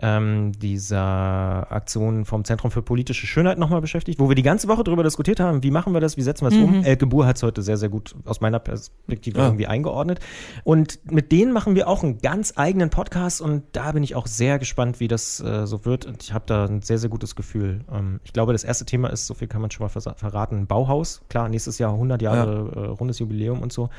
ähm, 0.00 0.52
dieser 0.52 1.70
Aktion 1.70 2.24
vom 2.24 2.44
Zentrum 2.44 2.70
für 2.70 2.82
politische 2.82 3.26
Schönheit 3.26 3.58
nochmal 3.58 3.80
beschäftigt, 3.80 4.20
wo 4.20 4.28
wir 4.28 4.36
die 4.36 4.42
ganze 4.42 4.68
Woche 4.68 4.84
darüber 4.84 5.02
diskutiert 5.02 5.40
haben, 5.40 5.62
wie 5.62 5.70
machen 5.70 5.92
wir 5.92 6.00
das, 6.00 6.16
wie 6.16 6.22
setzen 6.22 6.44
wir 6.44 6.48
es 6.48 6.54
mhm. 6.54 6.64
um. 6.64 6.84
Elke 6.84 7.06
Buhr 7.06 7.26
hat 7.26 7.36
es 7.36 7.42
heute 7.42 7.62
sehr, 7.62 7.76
sehr 7.76 7.88
gut 7.88 8.14
aus 8.24 8.40
meiner 8.40 8.58
Perspektive 8.58 9.38
ja. 9.38 9.46
irgendwie 9.46 9.66
eingeordnet. 9.66 10.20
Und 10.64 11.00
mit 11.10 11.32
denen 11.32 11.52
machen 11.52 11.74
wir 11.74 11.88
auch 11.88 12.02
einen 12.02 12.18
ganz 12.18 12.52
eigenen 12.56 12.90
Podcast 12.90 13.40
und 13.40 13.64
da 13.72 13.92
bin 13.92 14.02
ich 14.02 14.14
auch 14.14 14.26
sehr 14.26 14.58
gespannt, 14.58 15.00
wie 15.00 15.08
das 15.08 15.40
äh, 15.40 15.66
so 15.66 15.84
wird. 15.84 16.06
Und 16.06 16.22
ich 16.22 16.32
habe 16.32 16.44
da 16.46 16.66
ein 16.66 16.82
sehr, 16.82 16.98
sehr 16.98 17.10
gutes 17.10 17.34
Gefühl. 17.34 17.80
Ähm, 17.92 18.20
ich 18.24 18.32
glaube, 18.32 18.52
das 18.52 18.64
erste 18.64 18.84
Thema 18.84 19.08
ist, 19.08 19.26
so 19.26 19.34
viel 19.34 19.48
kann 19.48 19.60
man 19.60 19.70
schon 19.70 19.84
mal 19.84 19.88
verraten, 19.88 20.66
Bauhaus. 20.66 21.22
Klar, 21.28 21.48
nächstes 21.48 21.78
Jahr 21.78 21.92
100 21.92 22.22
Jahre 22.22 22.70
ja. 22.74 22.82
äh, 22.82 22.86
rundes 22.86 23.18
Jubiläum 23.18 23.60
und 23.60 23.72
so. 23.72 23.90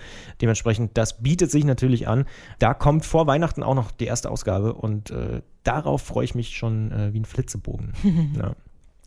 Dementsprechend, 0.41 0.97
das 0.97 1.21
bietet 1.21 1.51
sich 1.51 1.65
natürlich 1.65 2.07
an. 2.07 2.25
Da 2.59 2.73
kommt 2.73 3.05
vor 3.05 3.27
Weihnachten 3.27 3.63
auch 3.63 3.75
noch 3.75 3.91
die 3.91 4.05
erste 4.05 4.31
Ausgabe 4.31 4.73
und 4.73 5.11
äh, 5.11 5.41
darauf 5.63 6.01
freue 6.01 6.25
ich 6.25 6.35
mich 6.35 6.55
schon 6.57 6.91
äh, 6.91 7.13
wie 7.13 7.19
ein 7.19 7.25
Flitzebogen. 7.25 7.93
ja. 8.37 8.55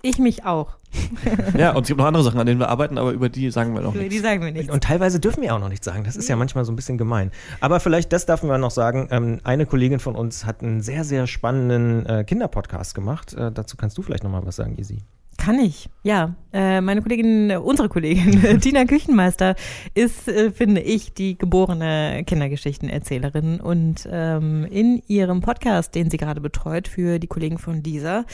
Ich 0.05 0.19
mich 0.19 0.45
auch. 0.45 0.75
ja, 1.57 1.71
und 1.71 1.83
es 1.83 1.89
gibt 1.89 1.99
noch 1.99 2.07
andere 2.07 2.25
Sachen, 2.25 2.41
an 2.41 2.47
denen 2.47 2.59
wir 2.59 2.69
arbeiten, 2.69 2.99
aber 2.99 3.13
über 3.13 3.29
die 3.29 3.51
sagen 3.51 3.73
wir 3.73 3.81
noch 3.81 3.95
nichts. 3.95 4.13
Die 4.13 4.19
sagen 4.19 4.43
wir 4.43 4.51
nicht. 4.51 4.69
Und 4.69 4.83
teilweise 4.83 5.21
dürfen 5.21 5.43
wir 5.43 5.55
auch 5.55 5.61
noch 5.61 5.69
nichts 5.69 5.87
sagen. 5.87 6.03
Das 6.03 6.17
ist 6.17 6.29
ja 6.29 6.35
manchmal 6.35 6.65
so 6.65 6.73
ein 6.73 6.77
bisschen 6.77 6.99
gemein. 6.99 7.31
Aber 7.61 7.79
vielleicht, 7.79 8.13
das 8.13 8.27
dürfen 8.27 8.49
wir 8.49 8.59
noch 8.59 8.73
sagen, 8.73 9.09
ähm, 9.13 9.41
eine 9.45 9.65
Kollegin 9.65 10.01
von 10.01 10.17
uns 10.17 10.45
hat 10.45 10.61
einen 10.61 10.81
sehr, 10.81 11.05
sehr 11.05 11.29
spannenden 11.29 12.05
äh, 12.05 12.25
Kinderpodcast 12.25 12.97
gemacht. 12.97 13.33
Äh, 13.35 13.53
dazu 13.53 13.77
kannst 13.77 13.97
du 13.97 14.03
vielleicht 14.03 14.25
noch 14.25 14.31
mal 14.31 14.45
was 14.45 14.57
sagen, 14.57 14.77
Isi. 14.77 14.99
Kann 15.43 15.59
ich, 15.59 15.89
ja. 16.05 16.37
Äh, 16.53 16.81
meine 16.81 17.03
Kollegin, 17.03 17.51
unsere 17.51 17.89
Kollegin, 17.89 18.61
Tina 18.61 18.85
Küchenmeister, 18.85 19.57
ist, 19.93 20.29
äh, 20.29 20.53
finde 20.53 20.83
ich, 20.83 21.15
die 21.15 21.37
geborene 21.37 22.23
Kindergeschichtenerzählerin. 22.25 23.59
Und 23.59 24.09
ähm, 24.09 24.65
in 24.71 25.03
ihrem 25.09 25.41
Podcast, 25.41 25.97
den 25.97 26.11
sie 26.11 26.17
gerade 26.17 26.41
betreut 26.41 26.87
für 26.87 27.19
die 27.19 27.27
Kollegen 27.27 27.59
von 27.59 27.83
dieser, 27.83 28.25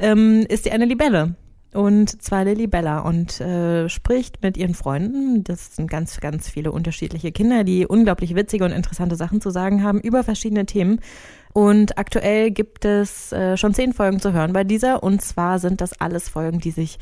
ähm, 0.00 0.44
ist 0.48 0.64
sie 0.64 0.72
eine 0.72 0.86
Libelle 0.86 1.36
und 1.76 2.22
zwar 2.22 2.44
Lily 2.44 2.66
Bella 2.66 3.00
und 3.00 3.40
äh, 3.40 3.88
spricht 3.88 4.42
mit 4.42 4.56
ihren 4.56 4.74
Freunden. 4.74 5.44
Das 5.44 5.76
sind 5.76 5.90
ganz, 5.90 6.18
ganz 6.20 6.48
viele 6.48 6.72
unterschiedliche 6.72 7.32
Kinder, 7.32 7.64
die 7.64 7.86
unglaublich 7.86 8.34
witzige 8.34 8.64
und 8.64 8.72
interessante 8.72 9.14
Sachen 9.14 9.40
zu 9.40 9.50
sagen 9.50 9.82
haben 9.82 10.00
über 10.00 10.24
verschiedene 10.24 10.64
Themen. 10.66 11.00
Und 11.56 11.96
aktuell 11.96 12.50
gibt 12.50 12.84
es 12.84 13.32
äh, 13.32 13.56
schon 13.56 13.72
zehn 13.72 13.94
Folgen 13.94 14.20
zu 14.20 14.34
hören 14.34 14.52
bei 14.52 14.62
dieser. 14.62 15.02
Und 15.02 15.22
zwar 15.22 15.58
sind 15.58 15.80
das 15.80 15.98
alles 15.98 16.28
Folgen, 16.28 16.60
die 16.60 16.70
sich 16.70 16.98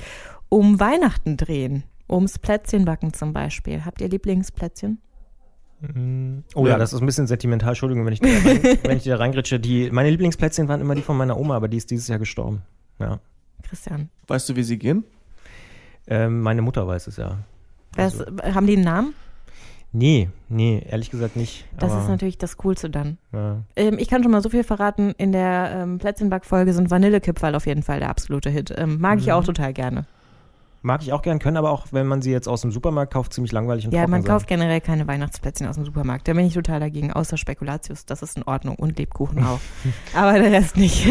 um 0.48 0.78
Weihnachten 0.78 1.36
drehen. 1.36 1.82
Ums 2.08 2.38
Plätzchenbacken 2.38 3.12
zum 3.12 3.32
Beispiel. 3.32 3.84
Habt 3.84 4.00
ihr 4.00 4.08
Lieblingsplätzchen? 4.08 5.00
Mm, 5.80 6.44
oh 6.54 6.68
ja, 6.68 6.78
das 6.78 6.92
ist 6.92 7.00
ein 7.00 7.06
bisschen 7.06 7.26
sentimental. 7.26 7.70
Entschuldigung, 7.70 8.06
wenn 8.06 8.12
ich 8.12 8.20
da, 8.20 8.28
rein, 8.28 8.62
wenn 8.84 8.96
ich 8.96 9.02
da 9.02 9.16
reingritsche. 9.16 9.58
Die, 9.58 9.90
meine 9.90 10.10
Lieblingsplätzchen 10.10 10.68
waren 10.68 10.80
immer 10.80 10.94
die 10.94 11.02
von 11.02 11.16
meiner 11.16 11.36
Oma, 11.36 11.56
aber 11.56 11.66
die 11.66 11.78
ist 11.78 11.90
dieses 11.90 12.06
Jahr 12.06 12.20
gestorben. 12.20 12.62
Ja. 13.00 13.18
Christian. 13.64 14.08
Weißt 14.28 14.48
du, 14.48 14.54
wie 14.54 14.62
sie 14.62 14.78
gehen? 14.78 15.02
Ähm, 16.06 16.42
meine 16.42 16.62
Mutter 16.62 16.86
weiß 16.86 17.08
es 17.08 17.16
ja. 17.16 17.38
Also. 17.96 18.24
haben 18.24 18.68
die 18.68 18.74
einen 18.74 18.84
Namen? 18.84 19.14
Nee, 19.96 20.28
nee, 20.48 20.84
ehrlich 20.90 21.12
gesagt 21.12 21.36
nicht. 21.36 21.64
Das 21.78 21.94
ist 21.94 22.08
natürlich 22.08 22.36
das 22.36 22.56
Coolste 22.56 22.90
dann. 22.90 23.16
Ja. 23.32 23.58
Ähm, 23.76 23.96
ich 24.00 24.08
kann 24.08 24.24
schon 24.24 24.32
mal 24.32 24.42
so 24.42 24.48
viel 24.48 24.64
verraten, 24.64 25.14
in 25.18 25.30
der 25.30 25.70
ähm, 25.72 25.98
Plätzchenback-Folge 25.98 26.72
sind 26.72 26.90
Vanillekipferl 26.90 27.54
auf 27.54 27.64
jeden 27.64 27.84
Fall 27.84 28.00
der 28.00 28.10
absolute 28.10 28.50
Hit. 28.50 28.74
Ähm, 28.76 29.00
mag 29.00 29.14
mhm. 29.14 29.20
ich 29.20 29.32
auch 29.32 29.44
total 29.44 29.72
gerne. 29.72 30.04
Mag 30.82 31.00
ich 31.02 31.12
auch 31.12 31.22
gern, 31.22 31.38
können 31.38 31.56
aber 31.56 31.70
auch, 31.70 31.86
wenn 31.92 32.08
man 32.08 32.22
sie 32.22 32.32
jetzt 32.32 32.48
aus 32.48 32.62
dem 32.62 32.72
Supermarkt 32.72 33.12
kauft, 33.12 33.32
ziemlich 33.32 33.52
langweilig 33.52 33.86
und 33.86 33.94
Ja, 33.94 34.08
man 34.08 34.22
sein. 34.22 34.32
kauft 34.32 34.48
generell 34.48 34.80
keine 34.80 35.06
Weihnachtsplätzchen 35.06 35.68
aus 35.68 35.76
dem 35.76 35.84
Supermarkt. 35.84 36.26
Da 36.26 36.34
bin 36.34 36.44
ich 36.44 36.54
total 36.54 36.80
dagegen, 36.80 37.12
außer 37.12 37.36
Spekulatius. 37.36 38.04
Das 38.04 38.20
ist 38.20 38.36
in 38.36 38.42
Ordnung 38.42 38.74
und 38.74 38.98
Lebkuchen 38.98 39.44
auch. 39.44 39.60
aber 40.14 40.40
der 40.40 40.50
Rest 40.50 40.76
nicht. 40.76 41.06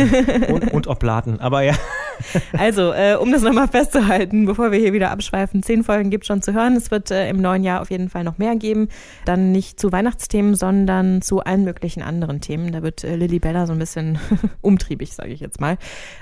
und, 0.49 0.73
und 0.73 0.87
Oblaten, 0.87 1.39
aber 1.39 1.61
ja. 1.61 1.73
also, 2.57 2.91
äh, 2.91 3.15
um 3.15 3.31
das 3.31 3.41
nochmal 3.41 3.67
festzuhalten, 3.67 4.45
bevor 4.45 4.71
wir 4.71 4.79
hier 4.79 4.93
wieder 4.93 5.11
abschweifen, 5.11 5.63
zehn 5.63 5.83
Folgen 5.83 6.09
gibt 6.09 6.25
schon 6.25 6.41
zu 6.41 6.53
hören. 6.53 6.75
Es 6.75 6.91
wird 6.91 7.11
äh, 7.11 7.29
im 7.29 7.41
neuen 7.41 7.63
Jahr 7.63 7.81
auf 7.81 7.91
jeden 7.91 8.09
Fall 8.09 8.23
noch 8.23 8.37
mehr 8.37 8.55
geben. 8.55 8.89
Dann 9.25 9.51
nicht 9.51 9.79
zu 9.79 9.91
Weihnachtsthemen, 9.91 10.55
sondern 10.55 11.21
zu 11.21 11.41
allen 11.41 11.63
möglichen 11.63 12.01
anderen 12.01 12.41
Themen. 12.41 12.71
Da 12.71 12.83
wird 12.83 13.03
äh, 13.03 13.15
Lilly 13.15 13.39
Bella 13.39 13.67
so 13.67 13.73
ein 13.73 13.79
bisschen 13.79 14.19
umtriebig, 14.61 15.13
sage 15.13 15.31
ich 15.31 15.39
jetzt 15.39 15.59
mal. 15.59 15.77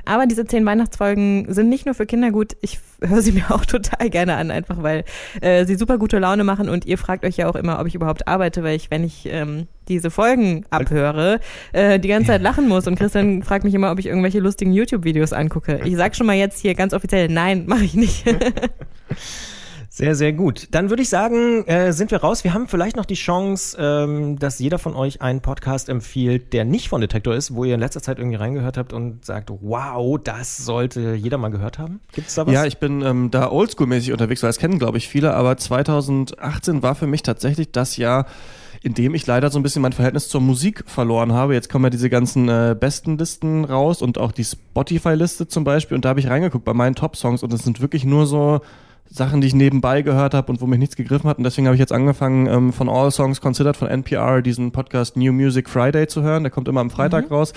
Aber 0.06 0.25
diese 0.25 0.45
zehn 0.45 0.65
Weihnachtsfolgen 0.65 1.54
sind 1.54 1.69
nicht 1.69 1.86
nur 1.86 1.95
für 1.95 2.06
Kinder 2.06 2.32
gut. 2.32 2.56
Ich 2.62 2.80
höre 3.04 3.22
sie 3.22 3.32
mir 3.34 3.52
auch 3.52 3.66
total 3.66 4.10
gerne 4.10 4.36
an, 4.36 4.52
einfach 4.52 4.82
weil 4.82 5.04
äh, 5.42 5.66
sie 5.66 5.76
super 5.76 5.98
gute 5.98 6.20
Laune 6.20 6.44
machen 6.44 6.70
und 6.70 6.86
ihr 6.86 6.98
fragt 6.98 7.26
euch 7.26 7.38
ja 7.38 7.50
auch 7.50 7.56
immer, 7.56 7.80
ob 7.80 7.88
ich 7.88 7.96
überhaupt 7.96 8.28
arbeite, 8.28 8.64
weil 8.64 8.76
ich, 8.76 8.92
wenn 8.92 9.04
ich 9.04 9.26
ähm, 9.26 9.68
diese 9.88 10.12
Folgen 10.12 10.66
abhöre, 10.70 11.40
äh, 11.74 12.00
die 12.00 12.08
ganze 12.08 12.28
Zeit 12.28 12.42
lachen 12.42 12.68
muss. 12.68 12.88
Und 12.88 12.96
Christian 12.98 13.44
fragt 13.44 13.64
mich 13.64 13.74
immer, 13.74 13.92
ob 13.92 14.00
ich 14.00 14.06
irgendwelche 14.06 14.40
lustigen 14.40 14.74
YouTube-Videos 14.74 15.34
angucke. 15.34 15.82
Ich 15.84 15.96
sag 15.96 16.16
schon 16.16 16.28
mal 16.28 16.36
jetzt 16.36 16.60
hier 16.60 16.76
ganz 16.76 16.94
offiziell, 16.94 17.28
nein, 17.28 17.66
mache 17.68 17.84
ich 17.84 17.94
nicht. 17.94 18.26
Sehr, 20.02 20.16
sehr 20.16 20.34
gut. 20.34 20.70
Dann 20.72 20.90
würde 20.90 21.04
ich 21.04 21.10
sagen, 21.10 21.64
äh, 21.68 21.94
sind 21.94 22.10
wir 22.10 22.22
raus. 22.22 22.44
Wir 22.44 22.56
haben 22.56 22.68
vielleicht 22.68 22.96
noch 22.96 23.06
die 23.06 23.14
Chance, 23.14 23.78
ähm, 23.80 24.40
dass 24.40 24.58
jeder 24.58 24.80
von 24.80 24.96
euch 24.96 25.22
einen 25.22 25.42
Podcast 25.42 25.90
empfiehlt, 25.90 26.54
der 26.54 26.66
nicht 26.66 26.90
von 26.90 27.02
Detektor 27.02 27.36
ist, 27.36 27.54
wo 27.54 27.66
ihr 27.66 27.76
in 27.76 27.80
letzter 27.80 28.02
Zeit 28.02 28.18
irgendwie 28.18 28.38
reingehört 28.38 28.80
habt 28.80 28.94
und 28.94 29.24
sagt, 29.24 29.52
wow, 29.62 30.20
das 30.24 30.58
sollte 30.58 31.14
jeder 31.14 31.38
mal 31.38 31.50
gehört 31.50 31.78
haben. 31.78 32.00
Gibt 32.14 32.30
es 32.30 32.34
da 32.34 32.48
was? 32.48 32.52
Ja, 32.52 32.66
ich 32.66 32.80
bin 32.80 33.04
ähm, 33.04 33.30
da 33.30 33.52
oldschool-mäßig 33.52 34.12
unterwegs, 34.12 34.42
weil 34.42 34.50
das 34.50 34.58
kennen, 34.58 34.80
glaube 34.80 34.98
ich, 34.98 35.08
viele. 35.08 35.36
Aber 35.36 35.56
2018 35.56 36.82
war 36.82 36.96
für 36.96 37.06
mich 37.06 37.22
tatsächlich 37.22 37.72
das 37.72 37.96
Jahr, 37.96 38.26
in 38.82 38.96
dem 38.96 39.14
ich 39.14 39.28
leider 39.28 39.52
so 39.52 39.60
ein 39.60 39.62
bisschen 39.62 39.84
mein 39.84 39.94
Verhältnis 39.94 40.30
zur 40.30 40.42
Musik 40.42 40.84
verloren 40.88 41.32
habe. 41.32 41.54
Jetzt 41.54 41.70
kommen 41.70 41.86
ja 41.86 41.90
diese 41.92 42.10
ganzen 42.10 42.50
äh, 42.50 42.76
besten 42.76 43.20
Listen 43.20 43.66
raus 43.66 44.02
und 44.02 44.18
auch 44.18 44.32
die 44.32 44.46
Spotify-Liste 44.46 45.48
zum 45.48 45.64
Beispiel. 45.64 45.94
Und 45.94 46.06
da 46.06 46.10
habe 46.10 46.20
ich 46.20 46.28
reingeguckt 46.28 46.66
bei 46.66 46.74
meinen 46.74 46.96
Top-Songs 46.96 47.44
und 47.44 47.54
es 47.54 47.62
sind 47.62 47.82
wirklich 47.82 48.04
nur 48.04 48.26
so 48.26 48.62
Sachen, 49.13 49.41
die 49.41 49.47
ich 49.47 49.54
nebenbei 49.54 50.04
gehört 50.04 50.34
habe 50.34 50.50
und 50.52 50.62
wo 50.62 50.67
mich 50.67 50.80
nichts 50.80 50.95
gegriffen 50.95 51.30
hat. 51.30 51.38
Und 51.38 51.43
deswegen 51.43 51.67
habe 51.67 51.76
ich 51.76 51.82
jetzt 51.82 51.91
angefangen, 51.91 52.47
ähm, 52.47 52.71
von 52.71 52.88
All 52.88 53.12
Songs 53.12 53.41
Considered 53.41 53.76
von 53.76 53.89
NPR 53.89 54.41
diesen 54.41 54.71
Podcast 54.71 55.17
New 55.17 55.34
Music 55.34 55.69
Friday 55.69 56.08
zu 56.08 56.21
hören. 56.21 56.43
Der 56.43 56.52
kommt 56.52 56.69
immer 56.69 56.80
am 56.80 56.89
Freitag 56.89 57.30
mhm. 57.30 57.36
raus. 57.36 57.52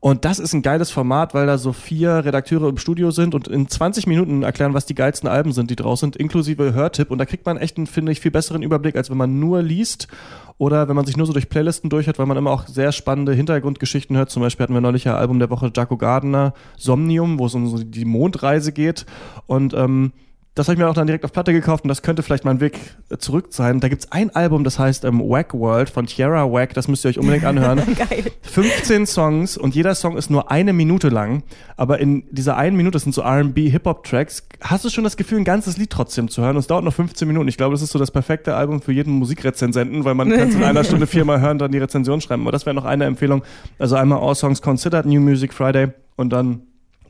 Und 0.00 0.24
das 0.24 0.40
ist 0.40 0.52
ein 0.54 0.62
geiles 0.62 0.90
Format, 0.90 1.34
weil 1.34 1.46
da 1.46 1.56
so 1.56 1.72
vier 1.72 2.24
Redakteure 2.24 2.68
im 2.68 2.78
Studio 2.78 3.12
sind 3.12 3.34
und 3.34 3.46
in 3.48 3.68
20 3.68 4.06
Minuten 4.06 4.42
erklären, 4.42 4.74
was 4.74 4.86
die 4.86 4.94
geilsten 4.94 5.28
Alben 5.28 5.52
sind, 5.52 5.70
die 5.70 5.76
draus 5.76 6.00
sind, 6.00 6.16
inklusive 6.16 6.72
Hörtipp. 6.72 7.10
Und 7.10 7.18
da 7.18 7.26
kriegt 7.26 7.46
man 7.46 7.56
echt 7.56 7.76
einen, 7.76 7.86
finde 7.86 8.10
ich, 8.10 8.20
viel 8.20 8.30
besseren 8.30 8.62
Überblick, 8.62 8.96
als 8.96 9.08
wenn 9.10 9.16
man 9.16 9.38
nur 9.38 9.62
liest 9.62 10.08
oder 10.56 10.88
wenn 10.88 10.96
man 10.96 11.06
sich 11.06 11.16
nur 11.16 11.26
so 11.26 11.32
durch 11.32 11.48
Playlisten 11.48 11.90
durchhört, 11.90 12.18
weil 12.18 12.26
man 12.26 12.36
immer 12.36 12.50
auch 12.50 12.66
sehr 12.66 12.90
spannende 12.90 13.32
Hintergrundgeschichten 13.32 14.16
hört. 14.16 14.30
Zum 14.30 14.42
Beispiel 14.42 14.64
hatten 14.64 14.74
wir 14.74 14.80
neulich 14.80 15.04
ja 15.04 15.16
Album 15.16 15.38
der 15.38 15.50
Woche 15.50 15.70
Jaco 15.74 15.96
Gardner, 15.96 16.54
Somnium, 16.76 17.38
wo 17.38 17.46
es 17.46 17.54
um 17.54 17.68
so 17.68 17.82
die 17.82 18.04
Mondreise 18.04 18.72
geht. 18.72 19.06
Und 19.46 19.74
ähm, 19.74 20.12
das 20.58 20.66
habe 20.66 20.74
ich 20.74 20.78
mir 20.78 20.88
auch 20.88 20.94
dann 20.94 21.06
direkt 21.06 21.24
auf 21.24 21.32
Platte 21.32 21.52
gekauft 21.52 21.84
und 21.84 21.88
das 21.88 22.02
könnte 22.02 22.22
vielleicht 22.22 22.44
mein 22.44 22.60
Weg 22.60 22.78
zurück 23.18 23.48
sein. 23.50 23.80
Da 23.80 23.88
gibt's 23.88 24.10
ein 24.10 24.34
Album, 24.34 24.64
das 24.64 24.78
heißt 24.78 25.04
ähm, 25.04 25.20
Wack 25.20 25.54
World 25.54 25.88
von 25.88 26.06
Tierra 26.06 26.50
Wack, 26.50 26.74
das 26.74 26.88
müsst 26.88 27.04
ihr 27.04 27.10
euch 27.10 27.18
unbedingt 27.18 27.44
anhören. 27.44 27.78
Geil. 27.96 28.32
15 28.42 29.06
Songs 29.06 29.56
und 29.56 29.74
jeder 29.74 29.94
Song 29.94 30.16
ist 30.16 30.30
nur 30.30 30.50
eine 30.50 30.72
Minute 30.72 31.10
lang, 31.10 31.44
aber 31.76 32.00
in 32.00 32.24
dieser 32.30 32.56
einen 32.56 32.76
Minute, 32.76 32.94
das 32.94 33.04
sind 33.04 33.14
so 33.14 33.22
R&B 33.22 33.70
Hip-Hop-Tracks, 33.70 34.48
hast 34.60 34.84
du 34.84 34.90
schon 34.90 35.04
das 35.04 35.16
Gefühl, 35.16 35.38
ein 35.38 35.44
ganzes 35.44 35.76
Lied 35.76 35.90
trotzdem 35.90 36.28
zu 36.28 36.42
hören 36.42 36.56
und 36.56 36.60
es 36.60 36.66
dauert 36.66 36.82
nur 36.82 36.92
15 36.92 37.28
Minuten. 37.28 37.48
Ich 37.48 37.56
glaube, 37.56 37.74
das 37.74 37.82
ist 37.82 37.92
so 37.92 37.98
das 37.98 38.10
perfekte 38.10 38.56
Album 38.56 38.82
für 38.82 38.92
jeden 38.92 39.12
Musikrezensenten, 39.12 40.04
weil 40.04 40.14
man 40.14 40.28
kann 40.30 40.48
es 40.48 40.54
in 40.54 40.64
einer 40.64 40.82
Stunde 40.84 41.06
viermal 41.08 41.40
hören, 41.40 41.58
dann 41.58 41.70
die 41.70 41.78
Rezension 41.78 42.20
schreiben. 42.20 42.42
Aber 42.42 42.52
das 42.52 42.66
wäre 42.66 42.74
noch 42.74 42.84
eine 42.84 43.04
Empfehlung. 43.04 43.42
Also 43.78 43.96
einmal 43.96 44.18
All 44.18 44.34
Songs 44.34 44.60
Considered, 44.60 45.06
New 45.06 45.20
Music 45.20 45.52
Friday 45.54 45.88
und 46.16 46.30
dann 46.30 46.62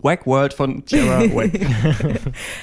Wack 0.02 0.26
World 0.26 0.54
von 0.54 0.84
Tierra 0.84 1.20
Wack. 1.34 1.52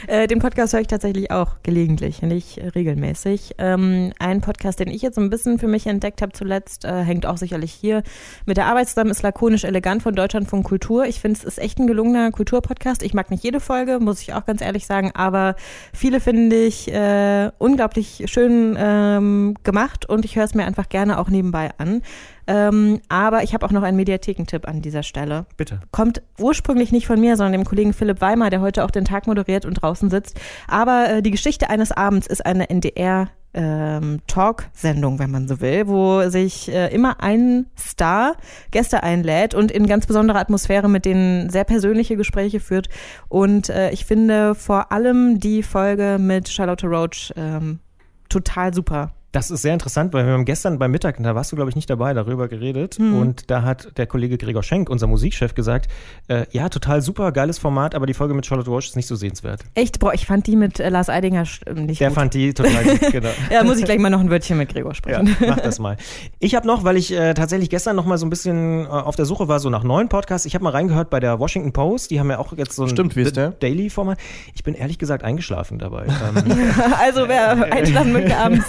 äh, 0.07 0.27
den 0.27 0.39
Podcast 0.39 0.73
höre 0.73 0.81
ich 0.81 0.87
tatsächlich 0.87 1.31
auch 1.31 1.57
gelegentlich, 1.63 2.21
nicht 2.21 2.59
regelmäßig. 2.75 3.55
Ähm, 3.57 4.13
ein 4.19 4.41
Podcast, 4.41 4.79
den 4.79 4.89
ich 4.89 5.01
jetzt 5.01 5.15
so 5.15 5.21
ein 5.21 5.29
bisschen 5.29 5.59
für 5.59 5.67
mich 5.67 5.87
entdeckt 5.87 6.21
habe 6.21 6.31
zuletzt, 6.31 6.85
äh, 6.85 7.03
hängt 7.03 7.25
auch 7.25 7.37
sicherlich 7.37 7.71
hier 7.71 8.03
mit 8.45 8.57
der 8.57 8.67
Arbeit 8.67 8.87
zusammen, 8.87 9.11
ist 9.11 9.21
lakonisch 9.21 9.63
elegant 9.63 10.03
von 10.03 10.15
Deutschlandfunk 10.15 10.65
Kultur. 10.65 11.05
Ich 11.05 11.19
finde, 11.19 11.39
es 11.39 11.43
ist 11.43 11.59
echt 11.59 11.79
ein 11.79 11.87
gelungener 11.87 12.31
Kulturpodcast. 12.31 13.03
Ich 13.03 13.13
mag 13.13 13.31
nicht 13.31 13.43
jede 13.43 13.59
Folge, 13.59 13.99
muss 13.99 14.21
ich 14.21 14.33
auch 14.33 14.45
ganz 14.45 14.61
ehrlich 14.61 14.85
sagen, 14.85 15.11
aber 15.13 15.55
viele 15.93 16.19
finde 16.19 16.55
ich 16.55 16.91
äh, 16.91 17.51
unglaublich 17.57 18.23
schön 18.27 18.75
ähm, 18.79 19.55
gemacht 19.63 20.07
und 20.07 20.25
ich 20.25 20.35
höre 20.35 20.45
es 20.45 20.53
mir 20.53 20.65
einfach 20.65 20.89
gerne 20.89 21.19
auch 21.19 21.29
nebenbei 21.29 21.71
an. 21.77 22.01
Ähm, 22.47 23.01
aber 23.10 23.43
ich 23.43 23.53
habe 23.53 23.65
auch 23.65 23.71
noch 23.71 23.84
einen 23.84 23.97
Mediathekentipp 23.97 24.67
an 24.67 24.81
dieser 24.81 25.03
Stelle. 25.03 25.45
Bitte. 25.58 25.79
Kommt 25.91 26.21
ursprünglich 26.39 26.91
nicht 26.91 27.08
von 27.08 27.19
mir, 27.19 27.38
sondern 27.38 27.53
dem 27.53 27.65
Kollegen 27.65 27.93
Philipp 27.93 28.21
Weimer, 28.21 28.49
der 28.49 28.62
heute 28.62 28.84
auch 28.84 28.91
den 28.91 29.05
Tag 29.05 29.27
moderiert 29.27 29.65
und 29.65 29.75
draußen 29.75 30.10
sitzt. 30.10 30.39
Aber 30.67 31.10
äh, 31.10 31.21
die 31.21 31.31
Geschichte 31.31 31.69
eines 31.69 31.91
Abends 31.91 32.27
ist 32.27 32.45
eine 32.45 32.69
NDR 32.69 33.29
ähm, 33.55 34.19
Talk-Sendung, 34.27 35.17
wenn 35.17 35.31
man 35.31 35.47
so 35.47 35.62
will, 35.62 35.88
wo 35.88 36.29
sich 36.29 36.71
äh, 36.71 36.93
immer 36.93 37.23
ein 37.23 37.67
Star 37.77 38.36
Gäste 38.71 39.01
einlädt 39.01 39.55
und 39.55 39.71
in 39.71 39.88
ganz 39.88 40.05
besonderer 40.05 40.39
Atmosphäre 40.39 40.89
mit 40.89 41.05
denen 41.05 41.49
sehr 41.49 41.63
persönliche 41.63 42.17
Gespräche 42.17 42.60
führt. 42.60 42.89
Und 43.29 43.69
äh, 43.69 43.91
ich 43.91 44.05
finde 44.05 44.55
vor 44.55 44.91
allem 44.91 45.39
die 45.39 45.63
Folge 45.63 46.17
mit 46.19 46.49
Charlotte 46.49 46.86
Roach 46.86 47.34
ähm, 47.38 47.79
total 48.27 48.73
super. 48.73 49.14
Das 49.35 49.51
ist 49.51 49.63
sehr 49.63 49.73
interessant, 49.73 50.13
weil 50.13 50.25
wir 50.25 50.31
haben 50.31 50.45
gestern 50.45 50.79
beim 50.79 50.91
Mittag, 50.91 51.17
da 51.21 51.35
warst 51.35 51.51
du, 51.51 51.57
glaube 51.57 51.69
ich, 51.69 51.75
nicht 51.75 51.89
dabei, 51.89 52.13
darüber 52.13 52.47
geredet. 52.47 52.97
Mhm. 52.99 53.19
Und 53.19 53.51
da 53.51 53.63
hat 53.63 53.89
der 53.97 54.07
Kollege 54.07 54.37
Gregor 54.37 54.63
Schenk, 54.63 54.89
unser 54.89 55.07
Musikchef, 55.07 55.53
gesagt, 55.53 55.91
äh, 56.29 56.45
ja, 56.51 56.69
total 56.69 57.01
super, 57.01 57.33
geiles 57.33 57.57
Format, 57.57 57.95
aber 57.95 58.05
die 58.05 58.13
Folge 58.13 58.33
mit 58.33 58.45
Charlotte 58.45 58.69
Roche 58.69 58.87
ist 58.87 58.95
nicht 58.95 59.07
so 59.07 59.15
sehenswert. 59.17 59.59
Echt? 59.73 59.99
Boah, 59.99 60.13
ich 60.13 60.25
fand 60.25 60.47
die 60.47 60.55
mit 60.55 60.79
äh, 60.79 60.87
Lars 60.87 61.09
Eidinger 61.09 61.43
äh, 61.65 61.73
nicht 61.73 61.99
Der 61.99 62.07
gut. 62.07 62.15
fand 62.15 62.33
die 62.33 62.53
total 62.53 62.85
gut, 62.85 63.01
genau. 63.11 63.27
ja, 63.51 63.61
muss 63.65 63.77
ich 63.77 63.83
gleich 63.83 63.99
mal 63.99 64.09
noch 64.09 64.21
ein 64.21 64.29
Wörtchen 64.29 64.57
mit 64.57 64.69
Gregor 64.69 64.95
sprechen. 64.95 65.27
Ja, 65.41 65.47
mach 65.49 65.59
das 65.59 65.79
mal. 65.79 65.97
Ich 66.39 66.55
habe 66.55 66.65
noch, 66.65 66.85
weil 66.85 66.95
ich 66.95 67.11
äh, 67.11 67.33
tatsächlich 67.33 67.69
gestern 67.69 67.97
noch 67.97 68.05
mal 68.05 68.17
so 68.17 68.25
ein 68.25 68.29
bisschen 68.29 68.85
äh, 68.85 68.87
auf 68.87 69.17
der 69.17 69.25
Suche 69.25 69.49
war, 69.49 69.59
so 69.59 69.69
nach 69.69 69.83
neuen 69.83 70.07
Podcasts. 70.07 70.45
Ich 70.45 70.55
habe 70.55 70.63
mal 70.63 70.69
reingehört 70.69 71.09
bei 71.09 71.19
der 71.19 71.41
Washington 71.41 71.73
Post. 71.73 72.09
Die 72.09 72.21
haben 72.21 72.29
ja 72.29 72.39
auch 72.39 72.53
jetzt 72.55 72.77
so 72.77 72.83
ein 72.83 72.89
Stimmt, 72.89 73.17
wie 73.17 73.23
ist 73.23 73.35
der? 73.35 73.51
Daily-Format. 73.51 74.17
Ich 74.53 74.63
bin 74.63 74.75
ehrlich 74.75 74.97
gesagt 74.97 75.25
eingeschlafen 75.25 75.77
dabei. 75.77 76.05
Ähm, 76.25 76.57
also 76.97 77.27
wer 77.27 77.51
einschlafen 77.73 78.13
möchte 78.13 78.37
abends. 78.37 78.65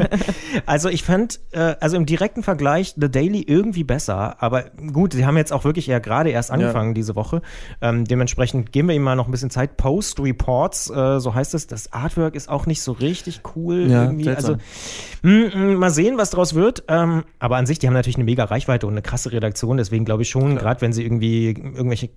Also 0.66 0.88
ich 0.88 1.02
fand, 1.02 1.40
äh, 1.52 1.76
also 1.80 1.96
im 1.96 2.06
direkten 2.06 2.42
Vergleich 2.42 2.94
The 2.96 3.10
Daily 3.10 3.42
irgendwie 3.42 3.84
besser, 3.84 4.42
aber 4.42 4.64
gut, 4.92 5.12
sie 5.12 5.26
haben 5.26 5.36
jetzt 5.36 5.52
auch 5.52 5.64
wirklich 5.64 5.86
ja 5.86 5.98
gerade 5.98 6.30
erst 6.30 6.50
angefangen 6.50 6.90
ja. 6.90 6.94
diese 6.94 7.14
Woche. 7.14 7.42
Ähm, 7.80 8.04
dementsprechend 8.04 8.72
geben 8.72 8.88
wir 8.88 8.94
ihm 8.94 9.02
mal 9.02 9.16
noch 9.16 9.26
ein 9.26 9.30
bisschen 9.30 9.50
Zeit. 9.50 9.76
Post 9.76 10.18
Reports, 10.18 10.90
äh, 10.90 11.20
so 11.20 11.34
heißt 11.34 11.54
es. 11.54 11.66
Das 11.66 11.92
Artwork 11.92 12.34
ist 12.34 12.48
auch 12.48 12.66
nicht 12.66 12.82
so 12.82 12.92
richtig 12.92 13.42
cool 13.54 13.90
ja, 13.90 14.04
irgendwie. 14.04 14.30
Also 14.30 14.54
mh, 14.54 14.60
hm, 15.22 15.42
mh, 15.44 15.52
hm, 15.52 15.74
mal 15.74 15.90
sehen, 15.90 16.18
was 16.18 16.30
daraus 16.30 16.54
wird. 16.54 16.84
Ähm, 16.88 17.24
aber 17.38 17.56
an 17.56 17.66
sich, 17.66 17.78
die 17.78 17.86
haben 17.86 17.94
natürlich 17.94 18.16
eine 18.16 18.24
mega 18.24 18.44
Reichweite 18.44 18.86
und 18.86 18.94
eine 18.94 19.02
krasse 19.02 19.32
Redaktion. 19.32 19.76
Deswegen 19.76 20.04
glaube 20.04 20.22
ich 20.22 20.30
schon, 20.30 20.56
gerade 20.56 20.80
wenn 20.80 20.92
sie 20.92 21.04
irgendwie 21.04 21.48
irgendwelche 21.48 22.10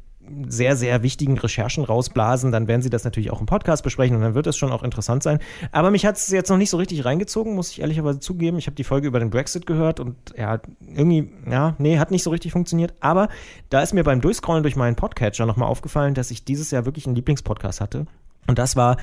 sehr, 0.47 0.75
sehr 0.75 1.03
wichtigen 1.03 1.37
Recherchen 1.37 1.83
rausblasen, 1.83 2.51
dann 2.51 2.67
werden 2.67 2.81
sie 2.81 2.89
das 2.89 3.03
natürlich 3.03 3.31
auch 3.31 3.39
im 3.39 3.45
Podcast 3.45 3.83
besprechen 3.83 4.15
und 4.15 4.21
dann 4.21 4.35
wird 4.35 4.47
es 4.47 4.57
schon 4.57 4.71
auch 4.71 4.83
interessant 4.83 5.23
sein. 5.23 5.39
Aber 5.71 5.91
mich 5.91 6.05
hat 6.05 6.17
es 6.17 6.29
jetzt 6.29 6.49
noch 6.49 6.57
nicht 6.57 6.69
so 6.69 6.77
richtig 6.77 7.05
reingezogen, 7.05 7.55
muss 7.55 7.71
ich 7.71 7.81
ehrlicherweise 7.81 8.19
zugeben. 8.19 8.57
Ich 8.57 8.67
habe 8.67 8.75
die 8.75 8.83
Folge 8.83 9.07
über 9.07 9.19
den 9.19 9.29
Brexit 9.29 9.65
gehört 9.65 9.99
und 9.99 10.15
ja, 10.37 10.59
irgendwie, 10.95 11.29
ja, 11.49 11.75
nee, 11.77 11.99
hat 11.99 12.11
nicht 12.11 12.23
so 12.23 12.29
richtig 12.29 12.51
funktioniert. 12.51 12.93
Aber 12.99 13.29
da 13.69 13.81
ist 13.81 13.93
mir 13.93 14.03
beim 14.03 14.21
Durchscrollen 14.21 14.63
durch 14.63 14.75
meinen 14.75 14.95
Podcatcher 14.95 15.45
nochmal 15.45 15.69
aufgefallen, 15.69 16.13
dass 16.13 16.31
ich 16.31 16.45
dieses 16.45 16.71
Jahr 16.71 16.85
wirklich 16.85 17.05
einen 17.05 17.15
Lieblingspodcast 17.15 17.81
hatte. 17.81 18.05
Und 18.47 18.57
das 18.57 18.75
war 18.75 18.97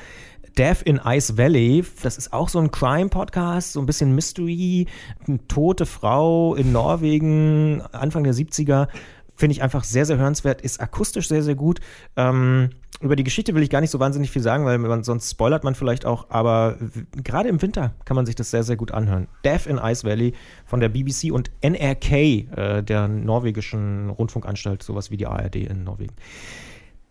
Death 0.58 0.82
in 0.82 1.00
Ice 1.04 1.36
Valley. 1.36 1.84
Das 2.02 2.18
ist 2.18 2.32
auch 2.32 2.48
so 2.48 2.58
ein 2.58 2.70
Crime-Podcast, 2.70 3.74
so 3.74 3.80
ein 3.80 3.86
bisschen 3.86 4.14
Mystery. 4.14 4.86
Eine 5.26 5.46
tote 5.46 5.86
Frau 5.86 6.54
in 6.54 6.72
Norwegen, 6.72 7.82
Anfang 7.92 8.24
der 8.24 8.34
70er. 8.34 8.88
Finde 9.36 9.52
ich 9.52 9.62
einfach 9.62 9.84
sehr, 9.84 10.06
sehr 10.06 10.16
hörenswert, 10.16 10.62
ist 10.62 10.80
akustisch 10.80 11.28
sehr, 11.28 11.42
sehr 11.42 11.54
gut. 11.54 11.80
Ähm, 12.16 12.70
über 13.00 13.16
die 13.16 13.24
Geschichte 13.24 13.54
will 13.54 13.62
ich 13.62 13.68
gar 13.68 13.82
nicht 13.82 13.90
so 13.90 14.00
wahnsinnig 14.00 14.30
viel 14.30 14.40
sagen, 14.40 14.64
weil 14.64 14.78
man, 14.78 15.04
sonst 15.04 15.30
spoilert 15.30 15.64
man 15.64 15.74
vielleicht 15.74 16.06
auch, 16.06 16.30
aber 16.30 16.78
gerade 17.22 17.48
im 17.48 17.60
Winter 17.60 17.94
kann 18.06 18.14
man 18.14 18.24
sich 18.24 18.34
das 18.34 18.50
sehr, 18.50 18.62
sehr 18.62 18.76
gut 18.76 18.92
anhören. 18.92 19.28
Death 19.44 19.66
in 19.66 19.76
Ice 19.76 20.04
Valley 20.04 20.32
von 20.64 20.80
der 20.80 20.88
BBC 20.88 21.30
und 21.30 21.50
NRK, 21.62 22.12
äh, 22.12 22.82
der 22.82 23.08
norwegischen 23.08 24.08
Rundfunkanstalt, 24.08 24.82
sowas 24.82 25.10
wie 25.10 25.18
die 25.18 25.26
ARD 25.26 25.56
in 25.56 25.84
Norwegen. 25.84 26.14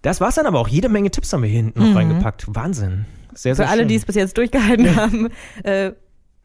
Das 0.01 0.21
war's 0.21 0.35
dann 0.35 0.47
aber 0.47 0.59
auch. 0.59 0.67
Jede 0.67 0.89
Menge 0.89 1.11
Tipps 1.11 1.33
haben 1.33 1.43
wir 1.43 1.49
hier 1.49 1.61
hinten 1.61 1.79
noch 1.79 1.89
mhm. 1.89 1.97
reingepackt. 1.97 2.45
Wahnsinn. 2.47 3.05
Sehr, 3.33 3.55
sehr 3.55 3.65
Für 3.65 3.71
alle, 3.71 3.85
die 3.85 3.95
es 3.95 4.05
bis 4.05 4.15
jetzt 4.15 4.37
durchgehalten 4.37 4.95
haben, 4.95 5.29
äh, 5.63 5.91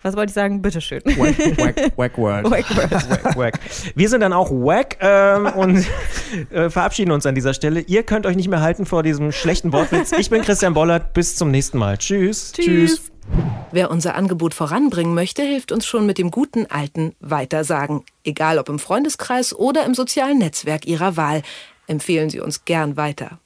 was 0.02 0.16
wollte 0.16 0.30
ich 0.30 0.34
sagen? 0.34 0.62
Bitteschön. 0.62 1.02
Wack, 1.04 1.38
wack, 1.58 1.92
wack 1.96 2.18
word. 2.18 2.50
Wack, 2.50 2.76
wack, 2.76 3.36
wack. 3.36 3.60
Wir 3.94 4.08
sind 4.08 4.20
dann 4.20 4.32
auch 4.32 4.50
wack 4.50 4.96
ähm, 5.00 5.46
und 5.46 5.86
äh, 6.50 6.70
verabschieden 6.70 7.12
uns 7.12 7.26
an 7.26 7.34
dieser 7.34 7.54
Stelle. 7.54 7.80
Ihr 7.80 8.02
könnt 8.02 8.26
euch 8.26 8.36
nicht 8.36 8.48
mehr 8.48 8.60
halten 8.60 8.86
vor 8.86 9.02
diesem 9.02 9.32
schlechten 9.32 9.72
Wortwitz. 9.72 10.12
Ich 10.12 10.30
bin 10.30 10.42
Christian 10.42 10.74
Bollert. 10.74 11.12
Bis 11.12 11.36
zum 11.36 11.50
nächsten 11.50 11.78
Mal. 11.78 11.98
Tschüss. 11.98 12.52
Tschüss. 12.52 12.66
Tschüss. 12.66 13.12
Wer 13.72 13.90
unser 13.90 14.14
Angebot 14.14 14.54
voranbringen 14.54 15.14
möchte, 15.14 15.42
hilft 15.42 15.70
uns 15.70 15.86
schon 15.86 16.06
mit 16.06 16.18
dem 16.18 16.30
guten 16.30 16.66
alten 16.66 17.14
Weitersagen. 17.20 18.04
Egal 18.24 18.58
ob 18.58 18.68
im 18.68 18.78
Freundeskreis 18.78 19.54
oder 19.54 19.84
im 19.84 19.94
sozialen 19.94 20.38
Netzwerk 20.38 20.86
Ihrer 20.86 21.16
Wahl. 21.16 21.42
Empfehlen 21.86 22.30
Sie 22.30 22.40
uns 22.40 22.64
gern 22.64 22.96
weiter. 22.96 23.40